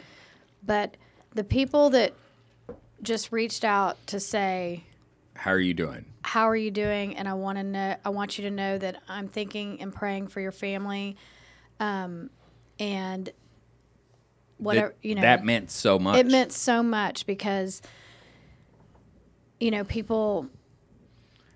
but 0.63 0.95
the 1.33 1.43
people 1.43 1.89
that 1.91 2.13
just 3.01 3.31
reached 3.31 3.65
out 3.65 3.97
to 4.07 4.19
say, 4.19 4.83
How 5.41 5.49
are 5.53 5.59
you 5.59 5.73
doing? 5.73 6.05
"How 6.21 6.47
are 6.47 6.55
you 6.55 6.69
doing?" 6.69 7.17
and 7.17 7.27
I 7.27 7.33
want 7.33 7.57
to 7.57 7.63
know, 7.63 7.95
I 8.05 8.09
want 8.09 8.37
you 8.37 8.43
to 8.43 8.51
know 8.51 8.77
that 8.77 9.01
I'm 9.09 9.27
thinking 9.27 9.81
and 9.81 9.91
praying 9.91 10.27
for 10.27 10.39
your 10.39 10.51
family, 10.51 11.17
um, 11.79 12.29
and 12.77 13.27
whatever 14.57 14.89
That- 14.89 15.07
you 15.07 15.15
know 15.15 15.21
that 15.21 15.43
meant 15.43 15.71
so 15.71 15.97
much. 15.97 16.19
it 16.19 16.27
meant 16.27 16.51
so 16.51 16.83
much 16.83 17.25
because 17.25 17.81
you 19.59 19.71
know 19.71 19.83
people 19.83 20.45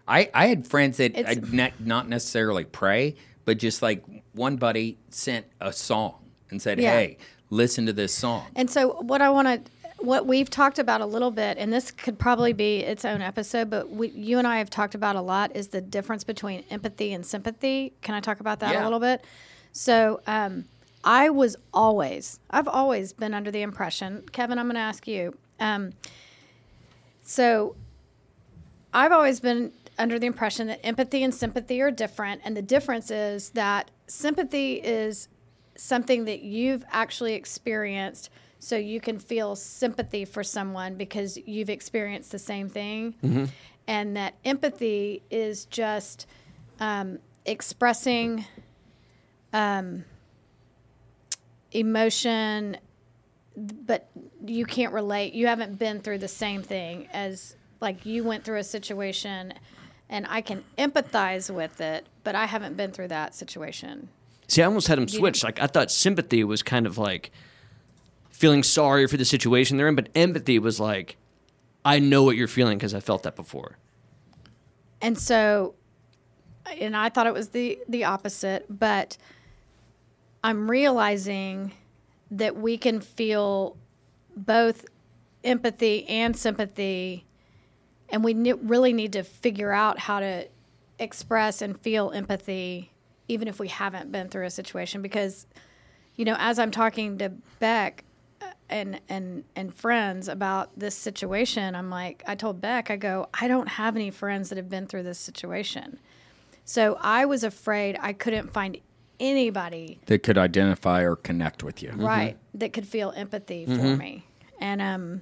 I, 0.07 0.31
I 0.33 0.47
had 0.47 0.65
friends 0.67 0.97
that 0.97 1.15
I'd 1.17 1.53
not, 1.53 1.73
not 1.79 2.07
necessarily 2.09 2.63
pray, 2.63 3.15
but 3.43 3.57
just 3.59 3.81
like 3.83 4.03
one 4.33 4.55
buddy 4.55 4.97
sent 5.09 5.45
a 5.61 5.71
song 5.73 6.31
and 6.49 6.59
said, 6.61 6.79
Yeah. 6.79 6.91
"Hey, 6.91 7.17
listen 7.51 7.85
to 7.87 7.93
this 7.93 8.13
song." 8.13 8.47
And 8.55 8.69
so, 8.69 9.01
what 9.01 9.21
I 9.21 9.29
want 9.29 9.47
to, 9.65 9.71
what 9.97 10.25
we've 10.27 10.49
talked 10.49 10.77
about 10.79 11.01
a 11.01 11.05
little 11.05 11.31
bit, 11.31 11.57
and 11.57 11.71
this 11.71 11.89
could 11.91 12.19
probably 12.19 12.53
be 12.53 12.79
its 12.79 13.05
own 13.05 13.21
episode, 13.21 13.69
but 13.69 13.89
we, 13.89 14.09
you 14.09 14.37
and 14.37 14.47
I 14.47 14.57
have 14.57 14.69
talked 14.69 14.93
about 14.95 15.15
a 15.15 15.21
lot 15.21 15.55
is 15.55 15.69
the 15.69 15.81
difference 15.81 16.23
between 16.23 16.63
empathy 16.69 17.13
and 17.13 17.25
sympathy. 17.25 17.93
Can 18.01 18.13
I 18.13 18.19
talk 18.19 18.39
about 18.39 18.59
that 18.59 18.73
Yeah. 18.73 18.83
a 18.83 18.85
little 18.85 18.99
bit? 18.99 19.23
So, 19.71 20.21
um, 20.27 20.65
I 21.03 21.29
was 21.29 21.55
always, 21.73 22.39
I've 22.49 22.67
always 22.67 23.13
been 23.13 23.33
under 23.33 23.51
the 23.51 23.61
impression, 23.61 24.23
Kevin, 24.31 24.57
I'm 24.57 24.65
going 24.65 24.75
to 24.75 24.81
ask 24.81 25.07
you. 25.07 25.37
Um, 25.59 25.93
so, 27.23 27.75
I've 28.93 29.11
always 29.11 29.39
been 29.39 29.71
under 29.97 30.19
the 30.19 30.27
impression 30.27 30.67
that 30.67 30.85
empathy 30.85 31.23
and 31.23 31.33
sympathy 31.33 31.81
are 31.81 31.91
different. 31.91 32.41
And 32.43 32.55
the 32.55 32.61
difference 32.61 33.11
is 33.11 33.51
that 33.51 33.91
sympathy 34.07 34.75
is 34.75 35.27
something 35.77 36.25
that 36.25 36.41
you've 36.41 36.83
actually 36.91 37.33
experienced 37.33 38.29
so 38.65 38.75
you 38.75 38.99
can 38.99 39.19
feel 39.19 39.55
sympathy 39.55 40.25
for 40.25 40.43
someone 40.43 40.95
because 40.95 41.37
you've 41.45 41.69
experienced 41.69 42.31
the 42.31 42.39
same 42.39 42.67
thing. 42.67 43.13
And 43.87 44.17
that 44.17 44.33
empathy 44.43 45.21
is 45.29 45.65
just 45.65 46.25
um, 46.79 47.19
expressing 47.45 48.43
um, 49.53 50.03
emotion, 51.73 52.77
but 53.55 54.09
you 54.43 54.65
can't 54.65 54.91
relate. 54.93 55.33
You 55.33 55.45
haven't 55.45 55.77
been 55.77 55.99
through 55.99 56.17
the 56.17 56.27
same 56.27 56.63
thing 56.63 57.07
as 57.13 57.55
like 57.81 58.03
you 58.03 58.23
went 58.23 58.43
through 58.43 58.57
a 58.57 58.63
situation 58.63 59.53
and 60.09 60.25
I 60.27 60.41
can 60.41 60.63
empathize 60.79 61.53
with 61.53 61.79
it, 61.81 62.07
but 62.23 62.33
I 62.33 62.45
haven't 62.45 62.77
been 62.77 62.91
through 62.91 63.09
that 63.09 63.35
situation. 63.35 64.09
See, 64.47 64.63
I 64.63 64.65
almost 64.65 64.87
had 64.87 64.97
them 64.97 65.07
switch. 65.07 65.43
Like 65.43 65.61
I 65.61 65.67
thought 65.67 65.91
sympathy 65.91 66.43
was 66.43 66.63
kind 66.63 66.87
of 66.87 66.97
like 66.97 67.31
feeling 68.35 68.63
sorry 68.63 69.07
for 69.07 69.15
the 69.15 69.23
situation 69.23 69.77
they're 69.77 69.87
in, 69.87 69.95
but 69.95 70.09
empathy 70.13 70.59
was 70.59 70.77
like, 70.77 71.15
I 71.85 71.99
know 71.99 72.23
what 72.23 72.35
you're 72.35 72.49
feeling 72.49 72.77
because 72.77 72.93
I 72.93 72.99
felt 72.99 73.23
that 73.23 73.35
before. 73.35 73.77
And 75.01 75.17
so 75.17 75.75
and 76.79 76.97
I 76.97 77.09
thought 77.09 77.27
it 77.27 77.33
was 77.33 77.49
the 77.49 77.79
the 77.87 78.03
opposite, 78.03 78.65
but 78.69 79.17
I'm 80.43 80.69
realizing 80.69 81.71
that 82.31 82.57
we 82.57 82.77
can 82.77 82.99
feel 82.99 83.77
both 84.35 84.85
empathy 85.43 86.05
and 86.09 86.35
sympathy 86.35 87.25
and 88.09 88.23
we 88.23 88.33
ne- 88.33 88.53
really 88.53 88.91
need 88.91 89.13
to 89.13 89.23
figure 89.23 89.71
out 89.71 89.97
how 89.97 90.19
to 90.19 90.47
express 90.99 91.61
and 91.61 91.79
feel 91.79 92.11
empathy 92.11 92.91
even 93.27 93.47
if 93.47 93.59
we 93.59 93.67
haven't 93.67 94.11
been 94.11 94.27
through 94.27 94.45
a 94.45 94.49
situation 94.49 95.01
because 95.01 95.45
you 96.15 96.25
know 96.25 96.35
as 96.39 96.57
i'm 96.57 96.71
talking 96.71 97.17
to 97.17 97.29
beck 97.59 98.03
and 98.69 98.99
and 99.09 99.43
and 99.55 99.73
friends 99.75 100.27
about 100.27 100.71
this 100.77 100.95
situation 100.95 101.75
i'm 101.75 101.89
like 101.89 102.23
i 102.27 102.33
told 102.35 102.59
beck 102.61 102.89
i 102.89 102.95
go 102.95 103.27
i 103.39 103.47
don't 103.47 103.67
have 103.67 103.95
any 103.95 104.09
friends 104.09 104.49
that 104.49 104.57
have 104.57 104.69
been 104.69 104.87
through 104.87 105.03
this 105.03 105.19
situation 105.19 105.99
so 106.63 106.97
i 107.01 107.25
was 107.25 107.43
afraid 107.43 107.97
i 108.01 108.11
couldn't 108.11 108.51
find 108.51 108.77
anybody 109.19 109.99
that 110.07 110.23
could 110.23 110.37
identify 110.37 111.01
or 111.01 111.15
connect 111.15 111.63
with 111.63 111.81
you. 111.83 111.91
right 111.95 112.37
that 112.53 112.73
could 112.73 112.87
feel 112.87 113.13
empathy 113.15 113.65
for 113.65 113.95
me 113.95 114.25
and 114.59 114.81
um 114.81 115.21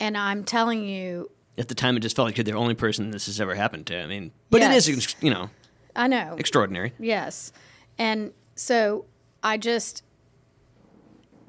and 0.00 0.16
i'm 0.16 0.44
telling 0.44 0.84
you 0.86 1.30
At 1.56 1.68
the 1.68 1.74
time, 1.74 1.96
it 1.96 2.00
just 2.00 2.16
felt 2.16 2.26
like 2.26 2.36
you're 2.36 2.44
the 2.44 2.52
only 2.52 2.74
person 2.74 3.10
this 3.10 3.26
has 3.26 3.40
ever 3.40 3.54
happened 3.54 3.86
to. 3.86 3.96
I 4.02 4.06
mean, 4.06 4.32
but 4.50 4.60
it 4.60 4.70
Yes. 4.72 4.88
is, 4.88 5.14
you 5.20 5.30
know, 5.30 5.50
i 5.96 6.08
know 6.08 6.34
extraordinary. 6.38 6.92
Yes. 6.98 7.52
And 7.96 8.32
so 8.56 9.04
I 9.42 9.56
just 9.56 10.02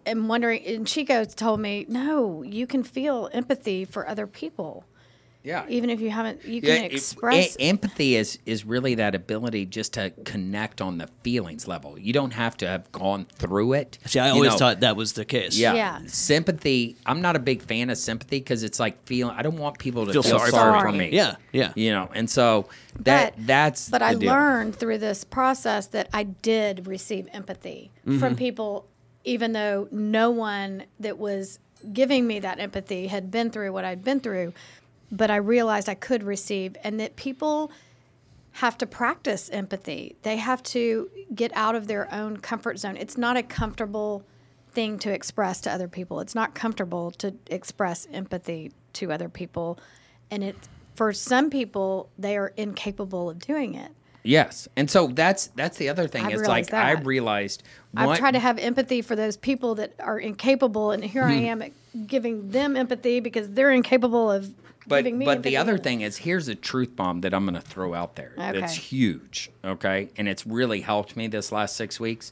am 0.06 0.28
wondering, 0.28 0.66
and 0.66 0.86
Chico 0.88 1.24
told 1.26 1.60
me, 1.60 1.86
no, 1.90 2.44
you 2.44 2.68
can 2.68 2.84
feel 2.84 3.30
empathy 3.34 3.86
for 3.86 4.08
other 4.08 4.28
people, 4.28 4.86
Yeah. 5.44 5.66
even 5.70 5.90
if 5.92 6.02
you 6.02 6.10
haven't, 6.10 6.44
you 6.46 6.62
Yeah, 6.64 6.76
can 6.78 6.86
it- 6.86 6.94
express. 6.94 7.56
e- 7.60 7.70
empathy 7.70 8.16
is 8.16 8.40
is 8.48 8.66
really 8.66 8.96
that 8.96 9.14
ability 9.16 9.66
just 9.68 9.94
to 9.94 10.12
connect 10.24 10.82
on 10.82 10.98
the 10.98 11.08
feelings 11.24 11.68
level. 11.68 12.00
You 12.00 12.14
don't 12.14 12.34
have 12.34 12.58
to 12.58 12.68
have 12.68 12.92
gone 12.92 13.26
through 13.38 13.74
it. 13.74 14.00
See, 14.06 14.18
I 14.20 14.28
You 14.30 14.34
always 14.34 14.52
know, 14.54 14.58
thought 14.58 14.80
that 14.80 14.96
was 14.96 15.14
the 15.14 15.24
case. 15.26 15.56
Yeah. 15.58 15.74
Yeah. 15.76 16.00
Sympathy. 16.08 16.96
I'm 17.06 17.22
not 17.22 17.36
a 17.36 17.40
big 17.40 17.62
fan 17.62 17.90
of 17.92 17.98
sympathy 18.00 18.40
because 18.40 18.64
it's 18.64 18.80
like 18.80 19.06
feeling. 19.06 19.36
I 19.38 19.42
don't 19.44 19.58
want 19.58 19.78
people 19.78 20.06
to 20.08 20.14
Feel 20.14 20.24
feel, 20.24 20.40
sorry 20.40 20.52
sorry, 20.52 20.80
for 20.82 20.88
for 20.88 20.92
me. 20.92 21.12
me. 21.12 21.16
Yeah, 21.16 21.36
yeah. 21.54 21.72
You 21.76 21.92
know, 21.92 22.10
and 22.14 22.28
so 22.30 22.68
that 23.04 23.36
but, 23.38 23.48
that's. 23.48 23.90
but 23.90 24.00
the 24.00 24.06
I 24.06 24.16
deal. 24.16 24.32
learned 24.32 24.76
through 24.76 24.98
this 24.98 25.24
process 25.24 25.88
that 25.88 26.10
I 26.14 26.24
did 26.24 26.88
receive 26.88 27.28
empathy 27.34 27.92
Mm-hmm. 28.08 28.20
from 28.20 28.36
people, 28.36 28.88
even 29.26 29.52
though 29.52 29.88
no 29.92 30.32
one 30.32 30.84
that 31.00 31.18
was 31.18 31.60
giving 31.94 32.26
me 32.26 32.40
that 32.40 32.60
empathy 32.60 33.08
had 33.08 33.30
been 33.30 33.50
through 33.52 33.74
what 33.74 33.86
I'd 33.86 34.04
been 34.04 34.20
through. 34.20 34.54
But 35.12 35.30
I 35.30 35.36
realized 35.36 35.90
I 35.90 35.96
could 35.96 36.24
receive, 36.24 36.76
and 36.84 37.00
that 37.00 37.16
people 37.16 37.72
have 38.54 38.78
to 38.78 38.86
practice 38.86 39.50
empathy. 39.50 40.16
They 40.24 40.38
have 40.38 40.64
to 40.64 41.10
get 41.34 41.52
out 41.56 41.76
of 41.76 41.88
their 41.88 42.12
own 42.14 42.38
comfort 42.38 42.80
zone. 42.80 42.96
It's 42.96 43.18
not 43.18 43.36
a 43.36 43.44
comfortable 43.44 44.24
thing 44.72 44.98
to 45.00 45.12
express 45.12 45.60
to 45.62 45.72
other 45.72 45.88
people. 45.88 46.20
It's 46.22 46.36
not 46.36 46.56
comfortable 46.56 47.12
to 47.12 47.34
express 47.48 48.08
empathy 48.12 48.72
to 48.94 49.12
other 49.12 49.30
people. 49.30 49.78
And 50.32 50.44
it 50.44 50.56
for 50.96 51.12
some 51.12 51.50
people 51.50 52.10
they 52.18 52.38
are 52.38 52.54
incapable 52.56 53.30
of 53.30 53.40
doing 53.40 53.76
it. 53.76 53.92
Yes, 54.26 54.68
and 54.76 54.90
so 54.90 55.08
that's 55.08 55.48
that's 55.48 55.78
the 55.78 55.88
other 55.90 56.08
thing. 56.08 56.26
I 56.26 56.30
realized 56.30 56.48
like 56.50 56.74
I 56.74 56.96
that. 56.96 57.06
realized. 57.06 57.64
I've 57.96 58.08
what- 58.08 58.18
tried 58.20 58.32
to 58.32 58.40
have 58.40 58.58
empathy 58.58 59.02
for 59.02 59.16
those 59.16 59.38
people 59.38 59.76
that 59.76 59.94
are 60.00 60.20
incapable 60.20 60.92
and 60.92 61.04
here 61.04 61.24
I 61.24 61.38
Hmm. 61.38 61.62
am 61.62 62.06
giving 62.08 62.50
them 62.50 62.76
empathy 62.76 63.20
because 63.20 63.52
they're 63.52 63.72
incapable 63.72 64.30
of 64.32 64.54
But 64.88 64.98
giving 64.98 65.18
me 65.20 65.26
empathy. 65.26 65.38
but 65.38 65.44
the 65.44 65.58
other 65.58 65.78
thing 65.78 66.02
is 66.02 66.18
here's 66.18 66.48
a 66.48 66.56
truth 66.56 66.96
bomb 66.96 67.22
that 67.22 67.34
I'm 67.34 67.46
going 67.46 67.56
to 67.56 67.62
throw 67.62 67.94
out 67.94 68.16
there. 68.16 68.34
That's 68.36 68.74
huge. 68.76 69.50
Okay, 69.64 70.10
and 70.18 70.28
it's 70.28 70.46
really 70.46 70.82
helped 70.82 71.16
me 71.16 71.28
this 71.28 71.52
last 71.52 71.76
six 71.76 72.00
weeks, 72.00 72.32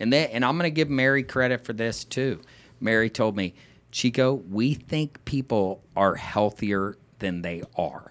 and 0.00 0.12
that 0.12 0.32
and 0.32 0.44
I'm 0.44 0.56
going 0.58 0.68
to 0.70 0.74
give 0.74 0.88
Mary 0.90 1.22
credit 1.22 1.64
for 1.64 1.72
this 1.74 2.04
too. 2.04 2.40
Mary 2.80 3.08
told 3.10 3.36
me, 3.36 3.54
Chico, 3.92 4.34
we 4.34 4.74
think 4.74 5.24
people 5.24 5.82
are 5.96 6.16
healthier 6.16 6.96
than 7.20 7.42
they 7.42 7.62
are. 7.76 8.10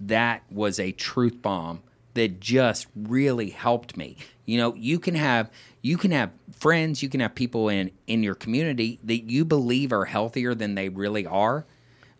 That 0.00 0.42
was 0.50 0.80
a 0.80 0.92
truth 0.92 1.40
bomb 1.42 1.82
that 2.14 2.40
just 2.40 2.86
really 2.94 3.50
helped 3.50 3.96
me. 3.96 4.16
You 4.46 4.58
know, 4.58 4.74
you 4.74 4.98
can 4.98 5.14
have 5.14 5.50
you 5.82 5.98
can 5.98 6.10
have 6.10 6.30
friends, 6.58 7.02
you 7.02 7.08
can 7.08 7.20
have 7.20 7.34
people 7.34 7.68
in 7.68 7.90
in 8.06 8.22
your 8.22 8.34
community 8.34 8.98
that 9.04 9.30
you 9.30 9.44
believe 9.44 9.92
are 9.92 10.04
healthier 10.04 10.54
than 10.54 10.74
they 10.74 10.88
really 10.88 11.26
are 11.26 11.66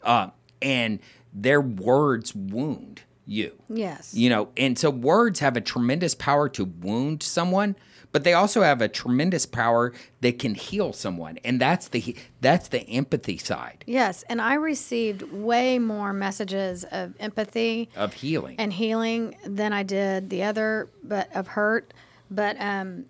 uh, 0.04 0.28
and 0.62 1.00
their 1.32 1.60
words 1.60 2.34
wound 2.34 3.02
you. 3.26 3.52
Yes. 3.68 4.14
You 4.14 4.30
know, 4.30 4.48
and 4.56 4.78
so 4.78 4.90
words 4.90 5.40
have 5.40 5.56
a 5.56 5.60
tremendous 5.60 6.14
power 6.14 6.48
to 6.50 6.64
wound 6.64 7.22
someone, 7.22 7.74
but 8.14 8.22
they 8.22 8.32
also 8.32 8.62
have 8.62 8.80
a 8.80 8.86
tremendous 8.88 9.44
power 9.44 9.92
that 10.20 10.38
can 10.38 10.54
heal 10.54 10.92
someone, 10.92 11.36
and 11.44 11.60
that's 11.60 11.88
the 11.88 12.14
that's 12.40 12.68
the 12.68 12.88
empathy 12.88 13.36
side 13.36 13.82
Yes, 13.86 14.22
and 14.28 14.40
I 14.40 14.54
received 14.54 15.22
way 15.32 15.80
more 15.80 16.12
messages 16.12 16.84
of 16.92 17.14
empathy 17.18 17.88
of 17.96 18.12
healing. 18.14 18.54
and 18.60 18.72
healing 18.72 19.36
than 19.44 19.72
I 19.72 19.82
did 19.82 20.30
the 20.30 20.44
other, 20.44 20.88
but 21.02 21.28
of 21.34 21.48
hurt. 21.48 21.92
But 22.30 22.56
um, 22.60 23.06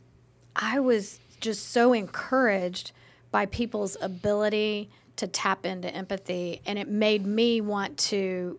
I 0.56 0.80
was 0.80 1.20
just 1.38 1.70
so 1.72 1.92
encouraged 1.92 2.92
by 3.30 3.44
people's 3.44 3.98
ability 4.00 4.88
to 5.16 5.26
tap 5.26 5.66
into 5.66 5.94
empathy, 5.94 6.62
and 6.64 6.78
it 6.78 6.88
made 6.88 7.26
me 7.26 7.60
want 7.60 7.98
to 7.98 8.58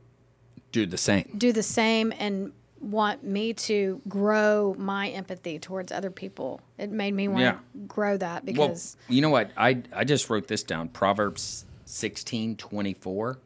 do 0.71 0.85
the 0.85 0.97
same. 0.97 1.33
do 1.37 1.51
the 1.51 1.63
same 1.63 2.13
and 2.19 2.51
want 2.81 3.23
me 3.23 3.53
to 3.53 4.01
grow 4.07 4.75
my 4.77 5.09
empathy 5.09 5.57
towards 5.59 5.91
other 5.91 6.11
people. 6.11 6.61
It 6.77 6.91
made 6.91 7.13
me 7.13 7.27
want 7.27 7.41
Yeah. 7.41 7.51
to 7.53 7.59
grow 7.87 8.17
that 8.17 8.43
Well, 8.43 8.53
because 8.53 8.97
you 9.07 9.21
know 9.21 9.29
what? 9.29 9.51
I 9.57 9.81
I 9.93 10.03
just 10.03 10.29
wrote 10.29 10.47
this 10.47 10.61
down. 10.63 10.89
Proverbs 10.89 11.65
sixteen 11.85 12.55
twenty 12.55 12.93
four. 12.93 13.39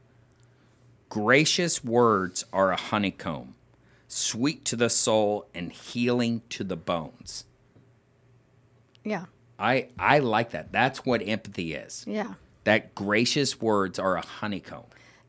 Gracious 1.10 1.84
words 1.84 2.46
are 2.54 2.72
a 2.72 2.76
honeycomb, 2.76 3.56
sweet 4.08 4.64
to 4.66 4.76
the 4.76 4.90
soul 4.90 5.48
and 5.56 5.72
healing 5.72 6.42
to 6.50 6.64
the 6.64 6.76
bones. 6.76 7.46
yeah, 9.04 9.26
I 9.58 9.88
I 9.98 10.20
like 10.20 10.52
that. 10.52 10.72
That's 10.72 11.06
what 11.06 11.22
empathy 11.28 11.74
is. 11.74 12.04
yeah. 12.08 12.34
That 12.66 12.94
gracious 12.94 13.60
words 13.62 13.98
are 13.98 14.18
a 14.18 14.26
honeycomb. 14.26 14.84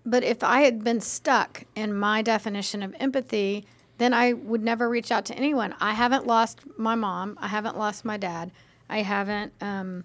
But 0.05 0.25
if 0.25 0.43
I 0.43 0.63
had 0.63 0.83
been 0.85 1.01
stuck 1.01 1.65
in 1.75 1.95
my 1.95 2.21
definition 2.23 2.83
of 2.83 2.95
empathy, 3.01 3.65
then 4.01 4.15
I 4.15 4.33
would 4.33 4.63
never 4.63 4.89
reach 4.89 5.13
out 5.13 5.27
to 5.27 5.35
anyone. 5.35 5.75
I 5.79 5.93
haven't 5.93 6.27
lost 6.27 6.61
my 6.79 6.95
mom. 6.95 7.37
I 7.39 7.49
haven't 7.49 7.77
lost 7.77 8.03
my 8.03 8.17
dad. 8.17 8.51
I 8.89 9.03
haven't, 9.03 9.53
um, 9.61 10.05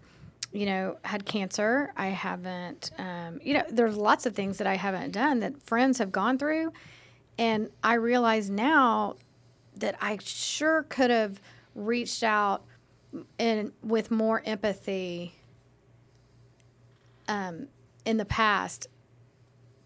you 0.51 0.65
know, 0.65 0.97
had 1.03 1.25
cancer. 1.25 1.93
I 1.95 2.07
haven't, 2.07 2.91
um, 2.97 3.39
you 3.41 3.53
know, 3.53 3.63
there's 3.69 3.95
lots 3.95 4.25
of 4.25 4.35
things 4.35 4.57
that 4.57 4.67
I 4.67 4.75
haven't 4.75 5.11
done 5.11 5.39
that 5.39 5.63
friends 5.63 5.99
have 5.99 6.11
gone 6.11 6.37
through. 6.37 6.73
And 7.37 7.69
I 7.81 7.93
realize 7.93 8.49
now 8.49 9.15
that 9.77 9.95
I 10.01 10.17
sure 10.21 10.83
could 10.83 11.09
have 11.09 11.39
reached 11.73 12.21
out 12.21 12.65
and 13.39 13.71
with 13.81 14.11
more 14.11 14.43
empathy 14.45 15.35
um, 17.29 17.69
in 18.03 18.17
the 18.17 18.25
past 18.25 18.89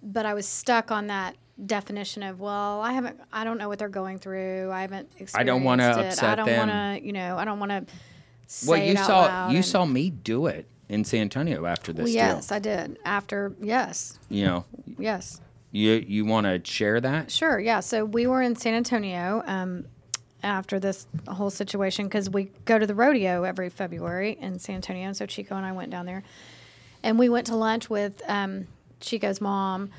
but 0.01 0.25
I 0.25 0.33
was 0.33 0.47
stuck 0.47 0.91
on 0.91 1.07
that 1.07 1.35
definition 1.65 2.23
of 2.23 2.39
well, 2.39 2.81
I 2.81 2.93
haven't, 2.93 3.19
I 3.33 3.43
don't 3.43 3.57
know 3.57 3.67
what 3.67 3.79
they're 3.79 3.89
going 3.89 4.17
through. 4.19 4.71
I 4.71 4.81
haven't 4.81 5.07
experienced 5.17 5.35
I 5.37 5.43
don't 5.43 5.63
wanna 5.63 5.89
it. 5.89 5.95
I 5.97 6.01
upset 6.07 6.37
don't 6.37 6.45
them. 6.47 6.69
want 6.69 7.01
to, 7.01 7.05
you 7.05 7.13
know, 7.13 7.37
I 7.37 7.45
don't 7.45 7.59
want 7.59 7.71
to. 7.71 7.85
well, 8.67 8.81
you 8.81 8.95
saw 8.97 9.49
you 9.49 9.57
and- 9.57 9.65
saw 9.65 9.85
me 9.85 10.09
do 10.09 10.47
it 10.47 10.65
in 10.87 11.03
San 11.03 11.21
Antonio 11.21 11.65
after 11.65 11.93
this 11.93 12.03
Well, 12.05 12.13
deal. 12.13 12.35
yes, 12.35 12.51
I 12.51 12.59
did. 12.59 12.97
After 13.05 13.53
yes, 13.61 14.17
You 14.29 14.45
know, 14.45 14.65
yes, 14.97 15.39
you 15.71 16.03
you 16.07 16.25
want 16.25 16.45
to 16.47 16.71
share 16.71 16.99
that? 17.01 17.29
sure, 17.31 17.59
yeah. 17.59 17.79
So 17.81 18.05
we 18.05 18.25
were 18.27 18.41
in 18.41 18.55
San 18.55 18.73
Antonio 18.73 19.43
um, 19.45 19.85
after 20.41 20.79
this 20.79 21.05
whole 21.27 21.49
situation 21.51 22.05
because 22.05 22.29
we 22.29 22.51
go 22.65 22.79
to 22.79 22.87
the 22.87 22.95
rodeo 22.95 23.43
every 23.43 23.69
February 23.69 24.37
in 24.39 24.57
San 24.59 24.75
Antonio, 24.75 25.07
and 25.07 25.17
so 25.17 25.25
Chico 25.25 25.55
and 25.55 25.65
I 25.65 25.73
went 25.73 25.91
down 25.91 26.05
there, 26.05 26.23
and 27.03 27.19
we 27.19 27.29
went 27.29 27.45
to 27.47 27.55
lunch 27.55 27.89
with 27.89 28.21
um, 28.27 28.67
Chico's 29.01 29.41
mom 29.41 29.89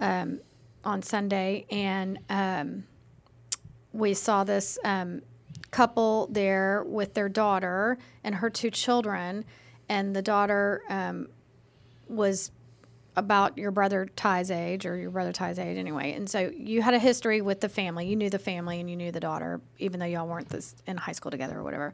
um, 0.00 0.38
on 0.84 1.02
Sunday, 1.02 1.66
and 1.70 2.18
um, 2.30 2.84
we 3.92 4.14
saw 4.14 4.44
this 4.44 4.78
um, 4.84 5.22
couple 5.70 6.28
there 6.30 6.84
with 6.86 7.14
their 7.14 7.28
daughter 7.28 7.98
and 8.24 8.36
her 8.36 8.50
two 8.50 8.70
children, 8.70 9.44
and 9.88 10.14
the 10.14 10.22
daughter 10.22 10.82
um, 10.88 11.28
was 12.08 12.50
about 13.16 13.58
your 13.58 13.72
brother 13.72 14.06
Ty's 14.14 14.50
age 14.50 14.86
or 14.86 14.96
your 14.96 15.10
brother 15.10 15.32
Ty's 15.32 15.58
age 15.58 15.76
anyway. 15.76 16.12
And 16.12 16.30
so 16.30 16.52
you 16.56 16.82
had 16.82 16.94
a 16.94 17.00
history 17.00 17.40
with 17.40 17.60
the 17.60 17.68
family. 17.68 18.06
You 18.06 18.14
knew 18.14 18.30
the 18.30 18.38
family 18.38 18.78
and 18.78 18.88
you 18.88 18.94
knew 18.94 19.10
the 19.10 19.20
daughter, 19.20 19.60
even 19.78 19.98
though 19.98 20.06
y'all 20.06 20.28
weren't 20.28 20.48
this 20.48 20.76
in 20.86 20.96
high 20.96 21.12
school 21.12 21.32
together 21.32 21.58
or 21.58 21.64
whatever. 21.64 21.92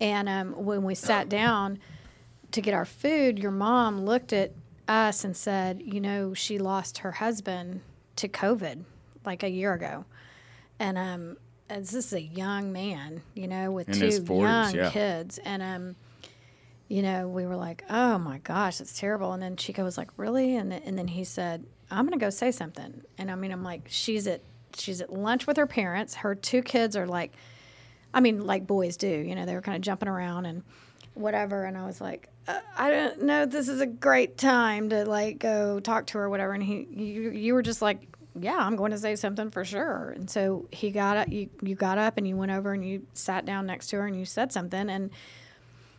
And 0.00 0.28
um, 0.28 0.64
when 0.64 0.84
we 0.84 0.94
sat 0.94 1.30
down 1.30 1.78
to 2.50 2.60
get 2.60 2.74
our 2.74 2.84
food, 2.84 3.38
your 3.38 3.50
mom 3.50 4.04
looked 4.04 4.32
at 4.32 4.52
us 4.88 5.24
and 5.24 5.34
said, 5.34 5.80
"You 5.82 6.00
know, 6.00 6.34
she 6.34 6.58
lost 6.58 6.98
her 6.98 7.12
husband 7.12 7.80
to 8.22 8.28
COVID 8.28 8.84
like 9.24 9.42
a 9.42 9.50
year 9.50 9.72
ago." 9.74 10.04
And 10.78 10.98
um, 10.98 11.36
and 11.68 11.84
this 11.84 11.94
is 11.94 12.12
a 12.12 12.20
young 12.20 12.72
man, 12.72 13.22
you 13.34 13.46
know, 13.46 13.70
with 13.70 13.88
In 13.88 13.94
two 13.94 14.22
40s, 14.22 14.40
young 14.40 14.74
yeah. 14.74 14.90
kids, 14.90 15.38
and 15.38 15.62
um, 15.62 15.96
you 16.88 17.02
know, 17.02 17.28
we 17.28 17.46
were 17.46 17.56
like, 17.56 17.84
"Oh 17.88 18.18
my 18.18 18.38
gosh, 18.38 18.80
it's 18.80 18.98
terrible." 18.98 19.32
And 19.32 19.42
then 19.42 19.56
Chico 19.56 19.84
was 19.84 19.96
like, 19.96 20.10
"Really?" 20.16 20.56
And 20.56 20.72
then, 20.72 20.82
and 20.84 20.98
then 20.98 21.08
he 21.08 21.24
said, 21.24 21.64
"I'm 21.90 22.06
going 22.06 22.18
to 22.18 22.24
go 22.24 22.30
say 22.30 22.50
something." 22.50 23.02
And 23.18 23.30
I 23.30 23.34
mean, 23.34 23.52
I'm 23.52 23.62
like, 23.62 23.82
"She's 23.88 24.26
at 24.26 24.40
she's 24.76 25.00
at 25.00 25.12
lunch 25.12 25.46
with 25.46 25.56
her 25.56 25.66
parents. 25.66 26.16
Her 26.16 26.34
two 26.34 26.62
kids 26.62 26.96
are 26.96 27.06
like, 27.06 27.32
I 28.14 28.20
mean, 28.20 28.44
like 28.46 28.66
boys 28.66 28.96
do. 28.96 29.08
You 29.08 29.34
know, 29.34 29.46
they 29.46 29.54
were 29.54 29.60
kind 29.60 29.76
of 29.76 29.82
jumping 29.82 30.08
around 30.08 30.46
and 30.46 30.62
whatever." 31.14 31.64
And 31.64 31.76
I 31.76 31.86
was 31.86 32.00
like, 32.00 32.28
uh, 32.48 32.60
"I 32.76 32.90
don't 32.90 33.22
know. 33.22 33.46
This 33.46 33.68
is 33.68 33.80
a 33.80 33.86
great 33.86 34.38
time 34.38 34.90
to 34.90 35.04
like 35.04 35.38
go 35.38 35.80
talk 35.80 36.06
to 36.08 36.18
her, 36.18 36.28
whatever." 36.28 36.52
And 36.52 36.62
he, 36.62 36.86
you, 36.90 37.30
you 37.30 37.54
were 37.54 37.62
just 37.62 37.82
like. 37.82 38.08
Yeah, 38.34 38.56
I'm 38.56 38.76
going 38.76 38.92
to 38.92 38.98
say 38.98 39.14
something 39.14 39.50
for 39.50 39.62
sure. 39.62 40.14
And 40.16 40.30
so 40.30 40.66
he 40.72 40.90
got 40.90 41.18
up. 41.18 41.28
You 41.28 41.50
you 41.60 41.74
got 41.74 41.98
up 41.98 42.16
and 42.16 42.26
you 42.26 42.34
went 42.34 42.50
over 42.50 42.72
and 42.72 42.82
you 42.82 43.06
sat 43.12 43.44
down 43.44 43.66
next 43.66 43.88
to 43.88 43.96
her 43.96 44.06
and 44.06 44.18
you 44.18 44.24
said 44.24 44.52
something. 44.52 44.88
And 44.88 45.10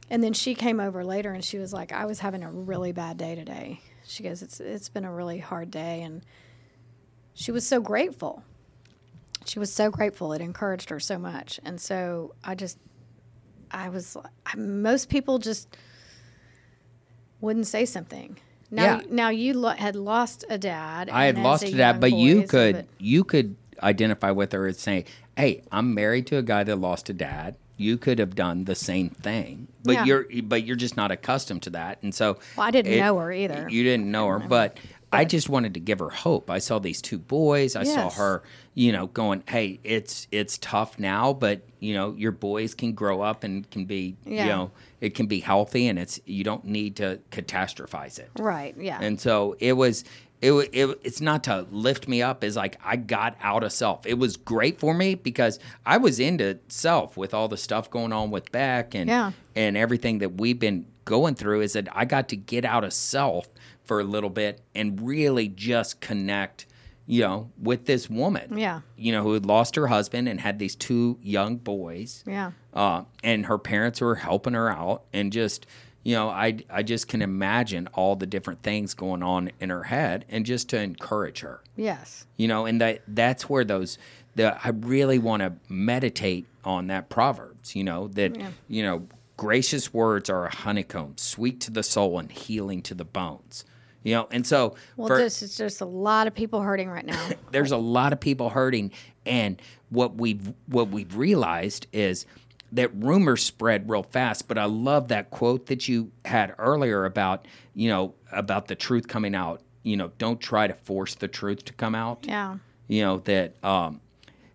and 0.10 0.24
then 0.24 0.34
she 0.34 0.56
came 0.56 0.80
over 0.80 1.04
later 1.04 1.32
and 1.32 1.44
she 1.44 1.60
was 1.60 1.74
like, 1.74 1.92
I 1.92 2.06
was 2.06 2.20
having 2.20 2.44
a 2.44 2.52
really 2.52 2.92
bad 2.92 3.18
day 3.18 3.36
today. 3.36 3.82
She 4.06 4.24
goes, 4.24 4.42
It's 4.42 4.60
it's 4.60 4.90
been 4.90 5.06
a 5.06 5.14
really 5.14 5.40
hard 5.40 5.72
day 5.72 6.02
and 6.02 6.24
she 7.34 7.52
was 7.52 7.68
so 7.68 7.82
grateful. 7.82 8.44
She 9.46 9.60
was 9.60 9.74
so 9.74 9.90
grateful. 9.90 10.34
It 10.34 10.42
encouraged 10.42 10.90
her 10.90 11.00
so 11.00 11.18
much. 11.18 11.60
And 11.66 11.80
so 11.82 12.34
I 12.44 12.56
just 12.56 12.78
I 13.74 13.90
was 13.90 14.16
I, 14.46 14.56
most 14.56 15.10
people 15.10 15.40
just 15.40 15.76
wouldn't 17.42 17.68
say 17.68 17.86
something. 17.86 18.38
Now 18.72 18.84
Yeah. 18.84 19.02
now 19.10 19.30
you 19.30 19.54
lo- 19.54 19.70
had 19.70 19.96
lost 19.96 20.46
a 20.50 20.58
dad. 20.58 21.10
I 21.10 21.26
had 21.26 21.38
lost 21.38 21.64
a 21.66 21.72
that, 21.76 22.00
but 22.00 22.12
you 22.14 22.42
boy, 22.42 22.46
so 22.46 22.48
could 22.48 22.88
you 23.00 23.24
could 23.24 23.56
identify 23.82 24.32
with 24.32 24.52
her 24.54 24.68
and 24.68 24.76
say, 24.76 25.06
"Hey, 25.38 25.64
I'm 25.72 25.94
married 25.94 26.28
to 26.28 26.38
a 26.38 26.42
guy 26.44 26.64
that 26.64 26.78
lost 26.78 27.10
a 27.10 27.14
dad." 27.14 27.56
You 27.76 27.98
could 27.98 28.20
have 28.20 28.36
done 28.36 28.66
the 28.66 28.76
same 28.76 29.10
thing, 29.10 29.68
but 29.84 29.94
Yeah. 29.94 30.06
you're 30.06 30.26
but 30.44 30.64
you're 30.64 30.76
just 30.76 30.96
not 30.96 31.12
accustomed 31.12 31.64
to 31.64 31.72
that, 31.72 31.98
and 32.02 32.14
so 32.16 32.38
Well, 32.56 32.68
I 32.68 32.72
didn't 32.72 32.98
know 32.98 33.18
her 33.20 33.32
either. 33.32 33.68
You 33.70 33.84
didn't 33.84 34.10
know 34.10 34.28
her, 34.30 34.40
but 34.40 34.78
I 35.14 35.26
just 35.26 35.48
wanted 35.50 35.74
to 35.76 35.80
give 35.80 36.00
her 36.00 36.10
hope. 36.10 36.50
I 36.50 36.60
saw 36.60 36.80
these 36.80 37.02
two 37.02 37.18
boys. 37.20 37.76
I 37.76 37.84
saw 37.84 38.10
her, 38.12 38.44
you 38.74 38.92
know, 38.92 39.08
going, 39.08 39.44
"Hey, 39.48 39.80
it's 39.84 40.28
it's 40.32 40.58
tough 40.58 40.98
now, 41.00 41.34
but 41.34 41.62
you 41.80 41.94
know, 41.94 42.14
your 42.18 42.32
boys 42.32 42.74
can 42.74 42.94
grow 42.94 43.22
up 43.22 43.44
and 43.44 43.70
can 43.72 43.86
be, 43.86 44.16
Yeah. 44.26 44.44
you 44.44 44.50
know, 44.50 44.72
it 45.02 45.14
can 45.16 45.28
be 45.28 45.40
healthy, 45.40 45.88
and 45.88 46.00
it's 46.00 46.20
you 46.26 46.44
don't 46.44 46.66
need 46.66 46.96
to 46.98 47.20
catastrophize 47.32 48.20
it." 48.20 48.30
Right, 48.40 48.76
yeah. 48.78 49.00
And 49.02 49.20
so 49.20 49.56
it 49.60 49.74
was. 49.74 50.04
It, 50.42 50.52
it 50.74 51.00
it's 51.06 51.22
not 51.22 51.46
to 51.46 51.66
lift 51.72 52.10
me 52.10 52.22
up. 52.22 52.44
is 52.44 52.58
like 52.58 52.78
I 52.84 52.98
got 52.98 53.38
out 53.42 53.64
of 53.64 53.72
self. 53.72 54.06
It 54.06 54.16
was 54.20 54.36
great 54.36 54.78
for 54.78 54.94
me 54.94 55.16
because 55.16 55.58
I 55.86 55.96
was 55.96 56.20
into 56.20 56.60
self 56.68 57.16
with 57.16 57.34
all 57.34 57.48
the 57.48 57.56
stuff 57.56 57.90
going 57.90 58.12
on 58.12 58.30
with 58.30 58.52
Beck 58.52 58.94
and 58.94 59.08
Yeah. 59.10 59.32
and 59.56 59.78
everything 59.78 60.18
that 60.18 60.34
we've 60.42 60.60
been 60.60 60.86
going 61.06 61.36
through. 61.36 61.62
Is 61.62 61.72
that 61.74 61.88
I 61.96 62.04
got 62.04 62.28
to 62.28 62.36
get 62.36 62.66
out 62.66 62.84
of 62.84 62.92
self 62.92 63.48
for 63.94 64.00
a 64.00 64.04
little 64.04 64.30
bit 64.32 64.60
and 64.74 65.00
really 65.06 65.48
just 65.48 66.02
connect, 66.02 66.66
you 67.06 67.22
know, 67.22 67.52
with 67.62 67.86
this 67.86 68.10
woman. 68.10 68.58
Yeah. 68.58 68.82
You 68.98 69.12
know, 69.12 69.22
who 69.22 69.34
had 69.34 69.46
lost 69.46 69.76
her 69.76 69.86
husband 69.86 70.28
and 70.28 70.40
had 70.40 70.58
these 70.58 70.76
two 70.76 71.20
young 71.22 71.58
boys 71.58 72.24
yeah. 72.26 72.52
uh, 72.74 73.04
and 73.24 73.46
her 73.46 73.60
parents 73.60 74.02
were 74.02 74.16
helping 74.16 74.54
her 74.56 74.70
out 74.72 75.04
and 75.14 75.32
just 75.32 75.68
you 76.06 76.16
know 76.16 76.28
I, 76.28 76.58
I 76.70 76.82
just 76.84 77.08
can 77.08 77.22
imagine 77.22 77.88
all 77.94 78.16
the 78.18 78.26
different 78.26 78.62
things 78.64 78.94
going 78.94 79.24
on 79.24 79.52
in 79.62 79.70
her 79.70 79.84
head 79.84 80.26
and 80.28 80.46
just 80.46 80.70
to 80.70 80.78
encourage 80.82 81.40
her 81.42 81.62
Yes. 81.78 82.26
you 82.36 82.48
know 82.50 82.66
and 82.66 82.82
that 82.82 83.04
that's 83.08 83.48
where 83.50 83.64
those 83.64 83.98
the 84.36 84.58
i 84.66 84.70
really 84.70 85.18
want 85.18 85.44
to 85.44 85.54
meditate 85.70 86.46
on 86.66 86.88
that 86.88 87.08
proverbs 87.10 87.74
you 87.74 87.86
know 87.86 88.10
that 88.10 88.36
you 88.68 88.84
know 88.84 89.08
gracious 89.38 89.94
words 89.94 90.30
are 90.30 90.46
a 90.46 90.54
honeycomb 90.54 91.14
sweet 91.18 91.62
to 91.62 91.72
the 91.72 91.84
soul 91.84 92.20
and 92.20 92.32
healing 92.34 92.82
to 92.82 92.94
the 92.94 93.06
bones 93.06 93.64
you 94.04 94.14
know 94.14 94.28
and 94.32 94.46
so 94.46 94.76
Well, 94.96 95.08
for- 95.08 95.18
this 95.18 95.42
is 95.42 95.58
just 95.58 95.82
a 95.82 95.86
lot 95.86 96.28
of 96.28 96.36
people 96.36 96.62
hurting 96.62 96.90
right 96.90 97.06
now. 97.06 97.30
there's 97.52 97.72
a 97.72 97.78
lot 97.78 98.14
of 98.14 98.20
people 98.20 98.50
hurting 98.50 98.92
and 99.26 99.62
what 99.90 100.16
we've 100.16 100.54
what 100.68 100.90
we've 100.90 101.16
realized 101.16 101.88
is 101.92 102.26
that 102.72 102.90
rumors 102.96 103.44
spread 103.44 103.90
real 103.90 104.04
fast 104.04 104.48
but 104.48 104.58
i 104.58 104.66
love 104.66 105.08
that 105.08 105.30
quote 105.30 105.68
that 105.68 105.88
you 105.88 106.12
had 106.26 106.54
earlier 106.58 107.06
about 107.06 107.48
you 107.76 107.90
know 107.90 108.14
about 108.32 108.68
the 108.68 108.76
truth 108.76 109.08
coming 109.08 109.36
out 109.36 109.62
you 109.84 109.96
know 109.96 110.12
don't 110.18 110.42
try 110.42 110.68
to 110.68 110.74
force 110.74 111.16
the 111.16 111.28
truth 111.28 111.64
to 111.64 111.74
come 111.74 111.94
out 111.94 112.26
yeah. 112.28 112.58
you 112.88 113.02
know 113.02 113.20
that 113.20 113.54
um 113.64 114.02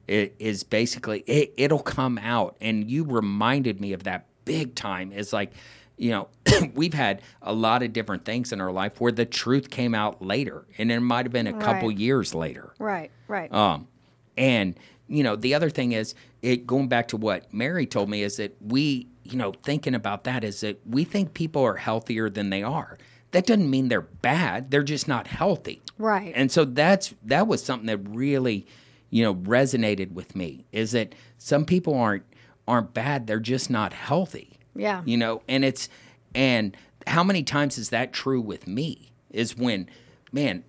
it 0.08 0.34
is 0.38 0.64
basically 0.64 1.20
it, 1.26 1.52
it'll 1.56 1.78
come 1.78 2.18
out 2.18 2.56
and 2.60 2.90
you 2.90 3.04
reminded 3.04 3.80
me 3.80 3.92
of 3.92 4.04
that 4.04 4.26
big 4.44 4.74
time 4.74 5.12
it's 5.14 5.32
like 5.32 5.52
you 5.98 6.10
know 6.10 6.28
we've 6.74 6.94
had 6.94 7.20
a 7.42 7.52
lot 7.52 7.82
of 7.82 7.92
different 7.92 8.24
things 8.24 8.52
in 8.52 8.60
our 8.60 8.72
life 8.72 9.00
where 9.00 9.12
the 9.12 9.26
truth 9.26 9.68
came 9.70 9.94
out 9.94 10.22
later 10.22 10.64
and 10.78 10.90
it 10.90 11.00
might 11.00 11.24
have 11.26 11.32
been 11.32 11.46
a 11.46 11.52
couple 11.60 11.90
years 11.90 12.34
later 12.34 12.72
Right. 12.78 13.10
Right. 13.26 13.52
um, 13.52 13.88
and 14.36 14.78
you 15.10 15.22
know, 15.22 15.36
the 15.36 15.54
other 15.54 15.70
thing 15.70 15.92
is 15.92 16.14
it 16.42 16.66
going 16.66 16.88
back 16.88 17.08
to 17.08 17.16
what 17.16 17.52
Mary 17.52 17.86
told 17.86 18.10
me 18.10 18.22
is 18.22 18.36
that 18.36 18.54
we, 18.60 19.08
you 19.24 19.36
know, 19.38 19.52
thinking 19.64 19.94
about 19.94 20.24
that 20.24 20.44
is 20.44 20.60
that 20.60 20.78
we 20.86 21.02
think 21.04 21.32
people 21.32 21.64
are 21.64 21.76
healthier 21.76 22.28
than 22.28 22.50
they 22.50 22.62
are. 22.62 22.98
That 23.30 23.46
doesn't 23.46 23.70
mean 23.70 23.88
they're 23.88 24.02
bad. 24.02 24.70
They're 24.70 24.82
just 24.82 25.08
not 25.08 25.26
healthy. 25.26 25.80
Right. 25.96 26.30
And 26.36 26.52
so 26.52 26.66
that's 26.66 27.14
that 27.24 27.46
was 27.46 27.64
something 27.64 27.86
that 27.86 28.06
really, 28.06 28.66
you 29.08 29.24
know, 29.24 29.34
resonated 29.34 30.12
with 30.12 30.36
me. 30.36 30.66
Is 30.72 30.92
that 30.92 31.14
some 31.38 31.64
people 31.64 31.94
aren't 31.94 32.24
aren't 32.66 32.92
bad; 32.92 33.26
they're 33.26 33.40
just 33.40 33.70
not 33.70 33.94
healthy. 33.94 34.57
Yeah. 34.78 35.02
You 35.04 35.16
know, 35.16 35.42
and 35.48 35.64
it's 35.64 35.88
and 36.34 36.76
how 37.06 37.24
many 37.24 37.42
times 37.42 37.78
is 37.78 37.90
that 37.90 38.12
true 38.12 38.40
with 38.40 38.66
me? 38.66 39.12
Is 39.30 39.56
when, 39.56 39.90
man, 40.32 40.64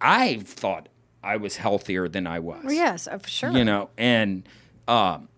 I 0.00 0.38
thought 0.38 0.88
I 1.22 1.36
was 1.36 1.56
healthier 1.56 2.08
than 2.08 2.26
I 2.26 2.38
was. 2.40 2.64
Well, 2.64 2.72
yes, 2.74 3.06
for 3.06 3.28
sure. 3.28 3.52
You 3.52 3.64
know, 3.64 3.90
and 3.96 4.48
um, 4.88 5.28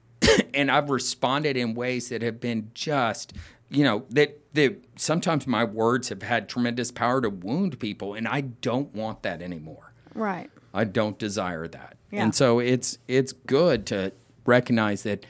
and 0.54 0.70
I've 0.70 0.90
responded 0.90 1.56
in 1.56 1.74
ways 1.74 2.08
that 2.08 2.22
have 2.22 2.40
been 2.40 2.70
just, 2.74 3.34
you 3.68 3.84
know, 3.84 4.04
that 4.10 4.38
that 4.54 4.76
sometimes 4.96 5.46
my 5.46 5.64
words 5.64 6.08
have 6.08 6.22
had 6.22 6.48
tremendous 6.48 6.90
power 6.90 7.20
to 7.20 7.30
wound 7.30 7.78
people, 7.80 8.14
and 8.14 8.28
I 8.28 8.42
don't 8.42 8.94
want 8.94 9.22
that 9.22 9.42
anymore. 9.42 9.92
Right. 10.14 10.50
I 10.72 10.84
don't 10.84 11.18
desire 11.18 11.68
that. 11.68 11.96
Yeah. 12.10 12.24
And 12.24 12.34
so 12.34 12.58
it's 12.60 12.98
it's 13.08 13.32
good 13.32 13.86
to 13.86 14.12
recognize 14.46 15.02
that, 15.02 15.26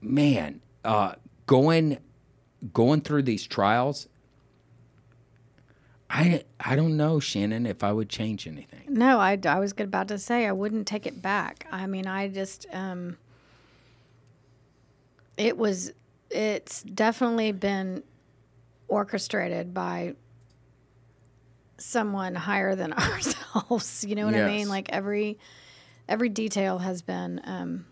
man, 0.00 0.60
uh, 0.84 1.14
going 1.46 1.98
going 2.72 3.00
through 3.00 3.22
these 3.22 3.46
trials. 3.46 4.08
I 6.08 6.44
I 6.60 6.76
don't 6.76 6.96
know, 6.96 7.20
Shannon, 7.20 7.66
if 7.66 7.82
I 7.82 7.92
would 7.92 8.08
change 8.08 8.46
anything. 8.46 8.82
No, 8.88 9.18
I, 9.18 9.38
I 9.44 9.58
was 9.58 9.74
about 9.78 10.08
to 10.08 10.18
say 10.18 10.46
I 10.46 10.52
wouldn't 10.52 10.86
take 10.86 11.06
it 11.06 11.20
back. 11.20 11.66
I 11.70 11.86
mean, 11.86 12.06
I 12.06 12.28
just, 12.28 12.66
um, 12.72 13.18
it 15.36 15.58
was, 15.58 15.92
it's 16.30 16.82
definitely 16.82 17.52
been 17.52 18.02
orchestrated 18.88 19.74
by 19.74 20.14
someone 21.78 22.34
higher 22.34 22.74
than 22.74 22.92
ourselves. 22.94 24.04
You 24.04 24.14
know 24.14 24.26
what 24.26 24.34
I 24.34 24.46
mean? 24.46 24.68
Like 24.68 24.90
every, 24.90 25.38
every 26.08 26.28
detail 26.28 26.78
has 26.78 27.02
been 27.02 27.40
um, 27.44 27.86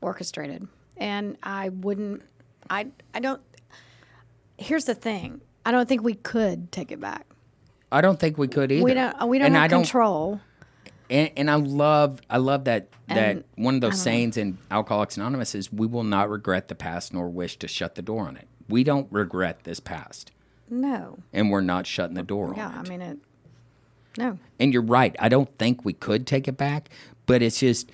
orchestrated, 0.00 0.68
and 0.96 1.36
I 1.42 1.70
wouldn't, 1.70 2.22
I, 2.70 2.88
I 3.12 3.20
don't. 3.20 3.40
Here's 4.58 4.84
the 4.84 4.94
thing: 4.94 5.40
I 5.64 5.70
don't 5.72 5.88
think 5.88 6.02
we 6.02 6.14
could 6.14 6.70
take 6.72 6.92
it 6.92 7.00
back. 7.00 7.26
I 7.90 8.00
don't 8.00 8.18
think 8.18 8.38
we 8.38 8.48
could 8.48 8.72
either. 8.72 8.84
We 8.84 8.94
don't. 8.94 9.28
We 9.28 9.38
don't 9.38 9.46
and 9.46 9.54
have 9.56 9.64
I 9.64 9.68
don't, 9.68 9.82
control. 9.82 10.40
And, 11.10 11.30
and 11.36 11.50
I 11.50 11.56
love 11.56 12.20
I 12.30 12.38
love 12.38 12.64
that 12.64 12.88
that 13.08 13.44
one 13.56 13.74
of 13.74 13.80
those 13.82 14.00
sayings 14.00 14.36
in 14.36 14.58
Alcoholics 14.70 15.16
Anonymous 15.16 15.54
is 15.54 15.72
we 15.72 15.86
will 15.86 16.02
not 16.04 16.30
regret 16.30 16.68
the 16.68 16.74
past 16.74 17.12
nor 17.12 17.28
wish 17.28 17.58
to 17.58 17.68
shut 17.68 17.94
the 17.94 18.02
door 18.02 18.26
on 18.26 18.36
it. 18.36 18.48
We 18.68 18.82
don't 18.82 19.06
regret 19.12 19.64
this 19.64 19.78
past, 19.78 20.32
No. 20.70 21.18
and 21.34 21.50
we're 21.50 21.60
not 21.60 21.86
shutting 21.86 22.14
the 22.14 22.22
door 22.22 22.54
Yeah, 22.56 22.68
on 22.68 22.86
I 22.86 22.88
mean 22.88 23.02
it. 23.02 23.18
No, 24.16 24.38
and 24.58 24.72
you're 24.72 24.80
right. 24.82 25.14
I 25.18 25.28
don't 25.28 25.54
think 25.58 25.84
we 25.84 25.92
could 25.92 26.26
take 26.26 26.48
it 26.48 26.56
back, 26.56 26.88
but 27.26 27.42
it's 27.42 27.60
just 27.60 27.90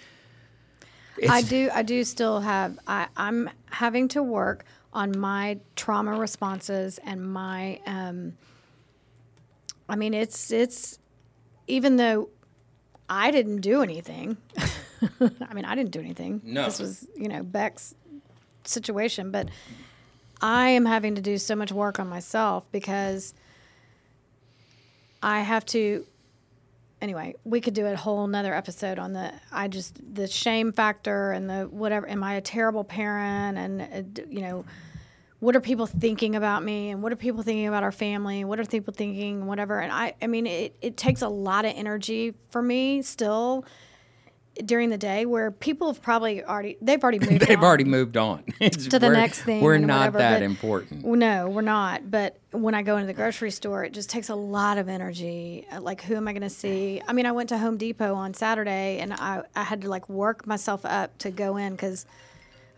it's, 1.20 1.30
I 1.30 1.42
do. 1.42 1.70
I 1.72 1.82
do 1.82 2.02
still 2.04 2.40
have. 2.40 2.78
I, 2.86 3.08
I'm 3.16 3.50
having 3.66 4.08
to 4.08 4.22
work 4.22 4.64
on 4.92 5.18
my 5.18 5.58
trauma 5.76 6.18
responses 6.18 6.98
and 7.04 7.32
my. 7.32 7.80
Um, 7.86 8.36
I 9.88 9.96
mean, 9.96 10.14
it's 10.14 10.50
it's 10.50 10.98
even 11.66 11.96
though 11.96 12.30
I 13.08 13.30
didn't 13.30 13.60
do 13.60 13.82
anything. 13.82 14.38
I 15.20 15.54
mean, 15.54 15.64
I 15.64 15.74
didn't 15.74 15.90
do 15.90 16.00
anything. 16.00 16.40
No. 16.42 16.64
This 16.64 16.78
was 16.78 17.06
you 17.16 17.28
know 17.28 17.42
Beck's 17.42 17.94
situation, 18.64 19.30
but 19.30 19.48
I 20.40 20.70
am 20.70 20.86
having 20.86 21.16
to 21.16 21.20
do 21.20 21.36
so 21.36 21.54
much 21.54 21.70
work 21.70 22.00
on 22.00 22.08
myself 22.08 22.70
because 22.72 23.34
I 25.22 25.40
have 25.40 25.66
to 25.66 26.06
anyway, 27.00 27.34
we 27.44 27.60
could 27.60 27.74
do 27.74 27.86
a 27.86 27.96
whole 27.96 28.26
nother 28.26 28.54
episode 28.54 28.98
on 28.98 29.12
the 29.12 29.32
I 29.52 29.68
just 29.68 29.98
the 30.14 30.26
shame 30.26 30.72
factor 30.72 31.32
and 31.32 31.48
the 31.48 31.64
whatever. 31.64 32.08
Am 32.08 32.22
I 32.22 32.34
a 32.34 32.40
terrible 32.40 32.84
parent? 32.84 33.58
And 33.58 33.82
uh, 33.82 34.22
you 34.28 34.40
know, 34.42 34.64
what 35.40 35.56
are 35.56 35.60
people 35.60 35.86
thinking 35.86 36.36
about 36.36 36.62
me? 36.62 36.90
And 36.90 37.02
what 37.02 37.12
are 37.12 37.16
people 37.16 37.42
thinking 37.42 37.66
about 37.66 37.82
our 37.82 37.92
family? 37.92 38.44
What 38.44 38.60
are 38.60 38.64
people 38.64 38.94
thinking? 38.94 39.46
Whatever. 39.46 39.80
And 39.80 39.92
I, 39.92 40.14
I 40.20 40.26
mean, 40.26 40.46
it 40.46 40.76
it 40.80 40.96
takes 40.96 41.22
a 41.22 41.28
lot 41.28 41.64
of 41.64 41.72
energy 41.74 42.34
for 42.50 42.62
me 42.62 43.02
still 43.02 43.64
during 44.66 44.90
the 44.90 44.98
day 44.98 45.26
where 45.26 45.50
people 45.50 45.86
have 45.88 46.00
probably 46.02 46.42
already 46.44 46.76
they've 46.80 47.02
already 47.02 47.18
moved 47.30 47.40
they've 47.46 47.58
on 47.58 47.64
already 47.64 47.84
moved 47.84 48.16
on 48.16 48.44
It's- 48.60 48.86
to 48.88 48.98
the 48.98 49.08
next 49.10 49.42
thing 49.42 49.62
We're 49.62 49.78
not 49.78 50.12
whatever, 50.12 50.18
that 50.18 50.42
important. 50.42 51.04
no, 51.04 51.48
we're 51.48 51.62
not. 51.62 52.10
But 52.10 52.38
when 52.52 52.74
I 52.74 52.82
go 52.82 52.96
into 52.96 53.06
the 53.06 53.12
grocery 53.14 53.50
store, 53.50 53.84
it 53.84 53.92
just 53.92 54.10
takes 54.10 54.28
a 54.28 54.34
lot 54.34 54.76
of 54.78 54.88
energy. 54.88 55.66
Uh, 55.72 55.80
Like, 55.80 56.02
who 56.02 56.14
am 56.16 56.26
I 56.28 56.32
going 56.32 56.42
to 56.42 56.50
see? 56.50 57.00
I 57.06 57.12
mean, 57.12 57.26
I 57.26 57.32
went 57.32 57.48
to 57.50 57.58
Home 57.58 57.76
Depot 57.76 58.14
on 58.14 58.34
Saturday 58.34 58.98
and 58.98 59.12
I, 59.12 59.42
I 59.54 59.62
had 59.64 59.82
to 59.82 59.88
like 59.88 60.08
work 60.08 60.46
myself 60.46 60.84
up 60.84 61.16
to 61.18 61.30
go 61.30 61.56
in 61.56 61.72
because 61.72 62.06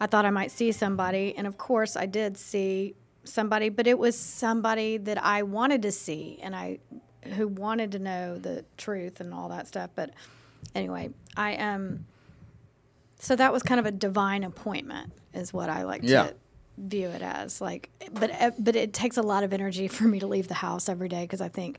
I 0.00 0.06
thought 0.06 0.24
I 0.24 0.30
might 0.30 0.50
see 0.50 0.72
somebody. 0.72 1.34
And 1.36 1.46
of 1.46 1.56
course, 1.58 1.96
I 1.96 2.06
did 2.06 2.36
see 2.36 2.94
somebody, 3.24 3.68
but 3.68 3.86
it 3.86 3.98
was 3.98 4.18
somebody 4.18 4.96
that 4.98 5.22
I 5.22 5.42
wanted 5.42 5.82
to 5.82 5.92
see 5.92 6.38
and 6.42 6.54
I 6.56 6.78
who 7.36 7.46
wanted 7.46 7.92
to 7.92 8.00
know 8.00 8.36
the 8.36 8.64
truth 8.76 9.20
and 9.20 9.32
all 9.32 9.48
that 9.50 9.68
stuff. 9.68 9.90
But 9.94 10.10
anyway, 10.74 11.10
I 11.36 11.56
um 11.56 12.06
so 13.18 13.36
that 13.36 13.52
was 13.52 13.62
kind 13.62 13.78
of 13.78 13.86
a 13.86 13.92
divine 13.92 14.42
appointment 14.44 15.12
is 15.32 15.52
what 15.52 15.70
I 15.70 15.84
like 15.84 16.02
Yeah. 16.04 16.24
to 16.24 16.34
view 16.78 17.08
it 17.08 17.22
as 17.22 17.60
like 17.60 17.90
but 18.12 18.30
uh, 18.40 18.50
but 18.58 18.74
it 18.74 18.92
takes 18.92 19.16
a 19.16 19.22
lot 19.22 19.44
of 19.44 19.52
energy 19.52 19.88
for 19.88 20.04
me 20.04 20.18
to 20.20 20.26
leave 20.26 20.48
the 20.48 20.54
house 20.54 20.88
every 20.88 21.08
day 21.08 21.22
because 21.22 21.40
I 21.40 21.48
think 21.48 21.78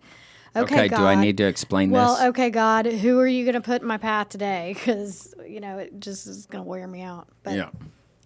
okay, 0.55 0.75
Okay, 0.75 0.88
God, 0.88 0.97
do 0.97 1.05
I 1.05 1.15
need 1.21 1.38
to 1.38 1.45
explain 1.45 1.89
this? 1.89 1.95
well, 1.97 2.15
this? 2.15 2.25
okay, 2.25 2.49
God, 2.51 2.86
who 2.86 3.19
are 3.19 3.27
you 3.27 3.43
going 3.43 3.55
to 3.55 3.61
put 3.61 3.81
in 3.81 3.88
my 3.88 3.97
path 3.97 4.29
today? 4.29 4.73
Because 4.75 5.34
you 5.47 5.59
know 5.59 5.79
it 5.79 5.99
just 5.99 6.27
is 6.27 6.45
going 6.45 6.63
to 6.63 6.67
wear 6.69 6.88
me 6.88 7.01
out. 7.01 7.27
But 7.43 7.53
yeah. 7.55 7.69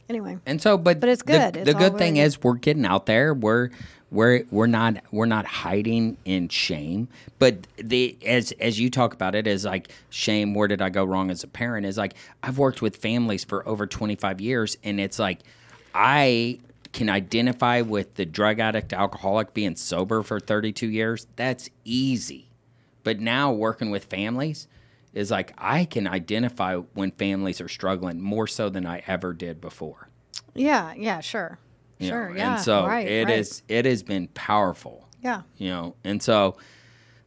Anyway, 0.09 0.37
And 0.45 0.61
so, 0.61 0.77
but 0.77 0.99
But 0.99 1.09
it's 1.09 1.21
good. 1.21 1.53
The, 1.53 1.61
It's 1.61 1.73
all 1.73 1.79
good 1.79 1.97
thing 1.97 2.17
is 2.17 2.41
we're 2.41 2.55
getting 2.55 2.85
out 2.85 3.05
there. 3.05 3.33
We're 3.33 3.69
we're 4.09 4.43
we're 4.51 4.67
not 4.67 5.03
we're 5.11 5.25
not 5.25 5.45
hiding 5.45 6.17
in 6.25 6.49
shame. 6.49 7.09
But 7.39 7.67
the 7.77 8.17
as 8.25 8.51
as 8.53 8.79
you 8.79 8.89
talk 8.89 9.13
about 9.13 9.35
it 9.35 9.47
as 9.47 9.65
like 9.65 9.89
shame. 10.09 10.53
Where 10.53 10.67
did 10.67 10.81
I 10.81 10.89
go 10.89 11.03
wrong 11.03 11.29
as 11.29 11.43
a 11.43 11.47
parent? 11.47 11.85
Is 11.85 11.97
like 11.97 12.13
I've 12.41 12.57
worked 12.57 12.81
with 12.81 12.97
families 12.97 13.43
for 13.43 13.67
over 13.67 13.85
twenty 13.85 14.15
five 14.15 14.39
years, 14.39 14.77
and 14.83 14.99
it's 14.99 15.19
like 15.19 15.39
I 15.93 16.59
can 16.93 17.09
identify 17.09 17.81
with 17.81 18.15
the 18.15 18.25
drug 18.25 18.59
addict 18.59 18.93
alcoholic 18.93 19.53
being 19.53 19.75
sober 19.75 20.23
for 20.23 20.39
32 20.39 20.87
years 20.87 21.27
that's 21.35 21.69
easy 21.83 22.47
but 23.03 23.19
now 23.19 23.51
working 23.51 23.91
with 23.91 24.05
families 24.05 24.67
is 25.13 25.31
like 25.31 25.53
I 25.57 25.85
can 25.85 26.07
identify 26.07 26.75
when 26.75 27.11
families 27.11 27.59
are 27.61 27.67
struggling 27.69 28.21
more 28.21 28.47
so 28.47 28.69
than 28.69 28.85
I 28.85 29.01
ever 29.07 29.33
did 29.33 29.59
before. 29.61 30.09
yeah, 30.53 30.93
yeah, 30.95 31.19
sure, 31.21 31.59
you 31.99 32.09
know? 32.09 32.15
sure, 32.15 32.35
yeah, 32.35 32.55
And 32.55 32.61
so 32.63 32.85
right, 32.85 33.07
it 33.07 33.27
right. 33.27 33.39
is- 33.39 33.63
it 33.67 33.85
has 33.85 34.03
been 34.03 34.27
powerful. 34.29 35.07
yeah, 35.21 35.41
You 35.57 35.69
know, 35.69 35.95
and 36.03 36.21
so 36.21 36.57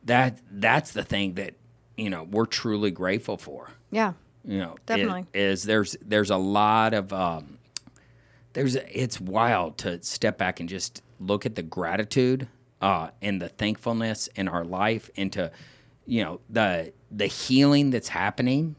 that 0.04 0.38
that's 0.50 0.92
the 0.92 1.02
thing 1.04 1.34
that, 1.34 1.54
you 1.96 2.10
know, 2.10 2.24
we're 2.30 2.46
truly 2.46 2.90
grateful 2.90 3.36
for. 3.36 3.68
yeah, 3.90 4.12
You 4.44 4.58
know, 4.58 4.76
Definitely. 4.86 5.26
is 5.34 5.64
there's 5.64 5.96
there's 6.00 6.30
a 6.30 6.36
lot 6.36 6.94
of 6.94 7.12
um 7.12 7.58
there's 8.52 8.74
it's 8.76 9.20
wild 9.20 9.78
to 9.78 10.02
step 10.02 10.38
back 10.38 10.60
and 10.60 10.68
just 10.68 11.02
look 11.18 11.46
at 11.46 11.54
the 11.54 11.62
gratitude 11.62 12.48
uh, 12.80 13.10
and 13.20 13.40
the 13.42 13.48
thankfulness 13.48 14.28
in 14.34 14.48
our 14.48 14.64
life 14.64 15.10
and 15.16 15.32
to 15.34 15.52
you 16.10 16.24
know 16.24 16.40
the 16.50 16.92
the 17.10 17.26
healing 17.26 17.90
that's 17.90 18.08
happening 18.08 18.74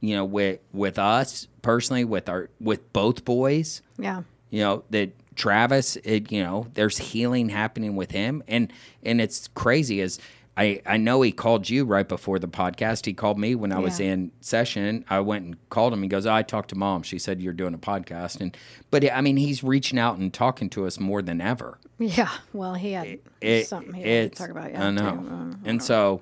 you 0.00 0.14
know 0.16 0.24
with 0.24 0.58
with 0.72 0.98
us 0.98 1.46
personally 1.62 2.04
with 2.04 2.28
our 2.28 2.50
with 2.60 2.92
both 2.92 3.24
boys 3.24 3.82
yeah, 3.98 4.22
you 4.50 4.60
know 4.60 4.82
that 4.90 5.10
Travis 5.36 5.96
it, 6.04 6.32
you 6.32 6.42
know 6.42 6.66
there's 6.74 6.98
healing 6.98 7.48
happening 7.48 7.94
with 7.94 8.10
him 8.10 8.42
and 8.48 8.72
and 9.02 9.20
it's 9.20 9.48
crazy 9.54 10.00
as 10.00 10.18
I, 10.54 10.82
I 10.84 10.98
know 10.98 11.22
he 11.22 11.32
called 11.32 11.70
you 11.70 11.86
right 11.86 12.06
before 12.06 12.38
the 12.38 12.46
podcast. 12.46 13.06
He 13.06 13.14
called 13.14 13.38
me 13.38 13.54
when 13.54 13.72
I 13.72 13.78
was 13.78 13.98
in 14.00 14.32
session. 14.42 15.02
I 15.08 15.20
went 15.20 15.46
and 15.46 15.68
called 15.70 15.94
him. 15.94 16.02
He 16.02 16.10
goes, 16.10 16.26
oh, 16.26 16.34
I 16.34 16.42
talked 16.42 16.68
to 16.70 16.74
mom. 16.76 17.02
She 17.04 17.18
said 17.18 17.40
you're 17.40 17.54
doing 17.54 17.72
a 17.72 17.78
podcast, 17.78 18.38
and 18.38 18.54
but 18.90 19.10
I 19.10 19.22
mean 19.22 19.38
he's 19.38 19.64
reaching 19.64 19.98
out 19.98 20.18
and 20.18 20.30
talking 20.30 20.68
to 20.70 20.84
us 20.86 21.00
more 21.00 21.22
than 21.22 21.40
ever. 21.40 21.78
yeah. 21.98 22.28
Well, 22.52 22.74
he 22.74 22.92
had 22.92 23.20
It, 23.40 23.66
something 23.66 23.94
he 23.94 24.02
it's 24.02 24.36
to 24.36 24.42
talk 24.42 24.50
about. 24.50 24.72
Yeah, 24.72 24.88
I 24.88 24.90
know, 24.90 25.12
too. 25.12 25.58
And 25.64 25.82
so 25.82 26.20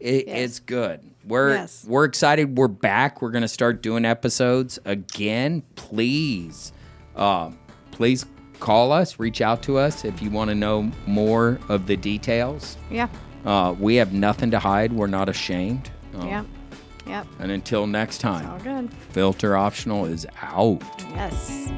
it, 0.00 0.26
Yes. 0.28 0.36
it's 0.50 0.60
good. 0.60 1.00
We're 1.26 1.54
Yes. 1.54 1.84
we're 1.86 2.04
excited. 2.04 2.56
We're 2.56 2.68
back. 2.68 3.20
We're 3.20 3.30
gonna 3.30 3.48
start 3.48 3.82
doing 3.82 4.04
episodes 4.04 4.78
again. 4.84 5.62
Please, 5.76 6.72
uh, 7.16 7.50
please 7.90 8.24
call 8.60 8.92
us. 8.92 9.18
Reach 9.18 9.40
out 9.40 9.62
to 9.64 9.76
us 9.78 10.04
if 10.04 10.22
you 10.22 10.30
want 10.30 10.48
to 10.50 10.54
know 10.54 10.90
more 11.06 11.58
of 11.68 11.86
the 11.86 11.96
details. 11.96 12.76
yeah, 12.90 13.08
Uh, 13.44 13.74
we 13.78 13.96
have 13.96 14.12
nothing 14.12 14.50
to 14.50 14.58
hide. 14.58 14.92
We're 14.92 15.06
not 15.06 15.28
ashamed. 15.28 15.90
Uh, 16.18 16.24
yeah, 16.26 16.44
yep. 17.06 17.26
And 17.38 17.50
until 17.52 17.86
next 17.86 18.24
All 18.24 18.40
time, 18.40 18.58
good. 18.62 18.90
filter 19.10 19.56
optional 19.56 20.06
is 20.06 20.26
out. 20.42 20.82
Yes. 21.14 21.68